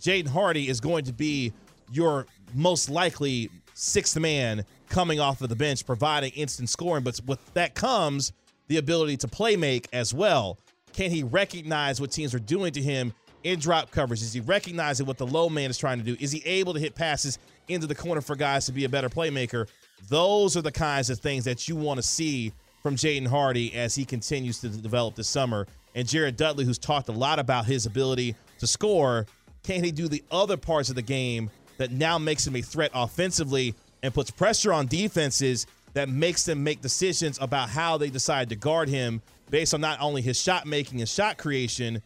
Jaden 0.00 0.28
Hardy 0.28 0.68
is 0.68 0.80
going 0.80 1.04
to 1.04 1.12
be 1.12 1.52
your 1.92 2.26
most 2.54 2.88
likely 2.88 3.50
sixth 3.74 4.18
man 4.18 4.64
coming 4.88 5.20
off 5.20 5.40
of 5.40 5.48
the 5.48 5.56
bench, 5.56 5.86
providing 5.86 6.32
instant 6.32 6.68
scoring. 6.68 7.04
But 7.04 7.20
with 7.26 7.54
that 7.54 7.74
comes 7.74 8.32
the 8.68 8.78
ability 8.78 9.16
to 9.18 9.28
play 9.28 9.56
make 9.56 9.88
as 9.92 10.12
well. 10.12 10.58
Can 10.92 11.10
he 11.10 11.22
recognize 11.22 12.00
what 12.00 12.10
teams 12.10 12.34
are 12.34 12.40
doing 12.40 12.72
to 12.72 12.82
him 12.82 13.12
in 13.44 13.58
drop 13.58 13.90
coverage? 13.90 14.22
Is 14.22 14.32
he 14.32 14.40
recognizing 14.40 15.06
what 15.06 15.18
the 15.18 15.26
low 15.26 15.48
man 15.48 15.70
is 15.70 15.78
trying 15.78 15.98
to 15.98 16.04
do? 16.04 16.16
Is 16.20 16.32
he 16.32 16.42
able 16.44 16.74
to 16.74 16.80
hit 16.80 16.94
passes 16.94 17.38
into 17.68 17.86
the 17.86 17.94
corner 17.94 18.20
for 18.20 18.36
guys 18.36 18.66
to 18.66 18.72
be 18.72 18.84
a 18.84 18.88
better 18.88 19.08
playmaker? 19.08 19.68
Those 20.08 20.56
are 20.56 20.62
the 20.62 20.72
kinds 20.72 21.10
of 21.10 21.18
things 21.18 21.44
that 21.44 21.68
you 21.68 21.76
want 21.76 21.98
to 21.98 22.02
see 22.02 22.52
from 22.82 22.96
Jaden 22.96 23.26
Hardy 23.26 23.74
as 23.74 23.94
he 23.94 24.04
continues 24.04 24.60
to 24.60 24.68
develop 24.68 25.14
this 25.14 25.28
summer 25.28 25.66
and 25.94 26.06
Jared 26.06 26.36
Dudley, 26.36 26.64
who's 26.64 26.78
talked 26.78 27.08
a 27.08 27.12
lot 27.12 27.38
about 27.38 27.66
his 27.66 27.86
ability 27.86 28.34
to 28.58 28.66
score, 28.66 29.26
can 29.62 29.82
he 29.82 29.90
do 29.90 30.08
the 30.08 30.22
other 30.30 30.56
parts 30.56 30.88
of 30.88 30.94
the 30.94 31.02
game 31.02 31.50
that 31.78 31.90
now 31.90 32.18
makes 32.18 32.46
him 32.46 32.56
a 32.56 32.62
threat 32.62 32.90
offensively 32.94 33.74
and 34.02 34.14
puts 34.14 34.30
pressure 34.30 34.72
on 34.72 34.86
defenses 34.86 35.66
that 35.92 36.08
makes 36.08 36.44
them 36.44 36.62
make 36.62 36.80
decisions 36.80 37.38
about 37.40 37.68
how 37.68 37.98
they 37.98 38.10
decide 38.10 38.48
to 38.48 38.56
guard 38.56 38.88
him 38.88 39.20
based 39.50 39.74
on 39.74 39.80
not 39.80 40.00
only 40.00 40.22
his 40.22 40.40
shot 40.40 40.66
making 40.66 41.00
and 41.00 41.08
shot 41.08 41.36
creation 41.36 42.00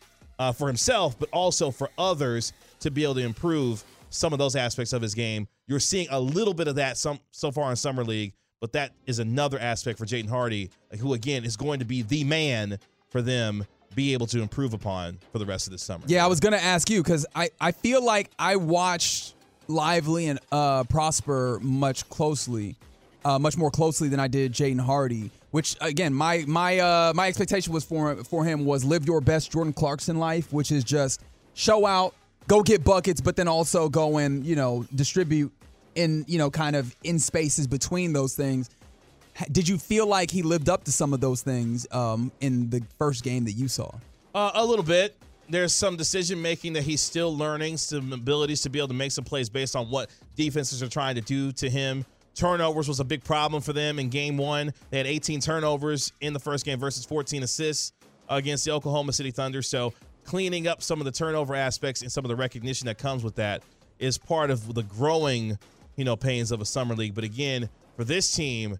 uh, 0.44 0.52
for 0.52 0.66
himself, 0.66 1.18
but 1.18 1.28
also 1.32 1.70
for 1.70 1.88
others 1.96 2.52
to 2.80 2.90
be 2.90 3.02
able 3.02 3.14
to 3.14 3.20
improve 3.20 3.82
some 4.10 4.32
of 4.32 4.38
those 4.38 4.56
aspects 4.56 4.92
of 4.92 5.00
his 5.00 5.14
game. 5.14 5.48
You're 5.66 5.80
seeing 5.80 6.06
a 6.10 6.20
little 6.20 6.54
bit 6.54 6.68
of 6.68 6.74
that 6.76 6.98
some 6.98 7.18
so 7.30 7.50
far 7.50 7.70
in 7.70 7.76
summer 7.76 8.04
league, 8.04 8.34
but 8.60 8.72
that 8.72 8.92
is 9.06 9.18
another 9.18 9.58
aspect 9.58 9.98
for 9.98 10.04
Jaden 10.04 10.28
Hardy, 10.28 10.70
who 11.00 11.14
again 11.14 11.44
is 11.44 11.56
going 11.56 11.78
to 11.78 11.84
be 11.84 12.02
the 12.02 12.24
man 12.24 12.78
for 13.08 13.22
them 13.22 13.64
be 13.94 14.12
able 14.12 14.26
to 14.26 14.42
improve 14.42 14.74
upon 14.74 15.18
for 15.32 15.38
the 15.38 15.46
rest 15.46 15.66
of 15.66 15.72
the 15.72 15.78
summer. 15.78 16.04
Yeah, 16.08 16.24
I 16.24 16.26
was 16.26 16.40
gonna 16.40 16.56
ask 16.56 16.90
you 16.90 17.02
because 17.02 17.24
I 17.34 17.50
I 17.60 17.72
feel 17.72 18.04
like 18.04 18.30
I 18.38 18.56
watched 18.56 19.34
Lively 19.68 20.26
and 20.26 20.38
uh, 20.52 20.84
Prosper 20.84 21.58
much 21.62 22.06
closely, 22.08 22.76
uh, 23.24 23.38
much 23.38 23.56
more 23.56 23.70
closely 23.70 24.08
than 24.08 24.20
I 24.20 24.28
did 24.28 24.52
Jaden 24.52 24.80
Hardy. 24.80 25.30
Which 25.54 25.76
again, 25.80 26.12
my 26.12 26.42
my 26.48 26.80
uh, 26.80 27.12
my 27.14 27.28
expectation 27.28 27.72
was 27.72 27.84
for 27.84 28.16
for 28.24 28.44
him 28.44 28.64
was 28.64 28.84
live 28.84 29.06
your 29.06 29.20
best 29.20 29.52
Jordan 29.52 29.72
Clarkson 29.72 30.18
life, 30.18 30.52
which 30.52 30.72
is 30.72 30.82
just 30.82 31.22
show 31.54 31.86
out, 31.86 32.16
go 32.48 32.60
get 32.60 32.82
buckets, 32.82 33.20
but 33.20 33.36
then 33.36 33.46
also 33.46 33.88
go 33.88 34.18
and 34.18 34.44
you 34.44 34.56
know 34.56 34.84
distribute 34.96 35.52
in 35.94 36.24
you 36.26 36.38
know 36.38 36.50
kind 36.50 36.74
of 36.74 36.92
in 37.04 37.20
spaces 37.20 37.68
between 37.68 38.12
those 38.12 38.34
things. 38.34 38.68
Did 39.52 39.68
you 39.68 39.78
feel 39.78 40.08
like 40.08 40.28
he 40.28 40.42
lived 40.42 40.68
up 40.68 40.82
to 40.86 40.90
some 40.90 41.14
of 41.14 41.20
those 41.20 41.42
things 41.42 41.86
um, 41.92 42.32
in 42.40 42.68
the 42.68 42.82
first 42.98 43.22
game 43.22 43.44
that 43.44 43.52
you 43.52 43.68
saw? 43.68 43.92
Uh, 44.34 44.50
a 44.54 44.66
little 44.66 44.84
bit. 44.84 45.16
There's 45.48 45.72
some 45.72 45.96
decision 45.96 46.42
making 46.42 46.72
that 46.72 46.82
he's 46.82 47.00
still 47.00 47.36
learning, 47.36 47.76
some 47.76 48.12
abilities 48.12 48.62
to 48.62 48.70
be 48.70 48.80
able 48.80 48.88
to 48.88 48.94
make 48.94 49.12
some 49.12 49.22
plays 49.22 49.48
based 49.48 49.76
on 49.76 49.88
what 49.88 50.10
defenses 50.34 50.82
are 50.82 50.88
trying 50.88 51.14
to 51.14 51.20
do 51.20 51.52
to 51.52 51.70
him. 51.70 52.04
Turnovers 52.34 52.88
was 52.88 53.00
a 53.00 53.04
big 53.04 53.22
problem 53.22 53.62
for 53.62 53.72
them 53.72 53.98
in 53.98 54.08
game 54.08 54.36
one. 54.36 54.72
They 54.90 54.98
had 54.98 55.06
18 55.06 55.40
turnovers 55.40 56.12
in 56.20 56.32
the 56.32 56.40
first 56.40 56.64
game 56.64 56.78
versus 56.78 57.04
14 57.04 57.42
assists 57.42 57.92
against 58.28 58.64
the 58.64 58.72
Oklahoma 58.72 59.12
City 59.12 59.30
Thunder. 59.30 59.62
So 59.62 59.92
cleaning 60.24 60.66
up 60.66 60.82
some 60.82 61.00
of 61.00 61.04
the 61.04 61.12
turnover 61.12 61.54
aspects 61.54 62.02
and 62.02 62.10
some 62.10 62.24
of 62.24 62.28
the 62.28 62.36
recognition 62.36 62.86
that 62.86 62.98
comes 62.98 63.22
with 63.22 63.36
that 63.36 63.62
is 63.98 64.18
part 64.18 64.50
of 64.50 64.74
the 64.74 64.82
growing, 64.82 65.58
you 65.96 66.04
know, 66.04 66.16
pains 66.16 66.50
of 66.50 66.60
a 66.60 66.64
summer 66.64 66.94
league. 66.94 67.14
But 67.14 67.24
again, 67.24 67.68
for 67.96 68.04
this 68.04 68.32
team, 68.32 68.78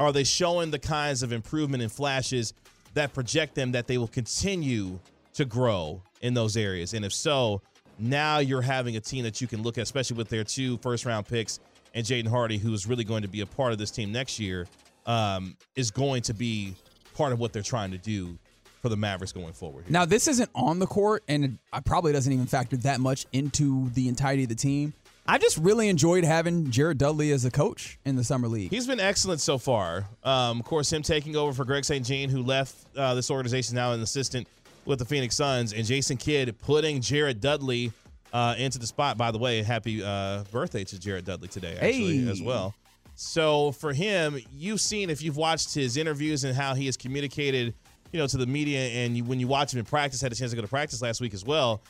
are 0.00 0.12
they 0.12 0.24
showing 0.24 0.70
the 0.70 0.78
kinds 0.78 1.22
of 1.22 1.32
improvement 1.32 1.82
and 1.82 1.92
flashes 1.92 2.54
that 2.94 3.12
project 3.14 3.54
them 3.54 3.72
that 3.72 3.86
they 3.86 3.98
will 3.98 4.08
continue 4.08 4.98
to 5.34 5.44
grow 5.44 6.02
in 6.20 6.34
those 6.34 6.56
areas? 6.56 6.94
And 6.94 7.04
if 7.04 7.12
so, 7.12 7.62
now 7.98 8.38
you're 8.38 8.62
having 8.62 8.96
a 8.96 9.00
team 9.00 9.24
that 9.24 9.40
you 9.40 9.46
can 9.46 9.62
look 9.62 9.78
at, 9.78 9.82
especially 9.82 10.16
with 10.16 10.28
their 10.28 10.44
two 10.44 10.78
first 10.78 11.04
round 11.04 11.26
picks 11.26 11.60
and 11.94 12.04
Jaden 12.04 12.28
Hardy, 12.28 12.58
who 12.58 12.72
is 12.72 12.86
really 12.86 13.04
going 13.04 13.22
to 13.22 13.28
be 13.28 13.40
a 13.40 13.46
part 13.46 13.72
of 13.72 13.78
this 13.78 13.90
team 13.90 14.12
next 14.12 14.38
year, 14.38 14.66
um, 15.06 15.56
is 15.74 15.90
going 15.90 16.22
to 16.22 16.34
be 16.34 16.74
part 17.14 17.32
of 17.32 17.38
what 17.38 17.52
they're 17.52 17.62
trying 17.62 17.90
to 17.90 17.98
do 17.98 18.38
for 18.80 18.88
the 18.88 18.96
Mavericks 18.96 19.32
going 19.32 19.52
forward. 19.52 19.84
here. 19.84 19.92
Now, 19.92 20.04
this 20.04 20.28
isn't 20.28 20.50
on 20.54 20.78
the 20.78 20.86
court, 20.86 21.24
and 21.28 21.44
it 21.44 21.84
probably 21.84 22.12
doesn't 22.12 22.32
even 22.32 22.46
factor 22.46 22.76
that 22.78 23.00
much 23.00 23.26
into 23.32 23.90
the 23.90 24.08
entirety 24.08 24.44
of 24.44 24.48
the 24.48 24.54
team. 24.54 24.92
I 25.26 25.36
just 25.36 25.58
really 25.58 25.88
enjoyed 25.90 26.24
having 26.24 26.70
Jared 26.70 26.96
Dudley 26.96 27.32
as 27.32 27.44
a 27.44 27.50
coach 27.50 27.98
in 28.06 28.16
the 28.16 28.24
summer 28.24 28.48
league. 28.48 28.70
He's 28.70 28.86
been 28.86 29.00
excellent 29.00 29.40
so 29.40 29.58
far. 29.58 30.06
Um, 30.24 30.58
of 30.58 30.64
course, 30.64 30.90
him 30.90 31.02
taking 31.02 31.36
over 31.36 31.52
for 31.52 31.66
Greg 31.66 31.84
St. 31.84 32.06
Jean, 32.06 32.30
who 32.30 32.42
left 32.42 32.74
uh, 32.96 33.14
this 33.14 33.30
organization 33.30 33.74
now 33.74 33.92
an 33.92 34.00
assistant 34.00 34.48
with 34.86 35.00
the 35.00 35.04
Phoenix 35.04 35.36
Suns, 35.36 35.74
and 35.74 35.84
Jason 35.84 36.16
Kidd 36.16 36.58
putting 36.60 37.02
Jared 37.02 37.42
Dudley 37.42 37.92
uh, 38.32 38.54
into 38.58 38.78
the 38.78 38.86
spot. 38.86 39.16
By 39.16 39.30
the 39.30 39.38
way, 39.38 39.62
happy 39.62 40.02
uh, 40.02 40.44
birthday 40.50 40.84
to 40.84 40.98
Jared 40.98 41.24
Dudley 41.24 41.48
today, 41.48 41.74
actually, 41.74 42.24
Hey. 42.24 42.30
as 42.30 42.42
well. 42.42 42.74
So 43.14 43.72
for 43.72 43.92
him, 43.92 44.38
you've 44.56 44.80
seen 44.80 45.10
if 45.10 45.22
you've 45.22 45.36
watched 45.36 45.74
his 45.74 45.96
interviews 45.96 46.44
and 46.44 46.54
how 46.54 46.74
he 46.74 46.86
has 46.86 46.96
communicated, 46.96 47.74
you 48.12 48.18
know, 48.18 48.26
to 48.28 48.36
the 48.36 48.46
media, 48.46 48.78
and 48.80 49.16
you, 49.16 49.24
when 49.24 49.40
you 49.40 49.48
watch 49.48 49.72
him 49.72 49.80
in 49.80 49.84
practice, 49.84 50.20
had 50.20 50.30
a 50.30 50.36
chance 50.36 50.52
to 50.52 50.56
go 50.56 50.62
to 50.62 50.68
practice 50.68 51.02
last 51.02 51.20
week 51.20 51.34
as 51.34 51.44
well. 51.44 51.82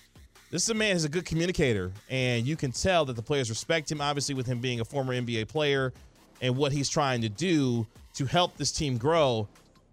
This 0.50 0.62
is 0.62 0.70
a 0.70 0.74
man 0.74 0.94
who's 0.94 1.04
a 1.04 1.10
good 1.10 1.26
communicator, 1.26 1.92
and 2.08 2.46
you 2.46 2.56
can 2.56 2.72
tell 2.72 3.04
that 3.04 3.16
the 3.16 3.22
players 3.22 3.50
respect 3.50 3.92
him. 3.92 4.00
Obviously, 4.00 4.34
with 4.34 4.46
him 4.46 4.60
being 4.60 4.80
a 4.80 4.84
former 4.86 5.12
NBA 5.12 5.48
player, 5.48 5.92
and 6.40 6.56
what 6.56 6.72
he's 6.72 6.88
trying 6.88 7.20
to 7.20 7.28
do 7.28 7.86
to 8.14 8.24
help 8.24 8.56
this 8.56 8.72
team 8.72 8.96
grow. 8.96 9.46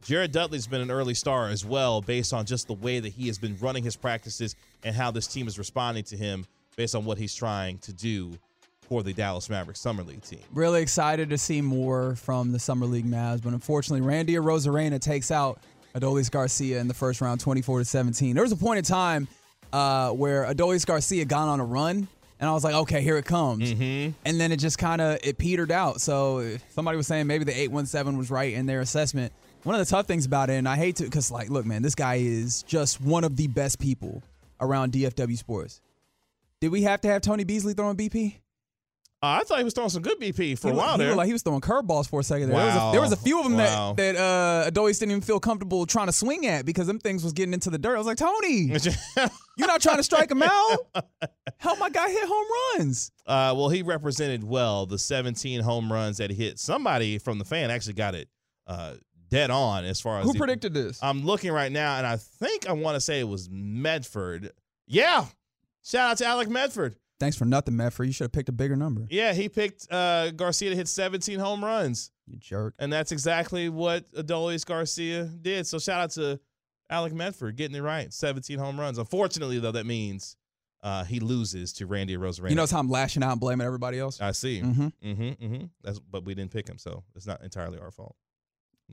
Jared 0.05 0.31
Dudley's 0.31 0.67
been 0.67 0.81
an 0.81 0.91
early 0.91 1.15
star 1.15 1.49
as 1.49 1.65
well, 1.65 1.99
based 1.99 2.31
on 2.31 2.45
just 2.45 2.67
the 2.67 2.73
way 2.75 2.99
that 3.01 3.09
he 3.11 3.27
has 3.27 3.37
been 3.39 3.57
running 3.59 3.83
his 3.83 3.95
practices 3.97 4.55
and 4.85 4.95
how 4.95 5.11
this 5.11 5.27
team 5.27 5.47
is 5.47 5.57
responding 5.57 6.03
to 6.05 6.15
him, 6.15 6.45
based 6.77 6.95
on 6.95 7.03
what 7.03 7.17
he's 7.17 7.35
trying 7.35 7.79
to 7.79 7.91
do 7.91 8.37
for 8.87 9.01
the 9.03 9.11
Dallas 9.11 9.49
Mavericks 9.49 9.79
Summer 9.79 10.03
League 10.03 10.21
team. 10.21 10.39
Really 10.53 10.81
excited 10.81 11.29
to 11.31 11.37
see 11.37 11.59
more 11.59 12.15
from 12.15 12.51
the 12.51 12.59
Summer 12.59 12.85
League 12.85 13.05
Mavs, 13.05 13.41
but 13.43 13.51
unfortunately, 13.51 14.05
Randy 14.05 14.35
Arozarena 14.35 14.99
takes 15.01 15.31
out 15.31 15.59
Adolis 15.95 16.29
Garcia 16.29 16.79
in 16.79 16.87
the 16.87 16.93
first 16.93 17.19
round, 17.19 17.39
24 17.39 17.79
to 17.79 17.85
17. 17.85 18.35
There 18.35 18.43
was 18.43 18.51
a 18.51 18.57
point 18.57 18.77
in 18.77 18.83
time 18.83 19.27
uh, 19.73 20.11
where 20.11 20.45
Adolis 20.45 20.85
Garcia 20.85 21.25
got 21.25 21.47
on 21.47 21.59
a 21.59 21.65
run, 21.65 22.07
and 22.39 22.49
I 22.49 22.53
was 22.53 22.63
like, 22.63 22.75
okay, 22.75 23.01
here 23.01 23.17
it 23.17 23.25
comes. 23.25 23.73
Mm-hmm. 23.73 24.11
And 24.25 24.39
then 24.39 24.51
it 24.51 24.57
just 24.57 24.77
kind 24.77 25.01
of 25.01 25.17
it 25.23 25.37
petered 25.37 25.71
out. 25.71 26.01
So 26.01 26.57
somebody 26.69 26.97
was 26.97 27.07
saying 27.07 27.25
maybe 27.25 27.43
the 27.45 27.57
817 27.57 28.17
was 28.17 28.29
right 28.29 28.53
in 28.53 28.65
their 28.65 28.81
assessment. 28.81 29.33
One 29.63 29.73
of 29.73 29.79
the 29.79 29.89
tough 29.89 30.05
things 30.05 30.27
about 30.27 30.51
it, 30.51 30.53
and 30.53 30.69
I 30.69 30.75
hate 30.75 30.97
to, 30.97 31.05
because 31.05 31.31
like, 31.31 31.49
look, 31.49 31.65
man, 31.65 31.81
this 31.81 31.95
guy 31.95 32.15
is 32.15 32.61
just 32.63 33.01
one 33.01 33.23
of 33.23 33.35
the 33.35 33.47
best 33.47 33.79
people 33.79 34.21
around 34.59 34.93
DFW 34.93 35.37
sports. 35.37 35.81
Did 36.61 36.71
we 36.71 36.83
have 36.83 37.01
to 37.01 37.07
have 37.07 37.21
Tony 37.21 37.43
Beasley 37.43 37.73
throwing 37.73 37.97
BP? 37.97 38.35
Uh, 39.23 39.39
I 39.41 39.43
thought 39.43 39.57
he 39.57 39.63
was 39.63 39.73
throwing 39.73 39.89
some 39.89 40.03
good 40.03 40.19
BP 40.19 40.59
for 40.59 40.67
he 40.67 40.73
a 40.73 40.77
while 40.77 40.91
he 40.93 40.97
there. 40.99 41.07
looked 41.07 41.17
like 41.17 41.27
he 41.27 41.33
was 41.33 41.41
throwing 41.41 41.61
curveballs 41.61 42.07
for 42.07 42.19
a 42.19 42.23
second 42.23 42.49
there. 42.49 42.57
There, 42.57 42.65
was 42.67 42.75
a, 42.75 42.91
there 42.91 43.01
was 43.01 43.11
a 43.11 43.17
few 43.17 43.39
of 43.39 43.45
them 43.45 43.55
Wow. 43.55 43.93
that 43.97 44.13
that 44.13 44.21
uh, 44.21 44.69
Adolis 44.69 44.99
didn't 44.99 45.11
even 45.11 45.21
feel 45.21 45.39
comfortable 45.39 45.85
trying 45.85 46.07
to 46.07 46.11
swing 46.11 46.45
at 46.45 46.65
because 46.65 46.85
them 46.85 46.99
things 46.99 47.23
was 47.23 47.33
getting 47.33 47.53
into 47.53 47.69
the 47.69 47.77
dirt. 47.79 47.95
I 47.95 47.97
was 47.97 48.05
like, 48.07 48.17
Tony, 48.17 48.71
you're 49.57 49.67
not 49.67 49.81
trying 49.81 49.97
to 49.97 50.03
strike 50.03 50.29
him 50.29 50.43
out. 50.43 50.77
Help 51.57 51.79
my 51.79 51.89
guy 51.89 52.09
hit 52.09 52.27
home 52.27 52.45
runs. 52.77 53.11
Uh, 53.25 53.53
well, 53.57 53.69
he 53.69 53.81
represented 53.81 54.43
well 54.43 54.85
the 54.85 54.99
17 54.99 55.61
home 55.61 55.91
runs 55.91 56.17
that 56.17 56.29
he 56.29 56.35
hit. 56.35 56.59
Somebody 56.59 57.17
from 57.17 57.39
the 57.39 57.45
fan 57.45 57.71
actually 57.71 57.93
got 57.93 58.13
it 58.15 58.27
uh, 58.67 58.95
dead 59.35 59.51
on 59.51 59.85
as 59.85 60.01
far 60.01 60.19
as 60.19 60.25
Who 60.25 60.33
the- 60.33 60.39
predicted 60.39 60.73
this? 60.73 60.99
I'm 61.03 61.23
looking 61.25 61.51
right 61.51 61.71
now, 61.71 61.97
and 61.97 62.07
I 62.07 62.17
think 62.17 62.67
I 62.67 62.73
want 62.73 62.95
to 62.95 63.01
say 63.01 63.19
it 63.19 63.27
was 63.27 63.49
Medford. 63.49 64.51
Yeah, 64.87 65.25
shout 65.83 66.11
out 66.11 66.17
to 66.19 66.25
Alec 66.25 66.49
Medford. 66.49 66.95
Thanks 67.19 67.37
for 67.37 67.45
nothing, 67.45 67.77
Medford. 67.77 68.07
You 68.07 68.13
should 68.13 68.25
have 68.25 68.31
picked 68.33 68.49
a 68.49 68.53
bigger 68.53 68.75
number. 68.75 69.07
Yeah, 69.09 69.33
he 69.33 69.47
picked 69.47 69.87
uh, 69.91 70.31
Garcia 70.31 70.69
to 70.71 70.75
hit 70.75 70.87
17 70.89 71.39
home 71.39 71.63
runs, 71.63 72.11
You 72.27 72.37
jerk. 72.37 72.73
and 72.77 72.91
that's 72.91 73.11
exactly 73.13 73.69
what 73.69 74.11
Adolis 74.13 74.65
Garcia 74.65 75.23
did. 75.23 75.65
So 75.65 75.79
shout 75.79 76.01
out 76.01 76.11
to 76.11 76.39
Alec 76.89 77.13
Medford 77.13 77.55
getting 77.55 77.75
it 77.77 77.81
right, 77.81 78.11
17 78.13 78.59
home 78.59 78.77
runs. 78.79 78.97
Unfortunately, 78.97 79.59
though, 79.59 79.71
that 79.71 79.85
means 79.85 80.35
uh, 80.83 81.05
he 81.05 81.21
loses 81.21 81.71
to 81.73 81.85
Randy 81.87 82.17
Arozarena. 82.17 82.49
You 82.49 82.55
know 82.57 82.65
how 82.69 82.79
I'm 82.79 82.89
lashing 82.89 83.23
out 83.23 83.31
and 83.31 83.39
blaming 83.39 83.65
everybody 83.65 83.97
else? 83.97 84.19
I 84.19 84.31
see. 84.33 84.61
Mm-hmm. 84.61 84.87
Mm-hmm. 85.03 85.23
Mm-hmm. 85.45 85.65
That's 85.83 85.99
but 85.99 86.25
we 86.25 86.35
didn't 86.35 86.51
pick 86.51 86.67
him, 86.67 86.77
so 86.77 87.03
it's 87.15 87.25
not 87.25 87.41
entirely 87.43 87.79
our 87.79 87.91
fault. 87.91 88.15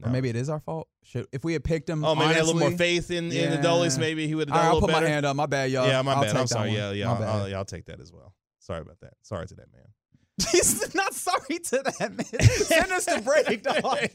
Or 0.02 0.10
maybe 0.10 0.28
it 0.30 0.36
is 0.36 0.48
our 0.48 0.60
fault. 0.60 0.88
Should, 1.02 1.26
if 1.32 1.44
we 1.44 1.52
had 1.52 1.64
picked 1.64 1.88
him, 1.90 2.04
Oh, 2.04 2.14
maybe 2.14 2.26
I 2.30 2.32
had 2.34 2.42
a 2.42 2.44
little 2.44 2.60
more 2.60 2.70
faith 2.70 3.10
in, 3.10 3.26
in 3.26 3.32
Yeah. 3.52 3.56
Adolis. 3.60 3.98
Maybe 3.98 4.26
he 4.26 4.34
would 4.34 4.48
have 4.48 4.54
done 4.56 4.64
right, 4.66 4.70
a 4.72 4.74
I'll 4.74 4.80
put 4.80 4.88
better. 4.90 5.04
my 5.06 5.10
hand 5.10 5.26
up. 5.26 5.36
My 5.36 5.46
bad, 5.46 5.70
y'all. 5.70 5.86
yeah, 5.86 6.00
my 6.02 6.14
I'll 6.14 6.20
bad. 6.22 6.26
take 6.28 6.36
I'm 6.36 6.42
that 6.42 6.48
sorry. 6.48 6.68
one. 6.70 6.76
Yeah, 6.78 6.92
yeah. 6.92 7.06
My 7.06 7.12
I'll. 7.26 7.40
I'll, 7.42 7.48
yeah, 7.48 7.58
I'll 7.58 7.64
take 7.64 7.84
that 7.86 8.00
as 8.00 8.12
well. 8.12 8.34
Sorry 8.60 8.80
about 8.80 9.00
that. 9.00 9.14
Sorry 9.22 9.46
to 9.46 9.54
that 9.56 9.72
man. 9.72 9.82
He's 10.52 10.94
not 10.94 11.12
sorry 11.14 11.58
to 11.58 11.82
that 11.98 12.10
man. 12.16 12.42
Send 12.48 12.90
us 12.92 13.04
the 13.04 13.20
break, 13.20 13.62
dog. 13.64 14.08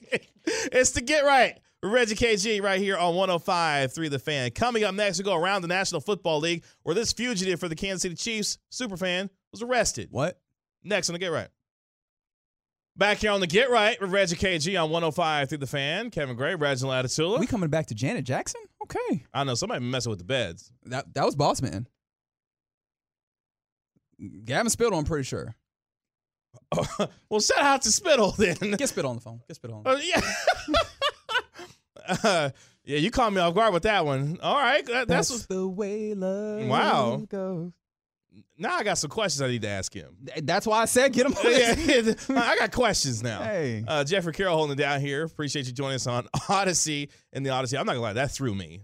it's 0.46 0.92
the 0.92 1.02
Get 1.02 1.24
Right. 1.26 1.60
Reggie 1.84 2.16
KG 2.16 2.62
right 2.64 2.80
here 2.82 2.98
on 2.98 3.14
105.3 3.14 4.10
The 4.10 4.18
Fan. 4.18 4.50
Coming 4.52 4.84
up 4.84 4.96
next, 4.96 5.20
we 5.20 5.24
go 5.24 5.36
around 5.36 5.62
the 5.62 5.68
National 5.68 6.02
Football 6.02 6.40
League 6.40 6.64
where 6.82 6.96
this 6.96 7.14
fugitive 7.14 7.60
for 7.60 7.68
the 7.70 7.76
Kansas 7.76 8.02
City 8.02 8.16
Chiefs, 8.16 8.58
superfan, 8.72 9.30
was 9.52 9.62
arrested. 9.62 10.08
What? 10.10 10.40
Next 10.84 11.08
on 11.10 11.14
the 11.14 11.20
Get 11.20 11.32
Right. 11.32 11.50
Back 12.98 13.20
here 13.20 13.30
on 13.32 13.40
the 13.42 13.48
Get 13.48 13.70
Right 13.70 14.00
with 14.02 14.12
Reggie 14.12 14.36
KG 14.36 14.74
on 14.82 14.90
105 14.90 15.50
through 15.50 15.60
the 15.60 15.68
fan. 15.68 16.10
Kevin 16.10 16.36
Gray, 16.36 16.56
Reginald 16.56 17.06
Atatula. 17.06 17.40
We 17.40 17.46
coming 17.46 17.70
back 17.70 17.86
to 17.88 17.96
Janet 17.96 18.26
Jackson? 18.26 18.62
Okay. 18.84 19.24
I 19.34 19.44
know 19.44 19.54
somebody 19.54 19.86
messing 19.86 20.10
with 20.10 20.18
the 20.20 20.26
beds. 20.26 20.72
That 20.86 21.14
that 21.14 21.24
was 21.24 21.36
Boss 21.36 21.62
Man. 21.62 21.88
Gavin 24.46 24.72
Spittle, 24.72 24.98
I'm 24.98 25.06
pretty 25.06 25.26
sure. 25.26 25.56
well, 27.30 27.40
shout 27.40 27.60
out 27.60 27.82
to 27.84 27.92
Spittle 27.92 28.32
then. 28.32 28.56
Get 28.78 28.90
Spittle 28.90 29.12
on 29.12 29.18
the 29.18 29.22
phone. 29.22 29.42
Get 29.48 29.56
Spittle 29.58 29.78
on 29.78 29.84
the 29.84 29.90
phone. 29.92 30.00
Uh, 30.00 30.02
yeah. 32.18 32.18
uh, 32.24 32.50
yeah, 32.84 32.98
you 32.98 33.12
caught 33.12 33.32
me 33.32 33.40
off 33.40 33.54
guard 33.54 33.74
with 33.76 33.84
that 33.84 34.06
one. 34.08 34.40
All 34.42 34.56
right, 34.56 34.84
that, 34.88 35.08
that's, 35.08 35.30
That's 35.30 35.46
the 35.46 35.68
way 35.68 36.16
love 36.16 36.66
Wow. 36.66 37.18
goes. 37.30 37.74
Now 38.58 38.76
I 38.76 38.84
got 38.84 38.98
some 38.98 39.10
questions 39.10 39.42
I 39.42 39.48
need 39.48 39.62
to 39.64 39.68
ask 39.68 39.94
him. 39.94 40.18
That's 40.44 40.66
why 40.66 40.82
I 40.82 40.86
said 40.86 41.14
get 41.14 41.26
him 41.26 41.34
on 41.46 41.52
yeah, 41.52 42.14
I 42.30 42.58
got 42.58 42.72
questions 42.72 43.22
now. 43.24 43.42
Hey. 43.42 43.84
Uh, 43.88 44.04
Jeffrey 44.04 44.34
Carroll 44.34 44.56
holding 44.56 44.74
it 44.78 44.82
down 44.82 45.00
here. 45.02 45.24
Appreciate 45.24 45.66
you 45.68 45.72
joining 45.74 45.96
us 45.96 46.08
on 46.08 46.24
Audacy 46.36 47.10
and 47.34 47.46
the 47.46 47.50
Audacy. 47.52 47.80
I'm 47.80 47.86
not 47.86 47.94
gonna 47.94 48.02
lie, 48.02 48.14
that 48.14 48.32
threw 48.32 48.54
me. 48.56 48.82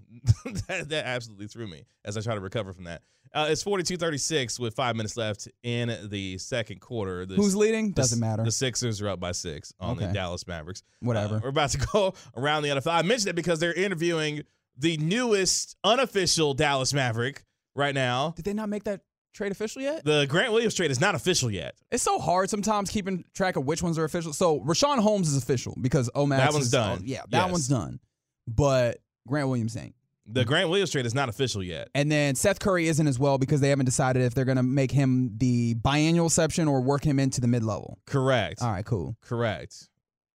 that, 0.67 0.89
that 0.89 1.05
absolutely 1.05 1.47
threw 1.47 1.67
me 1.67 1.85
as 2.05 2.17
I 2.17 2.21
try 2.21 2.35
to 2.35 2.41
recover 2.41 2.73
from 2.73 2.85
that. 2.85 3.01
Uh, 3.35 3.47
it's 3.49 3.63
42-36 3.63 4.59
with 4.59 4.75
five 4.75 4.95
minutes 4.95 5.17
left 5.17 5.47
in 5.63 6.07
the 6.09 6.37
second 6.37 6.79
quarter. 6.81 7.25
The, 7.25 7.33
Who's 7.33 7.55
leading? 7.55 7.87
the- 7.87 7.93
Doesn't 7.95 8.19
matter. 8.19 8.43
The 8.43 8.51
Sixers 8.51 9.01
are 9.01 9.09
up 9.09 9.19
by 9.19 9.31
six 9.31 9.73
on 9.79 9.97
the 9.97 10.05
Dallas 10.07 10.45
Mavericks. 10.47 10.83
Whatever. 10.99 11.37
Uh, 11.37 11.39
we're 11.41 11.49
about 11.49 11.71
to 11.71 11.79
go 11.93 12.13
around 12.37 12.61
the 12.61 12.69
NFL. 12.69 12.91
I 12.93 13.01
mentioned 13.01 13.29
it 13.29 13.35
because 13.35 13.57
they're 13.59 13.73
interviewing 13.73 14.43
the 14.77 14.97
newest 14.97 15.75
unofficial 15.83 16.53
Dallas 16.53 16.93
Maverick 16.93 17.43
right 17.75 17.95
now. 17.95 18.33
Did 18.35 18.45
they 18.45 18.53
not 18.53 18.69
make 18.69 18.83
that 18.83 19.01
trade 19.33 19.51
official 19.51 19.81
yet? 19.81 20.05
The 20.05 20.25
Grant 20.27 20.53
Williams 20.53 20.73
trade 20.75 20.91
is 20.91 21.01
not 21.01 21.15
official 21.15 21.51
yet. 21.51 21.75
It's 21.91 22.03
so 22.03 22.19
hard 22.19 22.49
sometimes 22.49 22.89
keeping 22.89 23.23
track 23.33 23.55
of 23.55 23.65
which 23.65 23.81
ones 23.83 23.97
are 23.97 24.03
official. 24.03 24.33
So 24.33 24.59
Richaun 24.61 24.99
Holmes 24.99 25.27
is 25.29 25.37
official 25.41 25.75
because 25.81 26.09
Omax 26.15 26.37
That 26.37 26.53
one's 26.53 26.65
is- 26.67 26.73
uh, 26.73 26.77
done. 26.87 26.97
oh, 27.01 27.03
yeah, 27.05 27.21
that 27.29 27.43
Yes. 27.45 27.51
one's 27.51 27.67
done. 27.67 27.99
But 28.47 28.99
Grant 29.27 29.47
Williams 29.47 29.75
ain't. 29.77 29.95
The 30.25 30.45
Grant 30.45 30.69
Williams 30.69 30.89
trade 30.91 31.05
is 31.05 31.13
not 31.13 31.27
official 31.27 31.61
yet. 31.61 31.89
And 31.93 32.09
then 32.09 32.35
Seth 32.35 32.59
Curry 32.59 32.87
isn't 32.87 33.07
as 33.07 33.19
well 33.19 33.37
because 33.37 33.59
they 33.59 33.67
haven't 33.69 33.85
decided 33.85 34.21
if 34.23 34.33
they're 34.33 34.45
going 34.45 34.55
to 34.57 34.63
make 34.63 34.89
him 34.91 35.31
the 35.37 35.75
biannual 35.75 36.27
exception 36.27 36.67
or 36.69 36.79
work 36.81 37.03
him 37.03 37.19
into 37.19 37.41
the 37.41 37.47
mid 37.47 37.61
level. 37.63 37.99
Correct. 38.05 38.61
All 38.61 38.71
right, 38.71 38.85
cool. 38.85 39.17
Correct. 39.21 39.89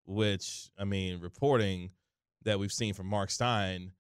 Which, 0.04 0.68
I 0.78 0.84
mean, 0.84 1.20
reporting 1.20 1.90
that 2.44 2.58
we've 2.58 2.72
seen 2.72 2.92
from 2.92 3.06
Mark 3.06 3.30
Stein, 3.30 3.92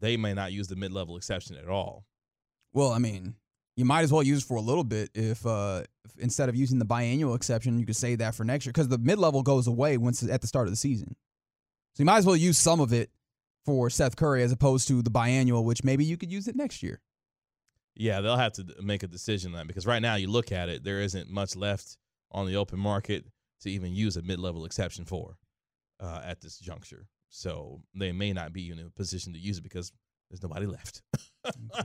they 0.00 0.16
may 0.16 0.32
not 0.32 0.52
use 0.52 0.68
the 0.68 0.76
mid 0.76 0.92
level 0.92 1.16
exception 1.16 1.56
at 1.56 1.68
all. 1.68 2.04
Well, 2.72 2.92
I 2.92 2.98
mean, 2.98 3.34
you 3.76 3.84
might 3.84 4.02
as 4.02 4.12
well 4.12 4.22
use 4.22 4.42
it 4.42 4.46
for 4.46 4.56
a 4.56 4.60
little 4.60 4.84
bit 4.84 5.10
if, 5.14 5.44
uh, 5.46 5.82
if 6.04 6.18
instead 6.18 6.48
of 6.48 6.54
using 6.54 6.78
the 6.78 6.84
biannual 6.84 7.34
exception, 7.34 7.78
you 7.78 7.86
could 7.86 7.96
say 7.96 8.14
that 8.16 8.34
for 8.34 8.44
next 8.44 8.66
year 8.66 8.72
because 8.72 8.88
the 8.88 8.98
mid 8.98 9.18
level 9.18 9.42
goes 9.42 9.66
away 9.66 9.96
once 9.96 10.22
at 10.22 10.40
the 10.40 10.46
start 10.46 10.66
of 10.66 10.72
the 10.72 10.76
season. 10.76 11.16
So 11.94 12.02
you 12.02 12.06
might 12.06 12.18
as 12.18 12.26
well 12.26 12.36
use 12.36 12.58
some 12.58 12.80
of 12.80 12.92
it 12.92 13.10
for 13.64 13.88
Seth 13.90 14.16
Curry 14.16 14.42
as 14.42 14.52
opposed 14.52 14.88
to 14.88 15.02
the 15.02 15.10
biannual, 15.10 15.64
which 15.64 15.84
maybe 15.84 16.04
you 16.04 16.16
could 16.16 16.30
use 16.30 16.48
it 16.48 16.56
next 16.56 16.82
year. 16.82 17.00
Yeah, 17.96 18.20
they'll 18.20 18.36
have 18.36 18.52
to 18.54 18.66
make 18.82 19.02
a 19.02 19.08
decision 19.08 19.52
on 19.52 19.58
that 19.58 19.66
because 19.68 19.86
right 19.86 20.02
now 20.02 20.16
you 20.16 20.28
look 20.28 20.50
at 20.50 20.68
it, 20.68 20.82
there 20.82 21.00
isn't 21.00 21.30
much 21.30 21.54
left 21.54 21.96
on 22.32 22.46
the 22.46 22.56
open 22.56 22.78
market 22.78 23.24
to 23.60 23.70
even 23.70 23.94
use 23.94 24.16
a 24.16 24.22
mid 24.22 24.40
level 24.40 24.64
exception 24.64 25.04
for 25.04 25.38
uh, 26.00 26.20
at 26.24 26.40
this 26.40 26.58
juncture. 26.58 27.06
So 27.30 27.80
they 27.94 28.12
may 28.12 28.32
not 28.32 28.52
be 28.52 28.70
in 28.70 28.78
a 28.78 28.90
position 28.90 29.32
to 29.32 29.38
use 29.38 29.58
it 29.58 29.62
because 29.62 29.92
there's 30.30 30.42
nobody 30.42 30.66
left. 30.66 31.02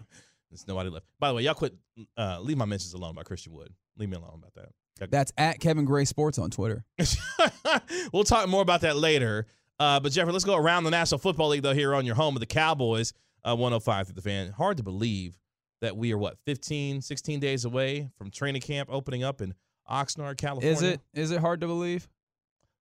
there's 0.50 0.68
nobody 0.68 0.90
left. 0.90 1.06
By 1.20 1.30
the 1.30 1.36
way, 1.36 1.44
y'all 1.44 1.54
quit. 1.54 1.74
Uh, 2.18 2.40
leave 2.42 2.58
my 2.58 2.66
mentions 2.66 2.94
alone 2.94 3.16
by 3.16 3.24
Christian 3.24 3.54
Wood. 3.54 3.74
Leave 3.98 4.10
me 4.10 4.18
alone 4.18 4.42
about 4.42 4.54
that. 4.56 5.12
That's 5.12 5.32
at 5.38 5.60
Kevin 5.60 5.86
Gray 5.86 6.06
Sports 6.06 6.38
on 6.38 6.50
Twitter. 6.50 6.84
we'll 8.14 8.24
talk 8.24 8.50
more 8.50 8.62
about 8.62 8.82
that 8.82 8.98
later. 8.98 9.46
Uh, 9.80 10.00
but 10.00 10.12
Jeffrey, 10.12 10.34
let's 10.34 10.44
go 10.44 10.58
around 10.58 10.84
the 10.84 10.92
National 10.92 11.20
Football 11.20 11.50
League 11.50 11.64
though. 11.64 11.74
Here 11.74 11.96
on 11.96 12.06
your 12.06 12.16
home 12.16 12.36
of 12.36 12.42
the 12.42 12.46
Cowboys, 12.46 13.14
uh, 13.46 13.56
105 13.56 14.08
through 14.08 14.16
the 14.16 14.22
fan. 14.22 14.52
Hard 14.52 14.78
to 14.78 14.84
believe 14.84 15.38
that 15.82 15.96
we 15.96 16.12
are 16.12 16.18
what 16.18 16.38
15, 16.46 17.02
16 17.02 17.40
days 17.40 17.64
away 17.64 18.10
from 18.18 18.30
training 18.30 18.62
camp 18.62 18.90
opening 18.92 19.24
up 19.24 19.42
in 19.42 19.54
Oxnard, 19.90 20.38
California. 20.38 20.72
Is 20.72 20.82
it 20.82 21.02
is 21.14 21.32
it 21.32 21.40
hard 21.40 21.62
to 21.62 21.68
believe? 21.68 22.08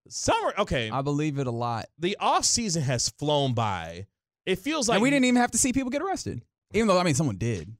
Summer. 0.08 0.54
Okay, 0.58 0.90
I 0.90 1.02
believe 1.02 1.38
it 1.38 1.46
a 1.46 1.52
lot. 1.52 1.86
the 1.98 2.16
off 2.18 2.44
season 2.44 2.82
has 2.82 3.10
flown 3.10 3.54
by. 3.54 4.06
It 4.46 4.58
feels 4.58 4.88
like 4.88 4.96
and 4.96 5.02
we 5.02 5.10
didn't 5.10 5.26
even 5.26 5.40
have 5.40 5.50
to 5.50 5.58
see 5.58 5.72
people 5.72 5.90
get 5.90 6.02
arrested. 6.02 6.42
Even 6.72 6.88
though 6.88 6.98
I 6.98 7.02
mean 7.02 7.14
someone 7.14 7.36
did. 7.36 7.74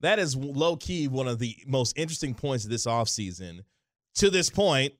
that 0.00 0.18
is 0.18 0.36
low 0.36 0.76
key 0.76 1.08
one 1.08 1.28
of 1.28 1.38
the 1.38 1.56
most 1.66 1.96
interesting 1.98 2.34
points 2.34 2.64
of 2.64 2.70
this 2.70 2.86
offseason. 2.86 3.60
To 4.16 4.30
this 4.30 4.50
point, 4.50 4.94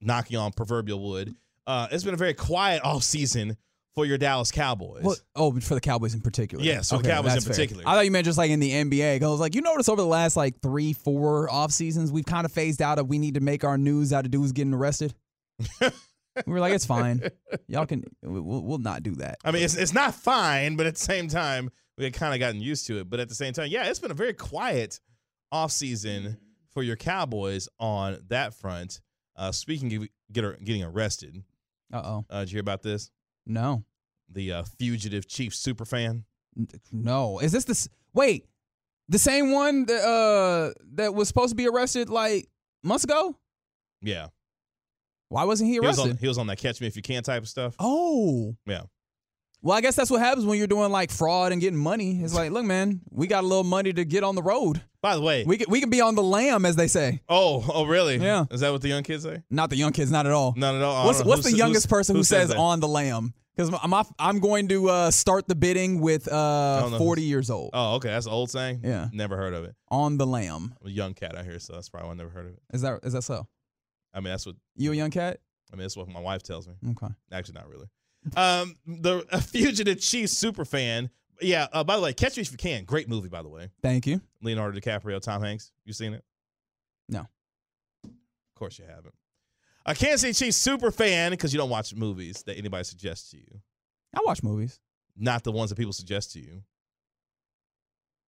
knocking 0.00 0.36
on 0.38 0.52
proverbial 0.52 1.00
wood, 1.00 1.34
uh, 1.66 1.88
it's 1.90 2.04
been 2.04 2.14
a 2.14 2.18
very 2.18 2.34
quiet 2.34 2.82
offseason 2.82 3.56
for 3.94 4.04
your 4.06 4.18
Dallas 4.18 4.50
Cowboys. 4.50 5.22
Oh, 5.34 5.58
for 5.60 5.74
the 5.74 5.80
Cowboys 5.80 6.14
in 6.14 6.20
particular. 6.20 6.62
Yes, 6.62 6.90
for 6.90 6.98
the 6.98 7.08
Cowboys 7.08 7.34
in 7.34 7.40
fair. 7.40 7.50
particular. 7.50 7.82
I 7.86 7.94
thought 7.94 8.04
you 8.04 8.10
meant 8.10 8.26
just 8.26 8.38
like 8.38 8.50
in 8.50 8.60
the 8.60 8.70
NBA. 8.70 9.22
I 9.22 9.26
was 9.26 9.40
like, 9.40 9.54
you 9.54 9.62
notice 9.62 9.88
over 9.88 10.00
the 10.00 10.06
last 10.06 10.36
like 10.36 10.60
three, 10.60 10.92
four 10.92 11.50
off 11.50 11.72
seasons, 11.72 12.12
we've 12.12 12.26
kind 12.26 12.44
of 12.44 12.52
phased 12.52 12.82
out 12.82 12.98
of 12.98 13.08
we 13.08 13.18
need 13.18 13.34
to 13.34 13.40
make 13.40 13.64
our 13.64 13.78
news 13.78 14.12
out 14.12 14.24
of 14.24 14.30
dudes 14.30 14.52
getting 14.52 14.74
arrested. 14.74 15.14
we 16.46 16.52
were 16.52 16.60
like, 16.60 16.74
it's 16.74 16.86
fine. 16.86 17.22
Y'all 17.68 17.86
can. 17.86 18.04
We'll, 18.22 18.62
we'll 18.62 18.78
not 18.78 19.02
do 19.02 19.14
that. 19.16 19.38
I 19.44 19.50
mean, 19.52 19.62
it's, 19.62 19.76
it's 19.76 19.94
not 19.94 20.14
fine, 20.14 20.76
but 20.76 20.86
at 20.86 20.94
the 20.94 21.00
same 21.00 21.28
time, 21.28 21.70
we 21.96 22.04
had 22.04 22.14
kind 22.14 22.34
of 22.34 22.40
gotten 22.40 22.60
used 22.60 22.86
to 22.88 22.98
it. 22.98 23.08
But 23.08 23.20
at 23.20 23.28
the 23.28 23.34
same 23.34 23.52
time, 23.52 23.68
yeah, 23.70 23.84
it's 23.88 23.98
been 23.98 24.10
a 24.10 24.14
very 24.14 24.34
quiet 24.34 25.00
offseason 25.52 26.36
for 26.72 26.82
your 26.82 26.96
Cowboys 26.96 27.68
on 27.78 28.18
that 28.28 28.54
front. 28.54 29.00
Uh, 29.36 29.52
speaking 29.52 29.94
of 29.94 30.08
get, 30.32 30.64
getting 30.64 30.82
arrested, 30.82 31.42
Uh 31.92 32.02
oh. 32.04 32.24
uh, 32.30 32.40
did 32.40 32.50
you 32.50 32.56
hear 32.56 32.60
about 32.60 32.82
this? 32.82 33.10
No. 33.46 33.84
The 34.30 34.52
uh, 34.52 34.62
fugitive 34.78 35.28
chief 35.28 35.52
superfan. 35.52 36.24
No. 36.90 37.38
Is 37.38 37.52
this 37.52 37.64
the 37.64 37.88
wait? 38.14 38.46
The 39.08 39.18
same 39.18 39.52
one 39.52 39.84
that 39.86 40.02
uh 40.02 40.72
that 40.94 41.14
was 41.14 41.28
supposed 41.28 41.50
to 41.50 41.54
be 41.54 41.68
arrested 41.68 42.08
like 42.10 42.48
months 42.82 43.04
ago? 43.04 43.38
Yeah. 44.02 44.28
Why 45.28 45.44
wasn't 45.44 45.68
he 45.68 45.74
He 45.74 45.80
was, 45.80 45.98
arrested? 45.98 46.12
on, 46.12 46.16
he 46.18 46.28
was 46.28 46.38
on 46.38 46.46
that 46.48 46.58
catch 46.58 46.80
me 46.80 46.86
if 46.86 46.96
you 46.96 47.02
can 47.02 47.22
type 47.22 47.42
of 47.42 47.48
stuff. 47.48 47.74
oh. 47.78 48.56
Yeah. 48.66 48.82
Well, 49.62 49.76
I 49.76 49.80
guess 49.80 49.96
that's 49.96 50.10
what 50.10 50.20
happens 50.20 50.44
when 50.46 50.58
you're 50.58 50.68
doing 50.68 50.92
like 50.92 51.10
fraud 51.10 51.50
and 51.50 51.60
getting 51.60 51.78
money. 51.78 52.20
It's 52.22 52.34
like, 52.34 52.52
look, 52.52 52.64
man, 52.64 53.00
we 53.10 53.26
got 53.26 53.42
a 53.42 53.46
little 53.46 53.64
money 53.64 53.92
to 53.92 54.04
get 54.04 54.22
on 54.22 54.36
the 54.36 54.42
road. 54.42 54.80
By 55.02 55.16
the 55.16 55.22
way, 55.22 55.44
We 55.44 55.56
can, 55.58 55.66
we 55.68 55.80
can 55.80 55.90
be 55.90 56.00
on 56.00 56.14
the 56.14 56.22
lamb, 56.22 56.64
as 56.64 56.76
they 56.76 56.86
say. 56.86 57.20
oh, 57.28 57.64
oh, 57.74 57.84
really? 57.84 58.16
Yeah. 58.18 58.44
Is 58.50 58.60
that 58.60 58.70
what 58.70 58.82
the 58.82 58.88
young 58.88 59.02
kids 59.02 59.24
say? 59.24 59.42
Not 59.50 59.70
the 59.70 59.76
young 59.76 59.92
kids, 59.92 60.10
not 60.12 60.24
at 60.26 60.30
all. 60.30 60.54
Not 60.56 60.76
at 60.76 60.82
all. 60.82 61.06
What's 61.06 61.24
what's 61.24 61.42
the 61.50 61.56
youngest 61.56 61.88
person 61.88 62.14
who, 62.14 62.22
says 62.22 62.50
that? 62.50 62.58
on 62.58 62.78
the 62.78 62.86
lamb? 62.86 63.34
Because 63.56 63.76
I'm 63.82 63.94
off- 63.94 64.12
I'm 64.20 64.38
going 64.38 64.68
to 64.68 64.88
uh, 64.90 65.10
start 65.10 65.48
the 65.48 65.54
bidding 65.56 66.00
with 66.00 66.30
uh, 66.30 66.98
40 66.98 67.22
years 67.22 67.48
old. 67.50 67.70
Oh, 67.72 67.94
okay. 67.96 68.08
That's 68.10 68.26
an 68.26 68.32
old 68.32 68.50
saying. 68.50 68.82
Yeah. 68.84 69.08
Never 69.12 69.36
heard 69.36 69.54
of 69.54 69.64
it. 69.64 69.74
on 69.90 70.18
the 70.18 70.26
lamb. 70.26 70.74
I'm 70.80 70.86
a 70.86 70.90
young 70.90 71.14
cat 71.14 71.34
out 71.36 71.44
here, 71.44 71.58
so 71.58 71.72
that's 71.72 71.88
probably 71.88 72.08
why 72.08 72.12
I 72.12 72.16
never 72.18 72.30
heard 72.30 72.46
of 72.46 72.52
it. 72.52 72.58
Is 72.72 72.82
that 72.82 73.00
is 73.02 73.14
that 73.14 73.22
so? 73.22 73.48
I 74.16 74.20
mean, 74.20 74.30
that's 74.30 74.46
what 74.46 74.56
You 74.74 74.92
a 74.92 74.94
young 74.96 75.10
cat? 75.10 75.38
I 75.72 75.76
mean. 75.76 75.82
That's 75.82 75.96
what 75.96 76.08
my 76.08 76.20
wife 76.20 76.42
tells 76.42 76.66
me. 76.66 76.74
Okay. 76.90 77.12
Actually, 77.30 77.54
not 77.54 77.68
really. 77.68 77.86
Um, 78.36 78.74
the 78.86 79.24
a 79.30 79.40
fugitive 79.40 80.00
Chiefs 80.00 80.32
super 80.32 80.64
fan. 80.64 81.10
Yeah. 81.40 81.66
Uh, 81.72 81.84
by 81.84 81.96
the 81.96 82.02
way, 82.02 82.12
Catch 82.12 82.36
Me 82.36 82.42
If 82.42 82.50
You 82.50 82.56
Can. 82.56 82.84
Great 82.84 83.08
movie, 83.08 83.28
by 83.28 83.42
the 83.42 83.48
way. 83.48 83.68
Thank 83.82 84.06
you. 84.06 84.20
Leonardo 84.42 84.78
DiCaprio, 84.80 85.20
Tom 85.20 85.42
Hanks. 85.42 85.70
You 85.84 85.92
seen 85.92 86.14
it? 86.14 86.24
No. 87.08 87.26
Of 88.04 88.10
course 88.56 88.78
you 88.78 88.86
haven't. 88.88 89.14
A 89.84 89.94
Kansas 89.94 90.22
City 90.22 90.32
Chiefs 90.32 90.56
super 90.56 90.90
fan 90.90 91.30
because 91.30 91.52
you 91.52 91.58
don't 91.58 91.70
watch 91.70 91.94
movies 91.94 92.42
that 92.44 92.56
anybody 92.56 92.82
suggests 92.84 93.30
to 93.30 93.36
you, 93.36 93.60
I 94.14 94.20
watch 94.24 94.42
movies. 94.42 94.80
not 95.16 95.44
the 95.44 95.52
ones 95.52 95.70
that 95.70 95.76
people 95.76 95.92
suggest 95.92 96.32
to 96.32 96.40
you. 96.40 96.62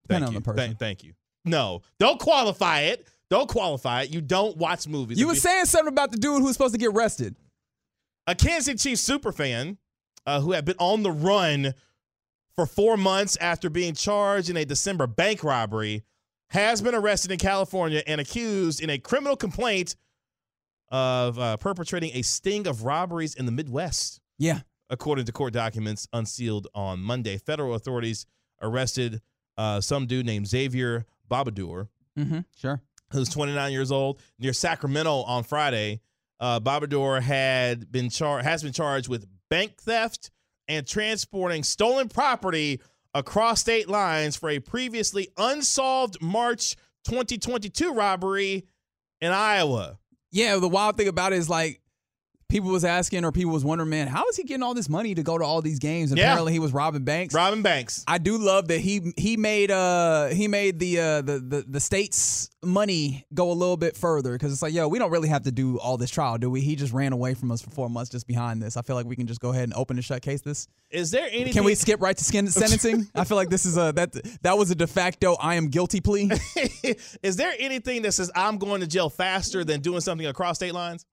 Depending 0.03 0.09
Thank 0.09 0.29
on 0.29 0.33
you. 0.35 0.39
the 0.39 0.45
person. 0.45 0.57
Thank, 0.57 0.79
thank 0.79 1.03
you. 1.05 1.15
No, 1.45 1.83
don't 1.99 2.21
qualify 2.21 2.81
it. 2.83 3.09
Don't 3.31 3.49
qualify 3.49 4.03
it. 4.03 4.15
You 4.15 4.21
don't 4.21 4.57
watch 4.57 4.89
movies. 4.89 5.19
You 5.19 5.29
were 5.29 5.35
saying 5.35 5.67
something 5.67 5.93
about 5.93 6.11
the 6.11 6.17
dude 6.17 6.39
who 6.39 6.45
was 6.45 6.55
supposed 6.55 6.75
to 6.75 6.79
get 6.79 6.89
arrested. 6.95 7.37
a 8.27 8.35
Kansas 8.35 8.65
City 8.65 8.79
Chiefs 8.79 9.03
super 9.03 9.33
fan 9.33 9.79
uh, 10.27 10.41
who 10.41 10.53
had 10.53 10.65
been 10.65 10.77
on 10.79 11.03
the 11.03 11.11
run 11.13 11.75
for 12.55 12.67
four 12.67 12.97
months 12.97 13.37
after 13.41 13.69
being 13.71 13.95
charged 13.95 14.51
in 14.51 14.57
a 14.57 14.65
December 14.65 15.07
bank 15.07 15.45
robbery 15.45 16.03
has 16.51 16.81
been 16.81 16.95
arrested 16.95 17.31
in 17.31 17.39
California 17.39 18.03
and 18.07 18.21
accused 18.21 18.83
in 18.83 18.89
a 18.89 18.99
criminal 18.99 19.37
complaint 19.37 19.95
of 20.91 21.39
uh, 21.39 21.57
perpetrating 21.59 22.11
a 22.15 22.23
sting 22.23 22.67
of 22.67 22.85
robberies 22.85 23.35
in 23.35 23.45
the 23.45 23.53
Midwest. 23.53 24.21
Yeah. 24.39 24.61
According 24.91 25.27
to 25.27 25.33
court 25.33 25.53
documents 25.53 26.09
unsealed 26.15 26.67
on 26.75 27.01
Monday, 27.01 27.37
federal 27.37 27.75
authorities 27.75 28.25
arrested 28.63 29.21
uh, 29.59 29.83
some 29.83 30.07
dude 30.07 30.25
named 30.25 30.47
Xavier 30.49 31.05
Babudar 31.31 31.89
Mm-hmm. 32.19 32.39
Sure. 32.57 32.83
Who's 33.13 33.29
29 33.29 33.73
years 33.73 33.91
old, 33.91 34.21
near 34.39 34.53
Sacramento 34.53 35.23
on 35.23 35.43
Friday. 35.45 36.01
Uh, 36.41 36.61
Babudar 36.61 37.21
had 37.21 37.91
been 37.91 38.11
char- 38.11 38.43
has 38.43 38.63
been 38.63 38.73
charged 38.73 39.09
with 39.09 39.27
bank 39.51 39.77
theft 39.81 40.31
and 40.69 40.87
transporting 40.87 41.63
stolen 41.63 42.09
property 42.09 42.81
across 43.15 43.61
state 43.61 43.89
lines 43.89 44.37
for 44.37 44.51
a 44.51 44.59
previously 44.61 45.29
unsolved 45.37 46.21
March 46.21 46.77
2022 47.05 47.93
robbery 47.93 48.67
in 49.21 49.33
Iowa. 49.33 49.99
Yeah. 50.31 50.57
The 50.57 50.69
wild 50.69 50.97
thing 50.97 51.09
about 51.09 51.33
it 51.33 51.37
is 51.37 51.49
like 51.49 51.81
people 52.49 52.71
was 52.71 52.85
asking 52.85 53.25
or 53.25 53.33
people 53.33 53.53
was 53.53 53.65
wondering, 53.65 53.91
man, 53.91 54.09
how 54.09 54.27
is 54.29 54.37
he 54.37 54.43
getting 54.43 54.63
all 54.63 54.73
this 54.73 54.89
money 54.89 55.15
to 55.15 55.23
go 55.23 55.37
to 55.37 55.45
all 55.45 55.61
these 55.61 55.79
games? 55.79 56.11
And 56.11 56.19
Yeah. 56.19 56.27
apparently 56.27 56.53
he 56.55 56.59
was 56.59 56.73
robbing 56.73 57.05
banks. 57.05 57.35
Robbing 57.35 57.63
Banks. 57.63 58.05
I 58.09 58.17
do 58.19 58.39
love 58.39 58.69
that 58.69 58.79
he 58.81 59.13
he 59.17 59.37
made 59.37 59.71
uh 59.71 60.29
he 60.29 60.49
made 60.49 60.79
the 60.79 60.99
uh 61.01 61.21
the 61.23 61.39
the, 61.41 61.65
the 61.69 61.81
state's 61.81 62.49
money 62.65 63.27
go 63.35 63.51
a 63.51 63.55
little 63.55 63.77
bit 63.77 63.97
further 63.97 64.33
because 64.33 64.53
it's 64.53 64.63
like 64.63 64.73
yo 64.73 64.89
we 64.89 64.99
don't 64.99 65.11
really 65.13 65.29
have 65.29 65.43
to 65.43 65.53
do 65.53 65.79
all 65.79 65.97
this 65.97 66.11
trial 66.11 66.39
do 66.39 66.51
we 66.51 66.61
he 66.61 66.75
just 66.75 66.93
ran 66.93 67.13
away 67.13 67.33
from 67.35 67.53
us 67.53 67.61
for 67.63 67.71
four 67.71 67.89
months 67.89 68.11
just 68.11 68.27
behind 68.27 68.61
this 68.61 68.77
I 68.77 68.83
feel 68.83 68.97
like 68.97 69.07
we 69.07 69.15
can 69.15 69.27
just 69.29 69.41
go 69.41 69.51
ahead 69.51 69.63
and 69.65 69.75
open 69.75 69.97
and 69.97 70.05
shut 70.05 70.23
case 70.23 70.41
this 70.41 70.67
Is 70.91 71.11
there 71.13 71.29
anything? 71.31 71.53
can 71.53 71.65
we 71.65 71.75
skip 71.77 72.01
right 72.01 72.17
to 72.17 72.25
skin 72.25 72.47
sentencing 72.51 73.07
I 73.15 73.25
feel 73.25 73.37
like 73.37 73.49
this 73.51 73.65
is 73.67 73.77
a 73.77 73.93
that 73.95 74.13
that 74.43 74.59
was 74.59 74.71
a 74.71 74.75
de 74.75 74.87
facto 74.89 75.37
I 75.41 75.55
am 75.55 75.69
guilty 75.69 76.01
plea 76.01 76.31
is 77.23 77.37
there 77.37 77.53
anything 77.59 78.03
that 78.03 78.13
says 78.13 78.31
I'm 78.35 78.59
going 78.59 78.81
to 78.81 78.87
jail 78.89 79.09
faster 79.11 79.63
than 79.65 79.81
doing 79.81 80.01
something 80.01 80.27
across 80.27 80.57
state 80.57 80.73
lines? 80.75 81.05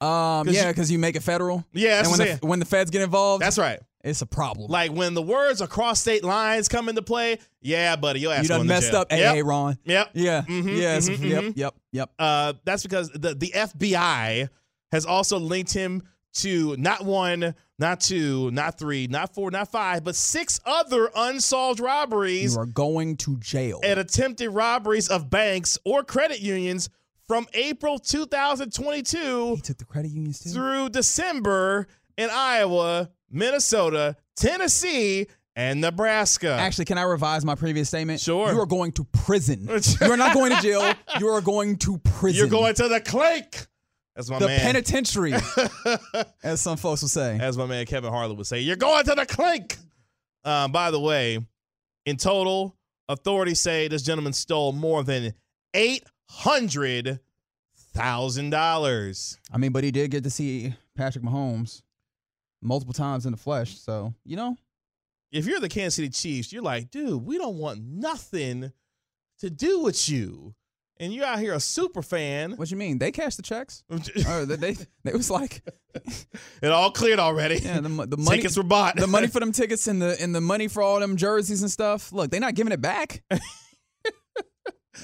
Um 0.00 0.48
yeah 0.48 0.68
because 0.68 0.90
you 0.90 0.98
make 0.98 1.16
it 1.16 1.22
federal? 1.22 1.64
Yeah, 1.72 2.00
and 2.00 2.08
when 2.10 2.18
the, 2.18 2.46
when 2.46 2.58
the 2.58 2.64
feds 2.64 2.90
get 2.90 3.02
involved 3.02 3.42
That's 3.42 3.58
right. 3.58 3.78
it's 4.02 4.20
a 4.22 4.26
problem. 4.26 4.70
Like 4.70 4.90
when 4.92 5.14
the 5.14 5.22
words 5.22 5.60
across 5.60 6.00
state 6.00 6.24
lines 6.24 6.68
come 6.68 6.88
into 6.88 7.02
play, 7.02 7.38
yeah, 7.60 7.94
buddy, 7.96 8.20
your 8.20 8.32
ass 8.32 8.42
you 8.42 8.48
done 8.48 8.66
messed 8.66 8.94
up. 8.94 9.12
AA 9.12 9.16
Yep. 9.34 9.44
Ron. 9.44 9.78
Yep. 9.84 10.10
yeah. 10.14 10.42
Mhm, 10.42 10.66
yeah 10.76 10.96
it's- 10.96 11.08
mhm, 11.08 11.28
yep. 11.28 11.44
Mhm. 11.44 11.52
yep. 11.56 11.74
Yep. 11.92 12.10
Uh, 12.18 12.52
that's 12.64 12.82
because 12.82 13.10
the 13.10 13.34
the 13.34 13.52
FBI 13.54 14.48
has 14.90 15.06
also 15.06 15.38
linked 15.38 15.72
him 15.72 16.02
to 16.34 16.74
not 16.78 17.04
one, 17.04 17.54
not 17.78 18.00
two, 18.00 18.50
not 18.52 18.78
three, 18.78 19.06
not 19.06 19.34
four, 19.34 19.50
not 19.50 19.70
five, 19.70 20.02
but 20.02 20.16
six 20.16 20.58
other 20.64 21.10
unsolved 21.14 21.78
robberies 21.78 22.54
you 22.54 22.60
are 22.60 22.64
going 22.66 23.16
to 23.18 23.36
jail. 23.36 23.80
and 23.84 24.00
attempted 24.00 24.48
robberies 24.50 25.08
of 25.08 25.28
banks 25.28 25.78
or 25.84 26.02
credit 26.02 26.40
unions 26.40 26.88
from 27.32 27.46
April 27.54 27.98
2022 27.98 29.54
he 29.54 29.60
took 29.62 29.78
the 29.78 29.86
credit 29.86 30.10
unions 30.10 30.38
too 30.38 30.50
through 30.50 30.90
December 30.90 31.86
in 32.18 32.28
Iowa, 32.30 33.08
Minnesota, 33.30 34.16
Tennessee, 34.36 35.28
and 35.56 35.80
Nebraska. 35.80 36.50
Actually, 36.50 36.84
can 36.84 36.98
I 36.98 37.04
revise 37.04 37.42
my 37.42 37.54
previous 37.54 37.88
statement? 37.88 38.20
Sure. 38.20 38.52
You 38.52 38.60
are 38.60 38.66
going 38.66 38.92
to 38.92 39.04
prison. 39.04 39.66
you 40.02 40.12
are 40.12 40.18
not 40.18 40.34
going 40.34 40.54
to 40.54 40.60
jail. 40.60 40.92
You 41.18 41.28
are 41.28 41.40
going 41.40 41.78
to 41.78 41.96
prison. 41.96 42.36
You're 42.36 42.48
going 42.48 42.74
to 42.74 42.88
the 42.88 43.00
clink. 43.00 43.66
That's 44.14 44.28
my 44.28 44.38
the 44.38 44.48
man. 44.48 44.60
penitentiary, 44.60 45.32
as 46.44 46.60
some 46.60 46.76
folks 46.76 47.00
will 47.00 47.08
say. 47.08 47.38
as 47.40 47.56
my 47.56 47.64
man 47.64 47.86
Kevin 47.86 48.10
Harlan 48.10 48.36
would 48.36 48.46
say, 48.46 48.60
you're 48.60 48.76
going 48.76 49.06
to 49.06 49.14
the 49.14 49.24
clink. 49.24 49.78
Um, 50.44 50.70
by 50.70 50.90
the 50.90 51.00
way, 51.00 51.38
in 52.04 52.18
total, 52.18 52.76
authorities 53.08 53.58
say 53.58 53.88
this 53.88 54.02
gentleman 54.02 54.34
stole 54.34 54.72
more 54.72 55.02
than 55.02 55.32
eight 55.72 56.04
hundred 56.36 57.20
thousand 57.94 58.50
dollars. 58.50 59.38
I 59.52 59.58
mean, 59.58 59.72
but 59.72 59.84
he 59.84 59.90
did 59.90 60.10
get 60.10 60.24
to 60.24 60.30
see 60.30 60.74
Patrick 60.96 61.24
Mahomes 61.24 61.82
multiple 62.62 62.94
times 62.94 63.26
in 63.26 63.32
the 63.32 63.38
flesh. 63.38 63.76
So 63.78 64.14
you 64.24 64.36
know, 64.36 64.56
If 65.30 65.46
you're 65.46 65.60
the 65.60 65.68
Kansas 65.68 65.96
City 65.96 66.08
Chiefs, 66.08 66.52
you're 66.52 66.62
like, 66.62 66.90
dude, 66.90 67.24
we 67.24 67.38
don't 67.38 67.58
want 67.58 67.80
nothing 67.82 68.72
to 69.40 69.50
do 69.50 69.80
with 69.80 70.08
you. 70.08 70.54
And 70.98 71.12
you're 71.12 71.24
out 71.24 71.40
here 71.40 71.52
a 71.54 71.58
super 71.58 72.00
fan. 72.00 72.52
what 72.52 72.70
you 72.70 72.76
mean? 72.76 72.98
They 72.98 73.10
cashed 73.10 73.36
the 73.36 73.42
checks. 73.42 73.82
it 73.90 74.26
Or 74.28 74.46
they, 74.46 74.54
they, 74.56 74.76
they 75.02 75.12
was 75.12 75.30
like, 75.30 75.62
it 76.62 76.68
all 76.70 76.92
cleared 76.92 77.18
already. 77.18 77.56
yeah, 77.56 77.80
the, 77.80 77.88
the 78.06 78.16
money, 78.18 78.36
Tickets 78.36 78.56
were 78.56 78.62
bought. 78.62 78.94
the 78.96 79.08
money 79.08 79.26
for 79.26 79.40
them 79.40 79.50
tickets 79.50 79.88
and 79.88 80.00
the 80.00 80.16
and 80.22 80.32
the 80.32 80.40
money 80.40 80.68
for 80.68 80.80
all 80.80 81.00
them 81.00 81.16
jerseys 81.16 81.60
and 81.62 81.70
stuff. 81.70 82.12
Look, 82.12 82.30
they're 82.30 82.40
not 82.40 82.54
giving 82.54 82.72
it 82.72 82.80
back. 82.80 83.22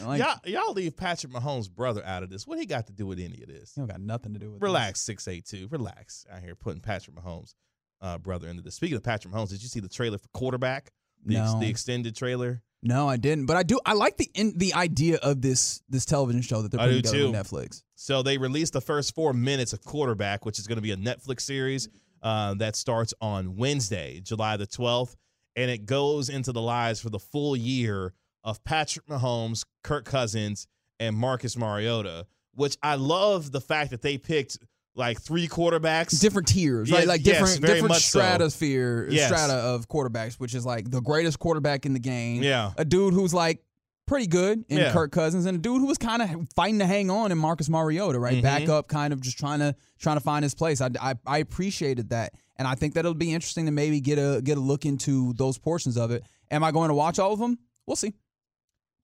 Like, 0.05 0.21
y'all, 0.21 0.39
y'all 0.45 0.73
leave 0.75 0.97
Patrick 0.97 1.33
Mahomes' 1.33 1.71
brother 1.71 2.03
out 2.05 2.23
of 2.23 2.31
this. 2.31 2.47
What 2.47 2.59
he 2.59 2.67
got 2.67 2.87
to 2.89 2.93
do 2.93 3.07
with 3.07 3.19
any 3.19 3.41
of 3.43 3.49
this? 3.49 3.73
you 3.77 3.81
don't 3.83 3.89
got 3.91 4.01
nothing 4.01 4.35
to 4.35 4.39
do 4.39 4.51
with 4.51 4.63
it. 4.63 4.65
Relax, 4.65 5.01
six 5.01 5.27
eight 5.29 5.47
two. 5.47 5.67
Relax. 5.71 6.27
Out 6.31 6.43
here 6.43 6.55
putting 6.55 6.81
Patrick 6.81 7.17
Mahomes' 7.17 7.55
uh, 8.03 8.19
brother 8.19 8.49
into 8.49 8.63
this. 8.63 8.75
Speaking 8.75 8.97
of 8.97 9.03
Patrick 9.03 9.33
Mahomes, 9.33 9.49
did 9.51 9.63
you 9.63 9.69
see 9.69 9.81
the 9.81 9.89
trailer 9.89 10.19
for 10.19 10.29
quarterback? 10.35 10.91
The, 11.25 11.37
ex- 11.37 11.53
No. 11.55 11.61
the 11.61 11.69
extended 11.69 12.15
trailer. 12.15 12.63
No, 12.83 13.09
I 13.09 13.17
didn't. 13.17 13.47
But 13.47 13.57
I 13.57 13.63
do. 13.65 13.81
I 13.85 13.95
like 13.95 14.19
the 14.19 14.31
in, 14.35 14.53
the 14.57 14.75
idea 14.75 15.17
of 15.23 15.41
this 15.43 15.83
this 15.89 16.05
television 16.05 16.43
show 16.43 16.63
that 16.63 16.71
they're 16.71 16.79
putting 16.79 16.97
together 17.03 17.17
too. 17.19 17.31
with 17.33 17.35
Netflix. 17.51 17.83
So 17.97 18.23
they 18.23 18.39
released 18.39 18.73
the 18.75 18.81
first 18.81 19.15
four 19.15 19.33
minutes 19.33 19.73
of 19.73 19.83
quarterback, 19.85 20.45
which 20.47 20.59
is 20.61 20.67
going 20.69 20.77
to 20.77 20.83
be 20.83 20.93
a 20.93 20.97
Netflix 20.97 21.41
series 21.41 21.89
uh, 22.23 22.55
that 22.55 22.77
starts 22.77 23.15
on 23.21 23.57
Wednesday, 23.57 24.21
July 24.21 24.57
the 24.57 24.67
12th. 24.67 25.17
And 25.57 25.73
it 25.73 25.87
goes 25.87 26.29
into 26.29 26.53
the 26.53 26.61
lives 26.61 27.01
for 27.01 27.11
the 27.11 27.19
full 27.19 27.57
year 27.57 28.15
of 28.49 28.63
Patrick 28.65 29.07
Mahomes, 29.07 29.65
Kirk 29.83 30.05
Cousins, 30.05 30.67
and 31.01 31.15
Marcus 31.17 31.57
Mariota, 31.57 32.27
which 32.55 32.77
I 32.83 32.95
love 32.97 33.53
the 33.53 33.61
fact 33.61 33.91
that 33.91 34.03
they 34.03 34.19
picked 34.19 34.59
like 34.95 35.21
three 35.21 35.47
quarterbacks. 35.47 36.19
Different 36.21 36.49
tiers, 36.49 36.91
Yeah, 36.91 36.97
right? 36.99 37.07
Like 37.07 37.25
yes, 37.25 37.39
different 37.39 37.61
different 37.61 37.89
much 37.89 38.07
so. 38.07 38.19
stratosphere 38.19 39.09
Yes. 39.11 39.27
strata 39.29 39.53
of 39.53 39.87
quarterbacks, 39.89 40.35
which 40.41 40.55
is 40.55 40.67
like 40.67 40.91
the 40.91 41.01
greatest 41.01 41.39
quarterback 41.39 41.87
in 41.87 41.93
the 41.93 42.01
game. 42.01 42.43
Yeah. 42.43 42.73
A 42.77 42.85
dude 42.85 43.15
who's 43.15 43.33
like 43.33 43.63
pretty 44.07 44.27
good 44.27 44.65
in 44.69 44.79
Yeah. 44.79 44.93
Kirk 44.93 45.13
Cousins, 45.13 45.45
and 45.47 45.59
a 45.59 45.61
dude 45.61 45.81
who 45.81 45.87
was 45.87 45.99
kind 45.99 46.23
of 46.23 46.31
fighting 46.57 46.79
to 46.81 46.87
hang 46.87 47.11
on 47.11 47.31
in 47.31 47.39
Marcus 47.39 47.69
Mariota, 47.69 48.19
right? 48.19 48.39
Mhm. 48.39 48.43
Back 48.43 48.69
up, 48.69 48.89
kind 48.89 49.13
of 49.13 49.21
just 49.21 49.39
trying 49.39 49.61
to 49.61 49.77
trying 50.01 50.17
to 50.17 50.21
find 50.23 50.43
his 50.43 50.55
place. 50.55 50.81
I, 50.81 50.91
I 51.01 51.15
I 51.27 51.39
appreciated 51.39 52.09
that, 52.09 52.33
and 52.57 52.67
I 52.67 52.75
think 52.75 52.95
that 52.95 53.01
it'll 53.01 53.15
be 53.15 53.33
interesting 53.35 53.67
to 53.67 53.71
maybe 53.73 54.01
get 54.01 54.19
a 54.19 54.41
get 54.43 54.57
a 54.59 54.61
look 54.61 54.85
into 54.87 55.33
those 55.35 55.59
portions 55.59 55.97
of 55.97 56.11
it. 56.11 56.25
Am 56.51 56.65
I 56.65 56.73
going 56.73 56.89
to 56.89 56.95
watch 56.95 57.19
all 57.21 57.33
of 57.35 57.39
them? 57.39 57.59
We'll 57.87 57.97
see. 57.97 58.15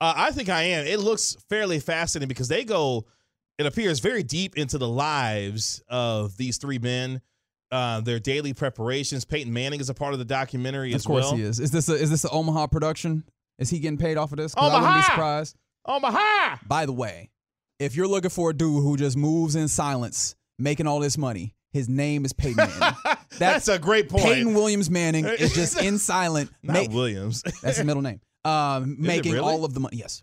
Uh, 0.05 0.13
I 0.17 0.31
think 0.33 0.49
I 0.51 0.63
am. 0.65 0.87
It 0.87 1.01
looks 1.01 1.35
fairly 1.49 1.81
fascinating 1.81 2.29
because 2.29 2.49
they 2.49 2.65
go, 2.65 3.07
it 3.59 3.65
appears, 3.67 4.01
very 4.01 4.23
deep 4.23 4.57
into 4.59 4.77
the 4.77 4.89
lives 4.89 5.83
of 5.89 6.37
these 6.37 6.59
three 6.59 6.79
men, 6.79 7.21
uh, 7.73 8.01
their 8.03 8.19
daily 8.19 8.53
preparations. 8.53 9.25
Peyton 9.25 9.53
Manning 9.53 9.81
is 9.81 9.89
a 9.89 9.95
part 9.95 10.13
of 10.13 10.19
the 10.19 10.25
documentary 10.25 10.91
Of 10.91 10.97
as 10.97 11.07
course 11.07 11.31
he 11.31 11.41
is. 11.43 11.59
Is 11.61 11.71
this 11.71 11.89
a, 11.89 11.95
is 11.95 12.11
this 12.11 12.25
an 12.25 12.31
Omaha 12.33 12.67
production? 12.67 13.25
Is 13.59 13.71
he 13.71 13.79
getting 13.79 13.97
paid 13.99 14.17
off 14.19 14.31
of 14.33 14.37
this? 14.39 14.55
'Cause 14.55 14.63
I 14.63 14.75
wouldn't 14.75 14.83
be 14.83 14.89
Omaha! 14.99 15.11
surprised. 15.11 15.57
Omaha! 15.87 16.57
By 16.67 16.85
the 16.87 16.93
way, 16.93 17.31
if 17.79 17.97
you're 17.97 18.09
looking 18.09 18.31
for 18.31 18.51
a 18.51 18.55
dude 18.55 18.83
who 18.83 18.97
just 18.97 19.17
moves 19.17 19.55
in 19.57 19.69
silence, 19.69 20.35
making 20.59 20.87
all 20.87 21.01
this 21.01 21.17
money, 21.17 21.55
his 21.73 21.89
name 21.89 22.25
is 22.25 22.33
Peyton 22.33 22.57
Manning. 22.79 22.99
That's 23.39 23.69
a 23.69 23.79
great 23.79 24.09
point. 24.09 24.25
Peyton 24.25 24.53
Williams 24.55 24.91
Manning 24.91 25.25
is 25.25 25.55
just 25.55 25.81
in 25.83 25.99
silent. 25.99 26.51
Not 26.63 26.89
ma- 26.89 26.95
Williams. 26.95 27.43
that's 27.63 27.79
his 27.79 27.85
middle 27.87 28.03
name. 28.03 28.21
Um, 28.45 28.97
making 28.99 29.33
really? 29.33 29.45
all 29.45 29.65
of 29.65 29.75
the 29.75 29.81
money. 29.81 29.97
Yes. 29.99 30.23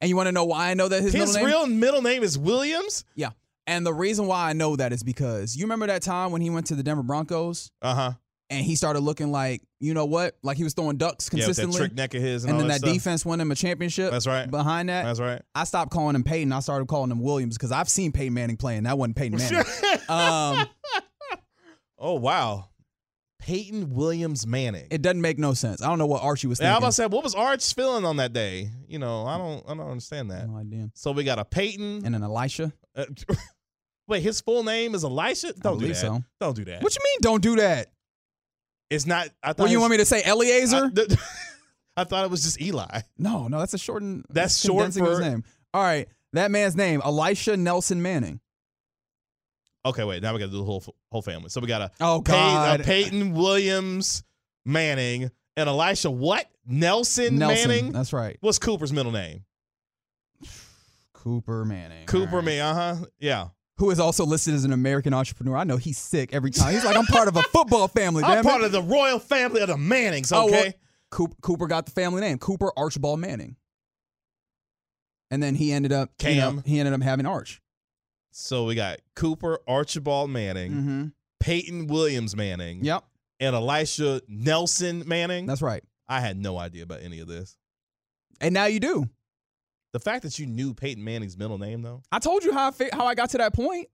And 0.00 0.08
you 0.08 0.16
want 0.16 0.26
to 0.26 0.32
know 0.32 0.44
why 0.44 0.70
I 0.70 0.74
know 0.74 0.88
that 0.88 1.02
his, 1.02 1.12
His 1.12 1.34
middle 1.34 1.34
name? 1.34 1.46
real 1.46 1.66
middle 1.66 2.02
name 2.02 2.22
is 2.22 2.36
Williams? 2.38 3.04
yeah. 3.14 3.30
And 3.66 3.86
the 3.86 3.94
reason 3.94 4.26
why 4.26 4.50
I 4.50 4.52
know 4.52 4.76
that 4.76 4.92
is 4.92 5.02
because 5.02 5.56
you 5.56 5.64
remember 5.64 5.86
that 5.86 6.02
time 6.02 6.32
when 6.32 6.42
he 6.42 6.50
went 6.50 6.66
to 6.66 6.74
the 6.74 6.82
Denver 6.82 7.02
Broncos 7.02 7.70
Uh 7.80 7.94
huh. 7.94 8.12
and 8.50 8.62
he 8.62 8.76
started 8.76 9.00
looking 9.00 9.32
like, 9.32 9.62
you 9.80 9.94
know 9.94 10.04
what? 10.04 10.36
Like 10.42 10.58
he 10.58 10.64
was 10.64 10.74
throwing 10.74 10.98
ducks 10.98 11.30
consistently. 11.30 11.38
Yeah, 11.40 11.48
with 11.48 11.56
that 11.56 11.62
consistently. 11.62 11.88
trick 11.88 11.96
neck 11.96 12.14
of 12.14 12.22
his 12.22 12.44
and, 12.44 12.50
and 12.50 12.60
then 12.60 12.68
that, 12.68 12.82
that 12.82 12.92
defense 12.92 13.24
won 13.24 13.40
him 13.40 13.50
a 13.50 13.54
championship. 13.54 14.10
That's 14.10 14.26
right. 14.26 14.50
Behind 14.50 14.90
that, 14.90 15.04
That's 15.04 15.20
right. 15.20 15.40
I 15.54 15.64
stopped 15.64 15.92
calling 15.92 16.14
him 16.14 16.24
Peyton. 16.24 16.52
I 16.52 16.60
started 16.60 16.88
calling 16.88 17.10
him 17.10 17.20
Williams 17.22 17.56
because 17.56 17.72
I've 17.72 17.88
seen 17.88 18.12
Peyton 18.12 18.34
Manning 18.34 18.58
playing. 18.58 18.82
That 18.82 18.98
wasn't 18.98 19.16
Peyton 19.16 19.38
Manning. 19.38 19.64
um, 20.10 20.66
oh, 21.98 22.14
wow. 22.14 22.68
Peyton 23.44 23.90
Williams 23.94 24.46
Manning. 24.46 24.86
it 24.90 25.02
doesn't 25.02 25.20
make 25.20 25.38
no 25.38 25.52
sense. 25.52 25.82
I 25.82 25.86
don't 25.88 25.98
know 25.98 26.06
what 26.06 26.22
Archie 26.22 26.46
was 26.46 26.58
thinking. 26.58 26.68
Yeah, 26.70 26.76
I 26.76 26.78
was 26.78 26.98
about 26.98 27.04
to 27.08 27.12
say, 27.12 27.14
what 27.14 27.22
was 27.24 27.34
Arch 27.34 27.74
feeling 27.74 28.06
on 28.06 28.16
that 28.16 28.32
day? 28.32 28.70
You 28.88 28.98
know, 28.98 29.26
I 29.26 29.36
don't, 29.36 29.62
I 29.68 29.74
don't 29.74 29.90
understand 29.90 30.30
that. 30.30 30.48
no 30.48 30.56
idea. 30.56 30.90
So 30.94 31.12
we 31.12 31.24
got 31.24 31.38
a 31.38 31.44
Peyton. 31.44 32.06
And 32.06 32.16
an 32.16 32.22
Elisha. 32.22 32.72
uh, 32.96 33.04
wait, 34.08 34.22
his 34.22 34.40
full 34.40 34.64
name 34.64 34.94
is 34.94 35.04
Elisha. 35.04 35.52
Don't 35.60 35.78
do 35.78 35.88
that. 35.88 35.94
so. 35.96 36.24
Don't 36.40 36.56
do 36.56 36.64
that. 36.64 36.82
What 36.82 36.94
you 36.94 37.02
mean? 37.04 37.18
Don't 37.20 37.42
do 37.42 37.56
that. 37.56 37.92
It's 38.88 39.04
not. 39.04 39.28
I 39.42 39.48
thought. 39.48 39.64
What 39.64 39.70
you 39.70 39.78
want 39.80 39.90
me 39.90 39.98
to 39.98 40.06
say? 40.06 40.22
Eliezer? 40.24 40.86
I, 40.86 40.90
th- 40.90 41.18
I 41.98 42.04
thought 42.04 42.24
it 42.24 42.30
was 42.30 42.44
just 42.44 42.60
Eli. 42.62 43.00
no, 43.18 43.48
no, 43.48 43.58
that's 43.58 43.74
a 43.74 43.78
shortened. 43.78 44.24
That's 44.30 44.58
short 44.58 44.84
condensing 44.84 45.04
his 45.04 45.20
name. 45.20 45.44
All 45.74 45.82
right, 45.82 46.08
that 46.32 46.50
man's 46.50 46.76
name, 46.76 47.02
Elisha 47.04 47.58
Nelson 47.58 48.00
Manning. 48.00 48.40
Okay, 49.86 50.04
wait. 50.04 50.22
Now 50.22 50.32
we 50.32 50.38
got 50.38 50.46
to 50.46 50.50
do 50.52 50.58
the 50.58 50.64
whole 50.64 50.82
whole 51.12 51.22
family. 51.22 51.48
So 51.50 51.60
we 51.60 51.66
got 51.66 51.82
a, 51.82 51.90
Oh 52.00 52.22
Pey- 52.24 52.32
God, 52.32 52.80
a 52.80 52.84
Peyton 52.84 53.34
Williams 53.34 54.22
Manning 54.64 55.30
and 55.56 55.68
Elisha 55.68 56.10
what 56.10 56.46
Nelson, 56.66 57.36
Nelson. 57.38 57.68
Manning. 57.68 57.92
That's 57.92 58.12
right, 58.12 58.36
What's 58.40 58.58
Cooper's 58.58 58.92
middle 58.92 59.12
name? 59.12 59.44
Cooper 61.12 61.64
Manning. 61.64 62.06
Cooper 62.06 62.36
right. 62.36 62.44
me. 62.44 62.60
Uh 62.60 62.74
huh. 62.74 62.96
Yeah. 63.18 63.48
who 63.78 63.90
is 63.90 63.98
also 64.00 64.24
listed 64.26 64.54
as 64.54 64.64
an 64.64 64.72
American 64.72 65.14
entrepreneur. 65.14 65.56
I 65.56 65.64
know 65.64 65.76
he's 65.76 65.98
sick 65.98 66.32
every 66.34 66.50
time. 66.50 66.72
He's 66.74 66.84
like, 66.84 66.96
I'm 66.96 67.06
part 67.06 67.28
of 67.28 67.36
a 67.36 67.42
football 67.44 67.88
family. 67.88 68.22
I'm 68.26 68.44
part 68.44 68.60
it. 68.62 68.66
of 68.66 68.72
the 68.72 68.82
royal 68.82 69.18
family 69.18 69.60
of 69.62 69.68
the 69.68 69.76
Mannings. 69.78 70.32
Oh, 70.32 70.46
well, 70.46 70.54
Okay. 70.60 70.74
Cooper 71.42 71.66
got 71.68 71.86
the 71.86 71.92
family 71.92 72.20
name, 72.20 72.38
Cooper 72.38 72.72
Archibald 72.76 73.20
Manning. 73.20 73.56
And 75.30 75.42
then 75.42 75.54
he 75.54 75.72
ended 75.72 75.92
up 75.92 76.10
you 76.22 76.34
know, 76.36 76.62
he 76.64 76.78
ended 76.80 76.92
up 76.92 77.02
having 77.02 77.24
Arch. 77.24 77.60
So 78.36 78.64
we 78.64 78.74
got 78.74 78.98
Cooper 79.14 79.58
Archibald 79.68 80.30
Manning, 80.30 80.72
Mm-hmm. 80.72 81.04
Peyton 81.40 81.86
Williams 81.88 82.34
Manning, 82.34 82.84
Yep, 82.84 83.04
and 83.40 83.54
Elisha 83.54 84.22
Nelson 84.28 85.02
Manning. 85.06 85.46
that's 85.46 85.62
right. 85.62 85.84
I 86.08 86.20
had 86.20 86.36
no 86.36 86.58
idea 86.58 86.82
about 86.82 87.00
any 87.02 87.20
of 87.20 87.28
this. 87.28 87.56
And 88.40 88.52
now 88.54 88.64
you 88.66 88.80
do. 88.80 89.08
The 89.92 90.00
fact 90.00 90.22
that 90.24 90.38
you 90.38 90.46
knew 90.46 90.74
Peyton 90.74 91.04
Manning's 91.04 91.36
middle 91.38 91.58
name, 91.58 91.82
though. 91.82 92.02
I 92.10 92.18
told 92.18 92.44
you 92.44 92.52
how 92.52 92.68
I 92.68 92.70
fi- 92.72 92.90
how 92.92 93.06
I 93.06 93.14
got 93.14 93.30
to 93.30 93.38
that 93.38 93.54
point. 93.54 93.88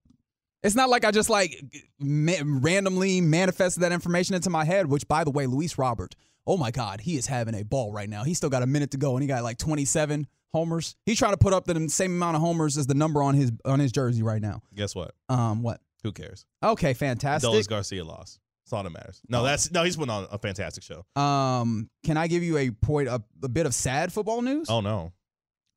It's 0.62 0.74
not 0.74 0.88
like 0.88 1.04
I 1.04 1.10
just 1.10 1.28
like 1.30 1.54
ma- 1.98 2.32
randomly 2.44 3.20
manifested 3.20 3.82
that 3.82 3.92
information 3.92 4.34
into 4.34 4.48
my 4.50 4.64
head. 4.64 4.86
Which, 4.86 5.06
by 5.08 5.24
the 5.24 5.30
way, 5.30 5.46
Luis 5.46 5.76
Robert, 5.76 6.14
oh 6.46 6.56
my 6.56 6.70
God, 6.70 7.00
he 7.02 7.16
is 7.16 7.26
having 7.26 7.54
a 7.54 7.64
ball 7.64 7.92
right 7.92 8.08
now. 8.08 8.24
He 8.24 8.34
still 8.34 8.50
got 8.50 8.62
a 8.62 8.66
minute 8.66 8.92
to 8.92 8.96
go, 8.98 9.14
and 9.14 9.22
he 9.22 9.26
got 9.28 9.42
like 9.42 9.58
27 9.58 10.26
homers. 10.52 10.96
He's 11.06 11.18
trying 11.18 11.32
to 11.32 11.38
put 11.38 11.52
up 11.52 11.64
the 11.64 11.88
same 11.88 12.12
amount 12.12 12.36
of 12.36 12.42
homers 12.42 12.76
as 12.78 12.86
the 12.86 12.94
number 12.94 13.22
on 13.22 13.34
his 13.34 13.52
on 13.64 13.80
his 13.80 13.92
jersey 13.92 14.22
right 14.22 14.40
now. 14.42 14.62
Guess 14.74 14.94
what? 14.94 15.14
Um, 15.28 15.62
what? 15.62 15.80
Who 16.02 16.12
cares? 16.12 16.46
Okay, 16.62 16.94
fantastic. 16.94 17.50
Dolis 17.50 17.68
Garcia 17.68 18.04
lost. 18.04 18.38
That's 18.64 18.72
all 18.72 18.82
that 18.84 18.90
matters. 18.90 19.20
No, 19.28 19.40
Oh. 19.40 19.44
that's 19.44 19.70
no. 19.70 19.82
He's 19.84 19.96
putting 19.96 20.10
on 20.10 20.26
a 20.30 20.38
fantastic 20.38 20.82
show. 20.84 21.04
Um, 21.20 21.90
can 22.04 22.16
I 22.16 22.26
give 22.26 22.42
you 22.42 22.56
a 22.56 22.70
point 22.70 23.08
a, 23.08 23.22
a 23.42 23.48
bit 23.48 23.66
of 23.66 23.74
sad 23.74 24.12
football 24.12 24.42
news? 24.42 24.68
Oh 24.70 24.80
no. 24.80 25.12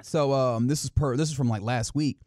So 0.02 0.34
um, 0.34 0.68
this 0.68 0.84
is 0.84 0.90
per 0.90 1.16
this 1.18 1.30
is 1.30 1.36
from 1.36 1.50
like 1.50 1.62
last 1.62 1.96
week. 1.96 2.20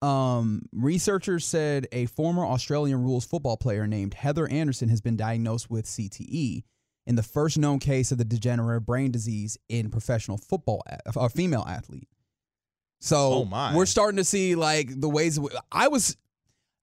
Um, 0.00 0.62
researchers 0.72 1.44
said 1.44 1.88
a 1.90 2.06
former 2.06 2.44
Australian 2.44 3.02
rules 3.02 3.24
football 3.26 3.56
player 3.56 3.86
named 3.86 4.14
Heather 4.14 4.48
Anderson 4.48 4.88
has 4.90 5.00
been 5.00 5.16
diagnosed 5.16 5.68
with 5.70 5.86
CTE 5.86 6.62
in 7.08 7.16
the 7.16 7.22
first 7.24 7.58
known 7.58 7.80
case 7.80 8.12
of 8.12 8.18
the 8.18 8.24
degenerative 8.24 8.86
brain 8.86 9.10
disease 9.10 9.56
in 9.68 9.90
professional 9.90 10.36
football, 10.38 10.82
a 10.86 11.18
a 11.18 11.28
female 11.28 11.64
athlete. 11.66 12.08
So 13.00 13.16
Oh, 13.32 13.44
my. 13.44 13.74
we're 13.74 13.86
starting 13.86 14.18
to 14.18 14.24
see 14.24 14.54
like 14.54 14.88
the 15.00 15.08
ways 15.08 15.40
I 15.72 15.88
was 15.88 16.16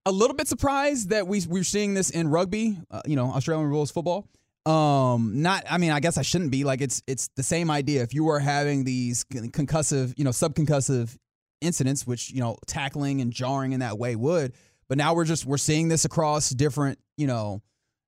a 0.05 0.11
little 0.11 0.35
bit 0.35 0.47
surprised 0.47 1.09
that 1.11 1.27
we 1.27 1.41
we're 1.47 1.63
seeing 1.63 1.93
this 1.93 2.09
in 2.09 2.27
rugby, 2.29 2.77
uh, 2.91 3.01
you 3.05 3.15
know, 3.15 3.27
Australian 3.31 3.69
rules 3.69 3.91
football. 3.91 4.27
Um, 4.65 5.41
not 5.43 5.63
I 5.69 5.77
mean, 5.77 5.91
I 5.91 5.99
guess 5.99 6.17
I 6.17 6.23
shouldn't 6.23 6.51
be 6.51 6.63
like 6.63 6.81
it's 6.81 7.03
it's 7.05 7.29
the 7.35 7.43
same 7.43 7.69
idea. 7.69 8.01
If 8.01 8.13
you 8.13 8.23
were 8.23 8.39
having 8.39 8.83
these 8.83 9.23
concussive, 9.25 10.13
you 10.17 10.23
know, 10.23 10.31
subconcussive 10.31 11.15
incidents, 11.61 12.07
which 12.07 12.31
you 12.31 12.39
know, 12.39 12.57
tackling 12.65 13.21
and 13.21 13.31
jarring 13.31 13.73
in 13.73 13.81
that 13.81 13.97
way 13.99 14.15
would, 14.15 14.53
but 14.87 14.97
now 14.97 15.13
we're 15.13 15.25
just 15.25 15.45
we're 15.45 15.57
seeing 15.57 15.87
this 15.89 16.03
across 16.05 16.49
different, 16.49 16.97
you 17.17 17.27
know, 17.27 17.61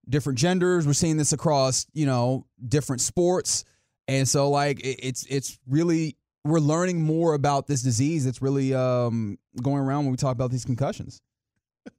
different 0.10 0.39
genders. 0.39 0.86
We're 0.88 0.93
seeing 0.93 1.18
this 1.18 1.34
across, 1.34 1.86
you 1.93 2.05
know, 2.05 2.45
different 2.68 3.01
sports, 3.01 3.66
and 4.08 4.28
so 4.28 4.49
like 4.49 4.80
it, 4.80 4.99
it's 5.03 5.26
it's 5.26 5.60
really 5.68 6.18
we're 6.43 6.60
learning 6.60 7.01
more 7.01 7.34
about 7.34 7.68
this 7.68 7.82
disease 7.82 8.26
that's 8.26 8.41
really 8.41 8.74
um 8.74 9.38
going 9.62 9.80
around 9.80 10.05
when 10.05 10.12
we 10.12 10.18
talk 10.18 10.34
about 10.34 10.51
these 10.51 10.66
concussions. 10.66 11.22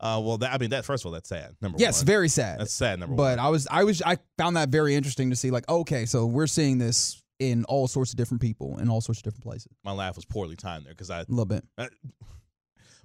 Uh, 0.00 0.20
well, 0.20 0.36
that, 0.36 0.52
I 0.52 0.58
mean, 0.58 0.70
that 0.70 0.84
first 0.84 1.04
of 1.04 1.06
all, 1.06 1.12
that's 1.12 1.28
sad. 1.28 1.54
Number 1.60 1.78
Yes, 1.78 2.00
one. 2.00 2.06
very 2.06 2.28
sad. 2.28 2.58
That's 2.58 2.72
sad. 2.72 2.98
Number 2.98 3.14
but 3.14 3.38
one. 3.38 3.46
I 3.46 3.50
was 3.50 3.68
I 3.70 3.84
was 3.84 4.02
I 4.02 4.18
found 4.36 4.56
that 4.56 4.68
very 4.68 4.96
interesting 4.96 5.30
to 5.30 5.36
see 5.36 5.52
like 5.52 5.68
okay, 5.68 6.06
so 6.06 6.26
we're 6.26 6.48
seeing 6.48 6.78
this 6.78 7.22
in 7.38 7.64
all 7.66 7.86
sorts 7.86 8.10
of 8.10 8.16
different 8.16 8.40
people 8.40 8.78
in 8.78 8.88
all 8.88 9.00
sorts 9.00 9.20
of 9.20 9.22
different 9.22 9.44
places. 9.44 9.70
My 9.84 9.92
laugh 9.92 10.16
was 10.16 10.24
poorly 10.24 10.56
timed 10.56 10.86
there 10.86 10.92
because 10.92 11.08
I 11.08 11.20
A 11.20 11.26
little 11.28 11.44
bit. 11.44 11.64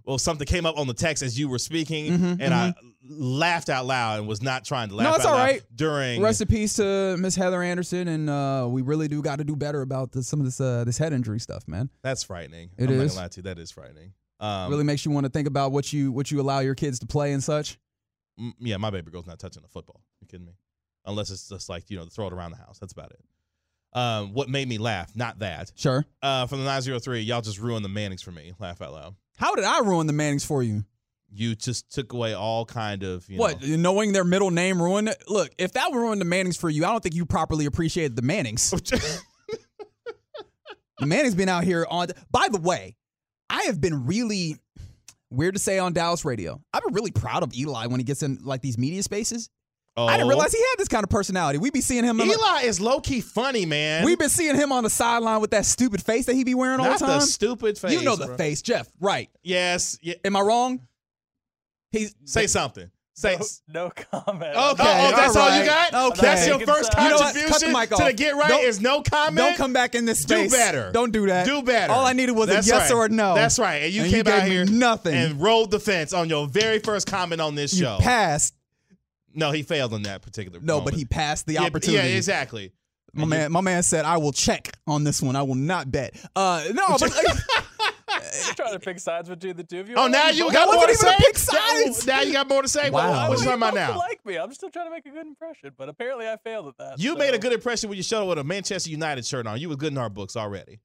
Well 0.07 0.17
something 0.17 0.47
came 0.47 0.65
up 0.65 0.77
on 0.79 0.87
the 0.87 0.93
text 0.95 1.21
as 1.21 1.37
you 1.37 1.47
were 1.49 1.59
speaking, 1.59 2.11
Mhm, 2.17 2.37
and 2.41 2.53
I 2.53 2.73
laughed 3.07 3.69
out 3.69 3.85
loud 3.85 4.19
and 4.19 4.27
was 4.27 4.41
not 4.41 4.65
trying 4.65 4.89
to 4.89 4.95
laugh. 4.95 5.09
No, 5.11 5.15
it's 5.15 5.25
out 5.25 5.31
all 5.33 5.37
loud 5.37 5.43
right. 5.43 5.61
During 5.75 6.21
recipes 6.21 6.73
to 6.75 7.15
Miss 7.19 7.35
Heather 7.35 7.61
Anderson, 7.61 8.07
and 8.07 8.29
uh, 8.29 8.65
we 8.69 8.81
really 8.81 9.07
do 9.07 9.21
got 9.21 9.37
to 9.37 9.43
do 9.43 9.55
better 9.55 9.81
about 9.81 10.11
the, 10.11 10.23
some 10.23 10.39
of 10.39 10.45
this 10.45 10.59
uh, 10.59 10.83
this 10.85 10.97
head 10.97 11.13
injury 11.13 11.39
stuff, 11.39 11.67
man. 11.67 11.89
that's 12.01 12.23
frightening. 12.23 12.71
It 12.77 12.89
I'm 12.89 12.97
not 12.97 13.03
is. 13.05 13.11
gonna 13.13 13.23
lie 13.25 13.27
to 13.29 13.37
you. 13.37 13.43
That 13.43 13.59
is 13.59 13.69
frightening. 13.69 14.13
Um, 14.39 14.69
really 14.71 14.83
makes 14.83 15.03
you 15.05 15.11
want 15.11 15.25
to 15.25 15.31
think 15.31 15.47
about 15.47 15.71
what 15.71 15.91
you 15.93 16.11
what 16.11 16.31
you 16.31 16.41
allow 16.41 16.59
your 16.59 16.75
kids 16.75 16.99
to 16.99 17.05
play 17.07 17.33
and 17.33 17.43
such. 17.43 17.77
m- 18.39 18.53
yeah, 18.59 18.77
my 18.77 18.89
baby 18.89 19.11
girl's 19.11 19.27
not 19.27 19.39
touching 19.39 19.61
the 19.61 19.67
football. 19.69 20.01
You 20.21 20.27
kidding 20.27 20.45
me? 20.45 20.53
Unless 21.05 21.31
it's 21.31 21.47
just 21.49 21.69
like 21.69 21.89
you 21.89 21.97
know, 21.97 22.05
throw 22.05 22.27
it 22.27 22.33
around 22.33 22.51
the 22.51 22.57
house. 22.57 22.77
That's 22.79 22.93
about 22.93 23.11
it. 23.11 23.19
Um, 23.93 24.33
what 24.33 24.47
made 24.49 24.67
me 24.67 24.77
laugh? 24.77 25.15
Not 25.15 25.39
that. 25.39 25.71
Sure. 25.75 26.05
Uh, 26.21 26.45
from 26.45 26.59
the 26.59 26.65
903, 26.65 27.21
y'all 27.21 27.41
just 27.41 27.57
ruined 27.59 27.83
the 27.85 27.89
Mannings 27.89 28.21
for 28.21 28.31
me. 28.31 28.53
Laugh 28.59 28.81
out 28.81 28.91
loud. 28.93 29.15
How 29.37 29.55
did 29.55 29.65
I 29.65 29.79
ruin 29.81 30.07
the 30.07 30.13
Mannings 30.13 30.43
for 30.43 30.63
you? 30.63 30.83
You 31.29 31.55
just 31.55 31.93
took 31.93 32.13
away 32.13 32.33
all 32.33 32.65
kind 32.65 33.03
of 33.03 33.29
you 33.29 33.37
what 33.37 33.61
know. 33.61 33.75
knowing 33.75 34.11
their 34.11 34.23
middle 34.23 34.49
name 34.49 34.81
ruined 34.81 35.09
it? 35.09 35.23
Look, 35.27 35.51
if 35.57 35.73
that 35.73 35.91
ruined 35.93 36.19
the 36.19 36.25
Mannings 36.25 36.57
for 36.57 36.69
you, 36.69 36.85
I 36.85 36.89
don't 36.89 37.03
think 37.03 37.15
you 37.15 37.25
properly 37.25 37.65
appreciated 37.65 38.15
the 38.15 38.23
Mannings. 38.23 38.71
the 40.99 41.05
Mannings 41.05 41.35
been 41.35 41.49
out 41.49 41.63
here 41.63 41.85
on. 41.89 42.07
By 42.31 42.47
the 42.49 42.59
way, 42.59 42.95
I 43.49 43.63
have 43.63 43.79
been 43.79 44.07
really 44.07 44.55
weird 45.29 45.53
to 45.53 45.59
say 45.59 45.77
on 45.77 45.93
Dallas 45.93 46.25
radio. 46.25 46.59
I've 46.73 46.83
been 46.83 46.93
really 46.93 47.11
proud 47.11 47.43
of 47.43 47.53
Eli 47.55 47.85
when 47.85 47.99
he 47.99 48.03
gets 48.03 48.23
in 48.23 48.39
like 48.43 48.61
these 48.61 48.77
media 48.77 49.03
spaces. 49.03 49.49
Oh. 49.97 50.05
I 50.07 50.13
didn't 50.17 50.29
realize 50.29 50.53
oh. 50.53 50.57
he 50.57 50.63
had 50.63 50.75
this 50.77 50.87
kind 50.87 51.03
of 51.03 51.09
personality. 51.09 51.59
We 51.59 51.69
be 51.71 51.81
seeing 51.81 52.03
him. 52.03 52.21
on 52.21 52.27
the- 52.27 52.33
Eli 52.33 52.61
is 52.63 52.79
low 52.79 52.99
key 53.01 53.21
funny, 53.21 53.65
man. 53.65 54.05
We've 54.05 54.19
been 54.19 54.29
seeing 54.29 54.55
him 54.55 54.71
on 54.71 54.83
the 54.83 54.89
sideline 54.89 55.41
with 55.41 55.51
that 55.51 55.65
stupid 55.65 56.01
face 56.01 56.25
that 56.27 56.35
he 56.35 56.43
be 56.43 56.55
wearing 56.55 56.79
all 56.79 56.85
Not 56.87 56.99
the 56.99 57.05
time. 57.05 57.21
stupid 57.21 57.77
face. 57.77 57.91
you 57.91 58.03
know 58.03 58.15
the 58.15 58.27
bro. 58.27 58.37
face, 58.37 58.61
Jeff. 58.61 58.87
Right? 58.99 59.29
Yes. 59.43 59.97
Yeah. 60.01 60.15
Am 60.23 60.35
I 60.35 60.41
wrong? 60.41 60.81
He 61.91 62.07
Say 62.25 62.47
something. 62.47 62.89
Say. 63.13 63.39
No 63.67 63.89
comment. 63.89 64.55
Okay, 64.55 64.55
Oh, 64.55 64.75
oh, 64.79 65.11
that's 65.15 65.35
all, 65.35 65.49
all 65.49 65.57
you 65.59 65.65
got? 65.65 65.91
Okay. 66.11 66.21
That's 66.21 66.45
your 66.47 66.59
first 66.59 66.93
sides. 66.93 67.03
You 67.03 67.09
know 67.09 67.15
what? 67.15 67.35
Cut 67.51 67.61
the 67.61 67.67
mic 67.69 67.89
to 67.89 67.95
off. 67.95 68.05
the 68.05 68.13
get 68.13 68.35
right 68.35 68.47
Don't- 68.47 68.63
is 68.63 68.79
no 68.79 69.01
comment. 69.01 69.37
Don't 69.37 69.57
come 69.57 69.73
back 69.73 69.95
in 69.95 70.05
this 70.05 70.19
space. 70.19 70.51
Do 70.51 70.55
better. 70.55 70.91
Don't 70.91 71.11
do 71.11 71.25
that. 71.25 71.47
Do 71.47 71.63
better. 71.63 71.93
All 71.93 72.05
I 72.05 72.13
needed 72.13 72.33
was 72.33 72.49
That's 72.49 72.67
a 72.67 72.69
yes 72.69 72.91
right. 72.91 72.95
or 72.95 73.05
a 73.05 73.09
no. 73.09 73.33
That's 73.33 73.57
right. 73.57 73.77
And 73.83 73.93
you 73.93 74.03
And 74.03 74.11
came 74.11 74.27
you 74.27 74.31
out 74.33 74.43
here 74.47 74.65
nothing. 74.65 75.15
and 75.15 75.41
rolled 75.41 75.71
the 75.71 75.79
fence 75.79 76.13
on 76.13 76.29
your 76.29 76.45
very 76.47 76.77
first 76.77 77.07
comment 77.07 77.41
on 77.41 77.55
this 77.55 77.73
You 77.73 77.85
show. 77.85 77.97
passed. 77.99 78.53
No, 79.37 79.51
he 79.51 79.63
failed 79.63 79.93
on 79.93 80.01
that 80.03 80.21
particular. 80.21 80.59
No, 80.61 80.75
moment. 80.79 80.85
but 80.85 80.93
he 80.95 81.05
passed 81.05 81.45
the 81.45 81.53
yeah, 81.53 81.63
opportunity. 81.63 82.09
Yeah, 82.09 82.15
exactly. 82.15 82.73
My 83.13 83.25
man, 83.25 83.51
my 83.51 83.61
man 83.61 83.81
said, 83.83 84.03
"I 84.05 84.17
will 84.17 84.33
check 84.33 84.77
on 84.85 85.03
this 85.03 85.21
one. 85.21 85.35
I 85.35 85.41
will 85.43 85.55
not 85.55 85.89
bet." 85.91 86.15
Uh, 86.35 86.65
no, 86.73 86.97
but 86.99 87.11
You're 87.13 88.53
trying 88.55 88.73
to 88.73 88.79
pick 88.79 88.99
sides 88.99 89.29
between 89.29 89.55
the 89.55 89.63
two 89.63 89.79
of 89.79 89.89
you. 89.89 89.95
Oh, 89.95 90.07
now 90.07 90.29
you 90.29 90.51
got 90.51 90.73
more 90.73 90.85
to 90.85 90.93
say. 90.95 91.07
even 91.07 91.19
pick 91.21 91.37
sides. 91.37 92.05
Now 92.05 92.21
you 92.21 92.33
got 92.33 92.47
more 92.47 92.61
to 92.61 92.67
say. 92.67 92.89
Wow. 92.89 93.11
What, 93.11 93.29
what 93.29 93.39
you 93.39 93.45
talking 93.45 93.59
about 93.59 93.73
now? 93.73 93.97
like 93.97 94.23
me. 94.25 94.37
I'm 94.37 94.53
still 94.53 94.69
trying 94.69 94.87
to 94.87 94.91
make 94.91 95.05
a 95.05 95.09
good 95.09 95.25
impression, 95.25 95.71
but 95.77 95.89
apparently 95.89 96.27
I 96.27 96.35
failed 96.43 96.67
at 96.67 96.77
that. 96.77 96.99
You 96.99 97.13
so- 97.13 97.17
made 97.17 97.33
a 97.33 97.39
good 97.39 97.53
impression 97.53 97.89
when 97.89 97.97
you 97.97 98.03
showed 98.03 98.23
up 98.23 98.29
with 98.29 98.39
a 98.39 98.43
Manchester 98.43 98.89
United 98.89 99.25
shirt 99.25 99.47
on. 99.47 99.59
You 99.59 99.69
were 99.69 99.77
good 99.77 99.91
in 99.93 99.97
our 99.97 100.09
books 100.09 100.35
already. 100.35 100.79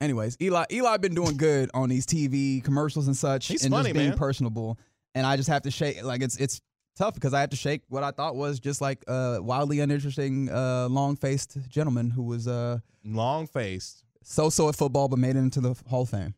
anyways, 0.00 0.36
Eli, 0.40 0.64
Eli 0.72 0.96
been 0.96 1.14
doing 1.14 1.36
good 1.36 1.70
on 1.74 1.88
these 1.88 2.06
TV 2.06 2.62
commercials 2.64 3.06
and 3.06 3.16
such, 3.16 3.48
He's 3.48 3.64
and 3.64 3.72
funny, 3.72 3.90
just 3.90 3.94
being 3.94 4.08
man. 4.10 4.18
personable. 4.18 4.78
And 5.14 5.26
I 5.26 5.36
just 5.36 5.48
have 5.48 5.62
to 5.62 5.70
shake. 5.70 6.02
Like 6.04 6.22
it's 6.22 6.36
it's 6.36 6.60
tough 6.96 7.14
because 7.14 7.34
I 7.34 7.40
had 7.40 7.50
to 7.52 7.56
shake 7.56 7.82
what 7.88 8.02
I 8.02 8.10
thought 8.10 8.34
was 8.34 8.58
just 8.58 8.80
like 8.80 9.04
a 9.06 9.38
wildly 9.40 9.80
uninteresting, 9.80 10.48
uh, 10.50 10.88
long 10.90 11.16
faced 11.16 11.56
gentleman 11.68 12.10
who 12.10 12.22
was 12.22 12.48
uh 12.48 12.78
Long 13.04 13.46
faced. 13.46 14.02
so 14.22 14.50
so 14.50 14.68
at 14.68 14.74
football 14.76 15.08
but 15.08 15.18
made 15.18 15.36
it 15.36 15.40
into 15.40 15.60
the 15.60 15.74
Hall 15.88 16.02
of 16.02 16.08
Fame. 16.10 16.34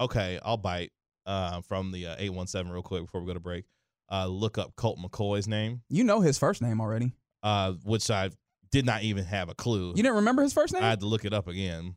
Okay, 0.00 0.38
I'll 0.44 0.56
bite 0.56 0.92
uh, 1.24 1.60
from 1.62 1.92
the 1.92 2.06
uh, 2.08 2.16
817 2.18 2.70
real 2.72 2.82
quick 2.82 3.02
before 3.02 3.20
we 3.20 3.26
go 3.26 3.34
to 3.34 3.40
break. 3.40 3.64
Uh, 4.10 4.26
look 4.26 4.58
up 4.58 4.76
Colt 4.76 4.98
McCoy's 4.98 5.48
name, 5.48 5.80
You 5.88 6.04
know 6.04 6.20
his 6.20 6.36
first 6.36 6.60
name 6.60 6.80
already. 6.80 7.12
uh, 7.42 7.72
which 7.84 8.10
I 8.10 8.30
did 8.70 8.84
not 8.84 9.02
even 9.02 9.24
have 9.24 9.48
a 9.48 9.54
clue. 9.54 9.90
You 9.90 10.02
didn't 10.02 10.16
remember 10.16 10.42
his 10.42 10.52
first 10.52 10.74
name? 10.74 10.82
I 10.82 10.90
had 10.90 11.00
to 11.00 11.06
look 11.06 11.24
it 11.24 11.32
up 11.32 11.48
again. 11.48 11.94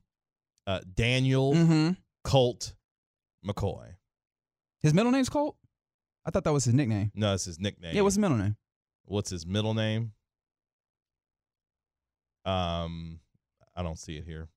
Uh, 0.65 0.79
Daniel 0.93 1.53
mm-hmm. 1.53 1.89
Colt 2.23 2.73
McCoy. 3.45 3.95
His 4.81 4.93
middle 4.93 5.11
name's 5.11 5.29
Colt. 5.29 5.57
I 6.28 6.30
thought 6.30 6.43
that 6.43 6.51
was 6.51 6.65
his 6.65 6.73
nickname. 6.73 7.09
No, 7.15 7.32
that's 7.32 7.45
his 7.45 7.57
nickname. 7.57 7.95
Yeah, 7.95 8.01
what's 8.01 8.15
his 8.15 8.19
middle 8.19 8.36
name? 8.36 8.57
What's 9.05 9.30
his 9.30 9.47
middle 9.47 9.73
name? 9.73 10.11
Um, 12.45 13.21
I 13.73 13.82
don't 13.82 13.97
see 13.97 14.17
it 14.17 14.25
here. 14.25 14.49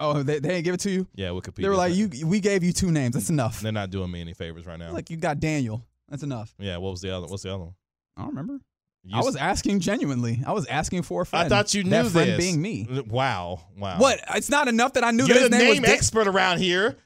Oh, 0.00 0.22
they, 0.22 0.40
they 0.40 0.48
didn't 0.48 0.64
give 0.64 0.74
it 0.74 0.80
to 0.80 0.90
you. 0.90 1.06
Yeah, 1.14 1.28
Wikipedia. 1.28 1.62
They 1.62 1.68
were 1.68 1.76
like, 1.76 1.94
"You, 1.94 2.10
we 2.26 2.40
gave 2.40 2.64
you 2.64 2.72
two 2.72 2.90
names. 2.90 3.14
That's 3.14 3.30
enough." 3.30 3.60
They're 3.60 3.70
not 3.70 3.90
doing 3.90 4.10
me 4.10 4.20
any 4.20 4.32
favors 4.32 4.66
right 4.66 4.78
now. 4.78 4.92
Like 4.92 5.10
you 5.10 5.16
got 5.16 5.38
Daniel. 5.38 5.84
That's 6.08 6.22
enough. 6.22 6.54
yeah, 6.58 6.78
what 6.78 6.90
was 6.90 7.00
the 7.00 7.14
other? 7.14 7.26
What's 7.26 7.42
the 7.42 7.50
other 7.50 7.64
one? 7.64 7.74
I 8.16 8.22
don't 8.22 8.30
remember. 8.30 8.60
You 9.04 9.16
I 9.16 9.22
was 9.22 9.36
asking 9.36 9.80
genuinely. 9.80 10.42
I 10.44 10.52
was 10.52 10.66
asking 10.66 11.02
for 11.02 11.22
a 11.22 11.26
friend. 11.26 11.46
I 11.46 11.48
thought 11.48 11.74
you 11.74 11.84
knew 11.84 11.90
that 11.90 12.06
friend 12.06 12.30
this. 12.30 12.38
being 12.38 12.60
me. 12.60 12.86
Wow, 13.08 13.60
wow. 13.76 13.98
What? 13.98 14.20
It's 14.34 14.50
not 14.50 14.68
enough 14.68 14.94
that 14.94 15.04
I 15.04 15.12
knew 15.12 15.26
You're 15.26 15.34
that 15.34 15.40
his 15.42 15.50
the 15.50 15.58
name, 15.58 15.72
name 15.74 15.82
was 15.82 15.90
expert 15.90 16.26
around 16.26 16.58
here. 16.58 16.96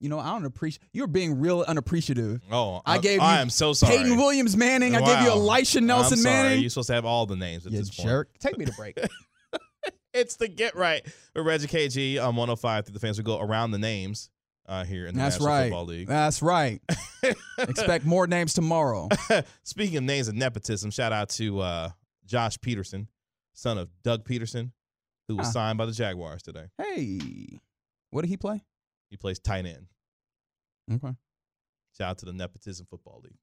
You, 0.00 0.08
know, 0.08 0.18
I 0.20 0.30
don't 0.32 0.44
appreciate. 0.44 0.82
You're 0.92 1.06
being 1.08 1.40
real 1.40 1.64
unappreciative. 1.66 2.40
Oh, 2.52 2.82
I 2.86 2.98
gave 2.98 3.20
I 3.20 3.34
you 3.36 3.40
am 3.40 3.50
so 3.50 3.72
sorry. 3.72 3.96
Peyton 3.96 4.16
Williams 4.16 4.56
Manning. 4.56 4.94
I 4.94 5.00
gave 5.00 5.22
you 5.22 5.28
Wow. 5.30 5.36
Elisha 5.50 5.80
Nelson. 5.80 6.22
Manning. 6.22 6.60
You're 6.60 6.70
supposed 6.70 6.86
to 6.88 6.94
have 6.94 7.04
all 7.04 7.26
the 7.26 7.34
names 7.36 7.66
at 7.66 7.72
You 7.72 7.78
this 7.78 7.90
point. 7.90 8.08
jerk. 8.08 8.28
Take 8.38 8.58
me 8.58 8.64
to 8.64 8.72
break. 8.72 8.96
It's 10.14 10.36
the 10.36 10.48
Get 10.48 10.74
Right 10.74 11.04
with 11.34 11.46
Reggie 11.46 11.66
KG 11.66 12.18
on 12.18 12.34
105 12.34 12.86
through 12.86 12.92
the 12.94 12.98
fans. 13.00 13.18
We 13.18 13.24
go 13.24 13.38
around 13.40 13.72
the 13.72 13.78
names 13.78 14.30
uh, 14.66 14.84
here 14.84 15.06
in 15.06 15.14
the 15.14 15.20
That's 15.20 15.34
National 15.36 15.48
right. 15.48 15.62
Football 15.64 15.84
League. 15.84 16.08
That's 16.08 16.42
right. 16.42 16.80
Expect 17.58 18.04
more 18.04 18.26
names 18.26 18.54
tomorrow. 18.54 19.08
Speaking 19.64 19.98
of 19.98 20.04
names 20.04 20.28
of 20.28 20.34
nepotism, 20.34 20.90
shout 20.90 21.12
out 21.12 21.28
to 21.30 21.60
uh, 21.60 21.90
Josh 22.24 22.56
Pederson, 22.58 23.06
son 23.54 23.78
of 23.78 23.90
Doug 24.02 24.24
Pederson, 24.24 24.72
who 25.28 25.36
was 25.36 25.48
Ah. 25.48 25.50
signed 25.50 25.78
by 25.78 25.86
the 25.86 25.92
Jaguars 25.92 26.42
today. 26.42 26.66
Hey, 26.78 27.60
what 28.10 28.22
did 28.22 28.28
he 28.28 28.36
play? 28.36 28.64
He 29.10 29.16
plays 29.16 29.38
tight 29.38 29.66
end. 29.66 29.86
Okay. 30.92 31.14
Shout 31.96 32.10
out 32.10 32.18
to 32.18 32.26
the 32.26 32.32
Nepotism 32.32 32.86
Football 32.88 33.22
League. 33.24 33.38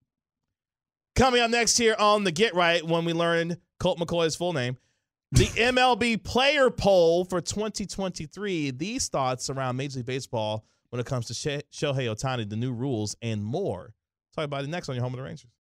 Coming 1.16 1.42
up 1.42 1.50
next 1.50 1.78
here 1.78 1.96
on 1.98 2.24
the 2.24 2.32
Get 2.32 2.56
Right, 2.56 2.86
when 2.86 3.06
we 3.06 3.14
learn 3.14 3.58
Colt 3.80 4.00
McCoy's 4.00 4.36
full 4.36 4.54
name, 4.54 4.78
the 5.32 5.46
MLB 5.46 6.24
player 6.24 6.70
poll 6.70 7.26
for 7.26 7.42
2023. 7.42 8.72
These 8.72 9.08
thoughts 9.10 9.50
around 9.50 9.78
Major 9.78 9.98
League 9.98 10.06
Baseball 10.06 10.66
when 10.90 11.00
it 11.00 11.06
comes 11.06 11.28
to 11.28 11.34
Shohei 11.34 11.64
Ohtani, 12.14 12.50
the 12.50 12.56
new 12.56 12.74
rules, 12.74 13.16
and 13.22 13.44
more. 13.44 13.94
Talk 14.36 14.46
about 14.46 14.64
it 14.64 14.70
next 14.70 14.90
on 14.90 14.96
your 14.96 15.04
home 15.04 15.14
of 15.14 15.18
the 15.18 15.24
Rangers. 15.24 15.52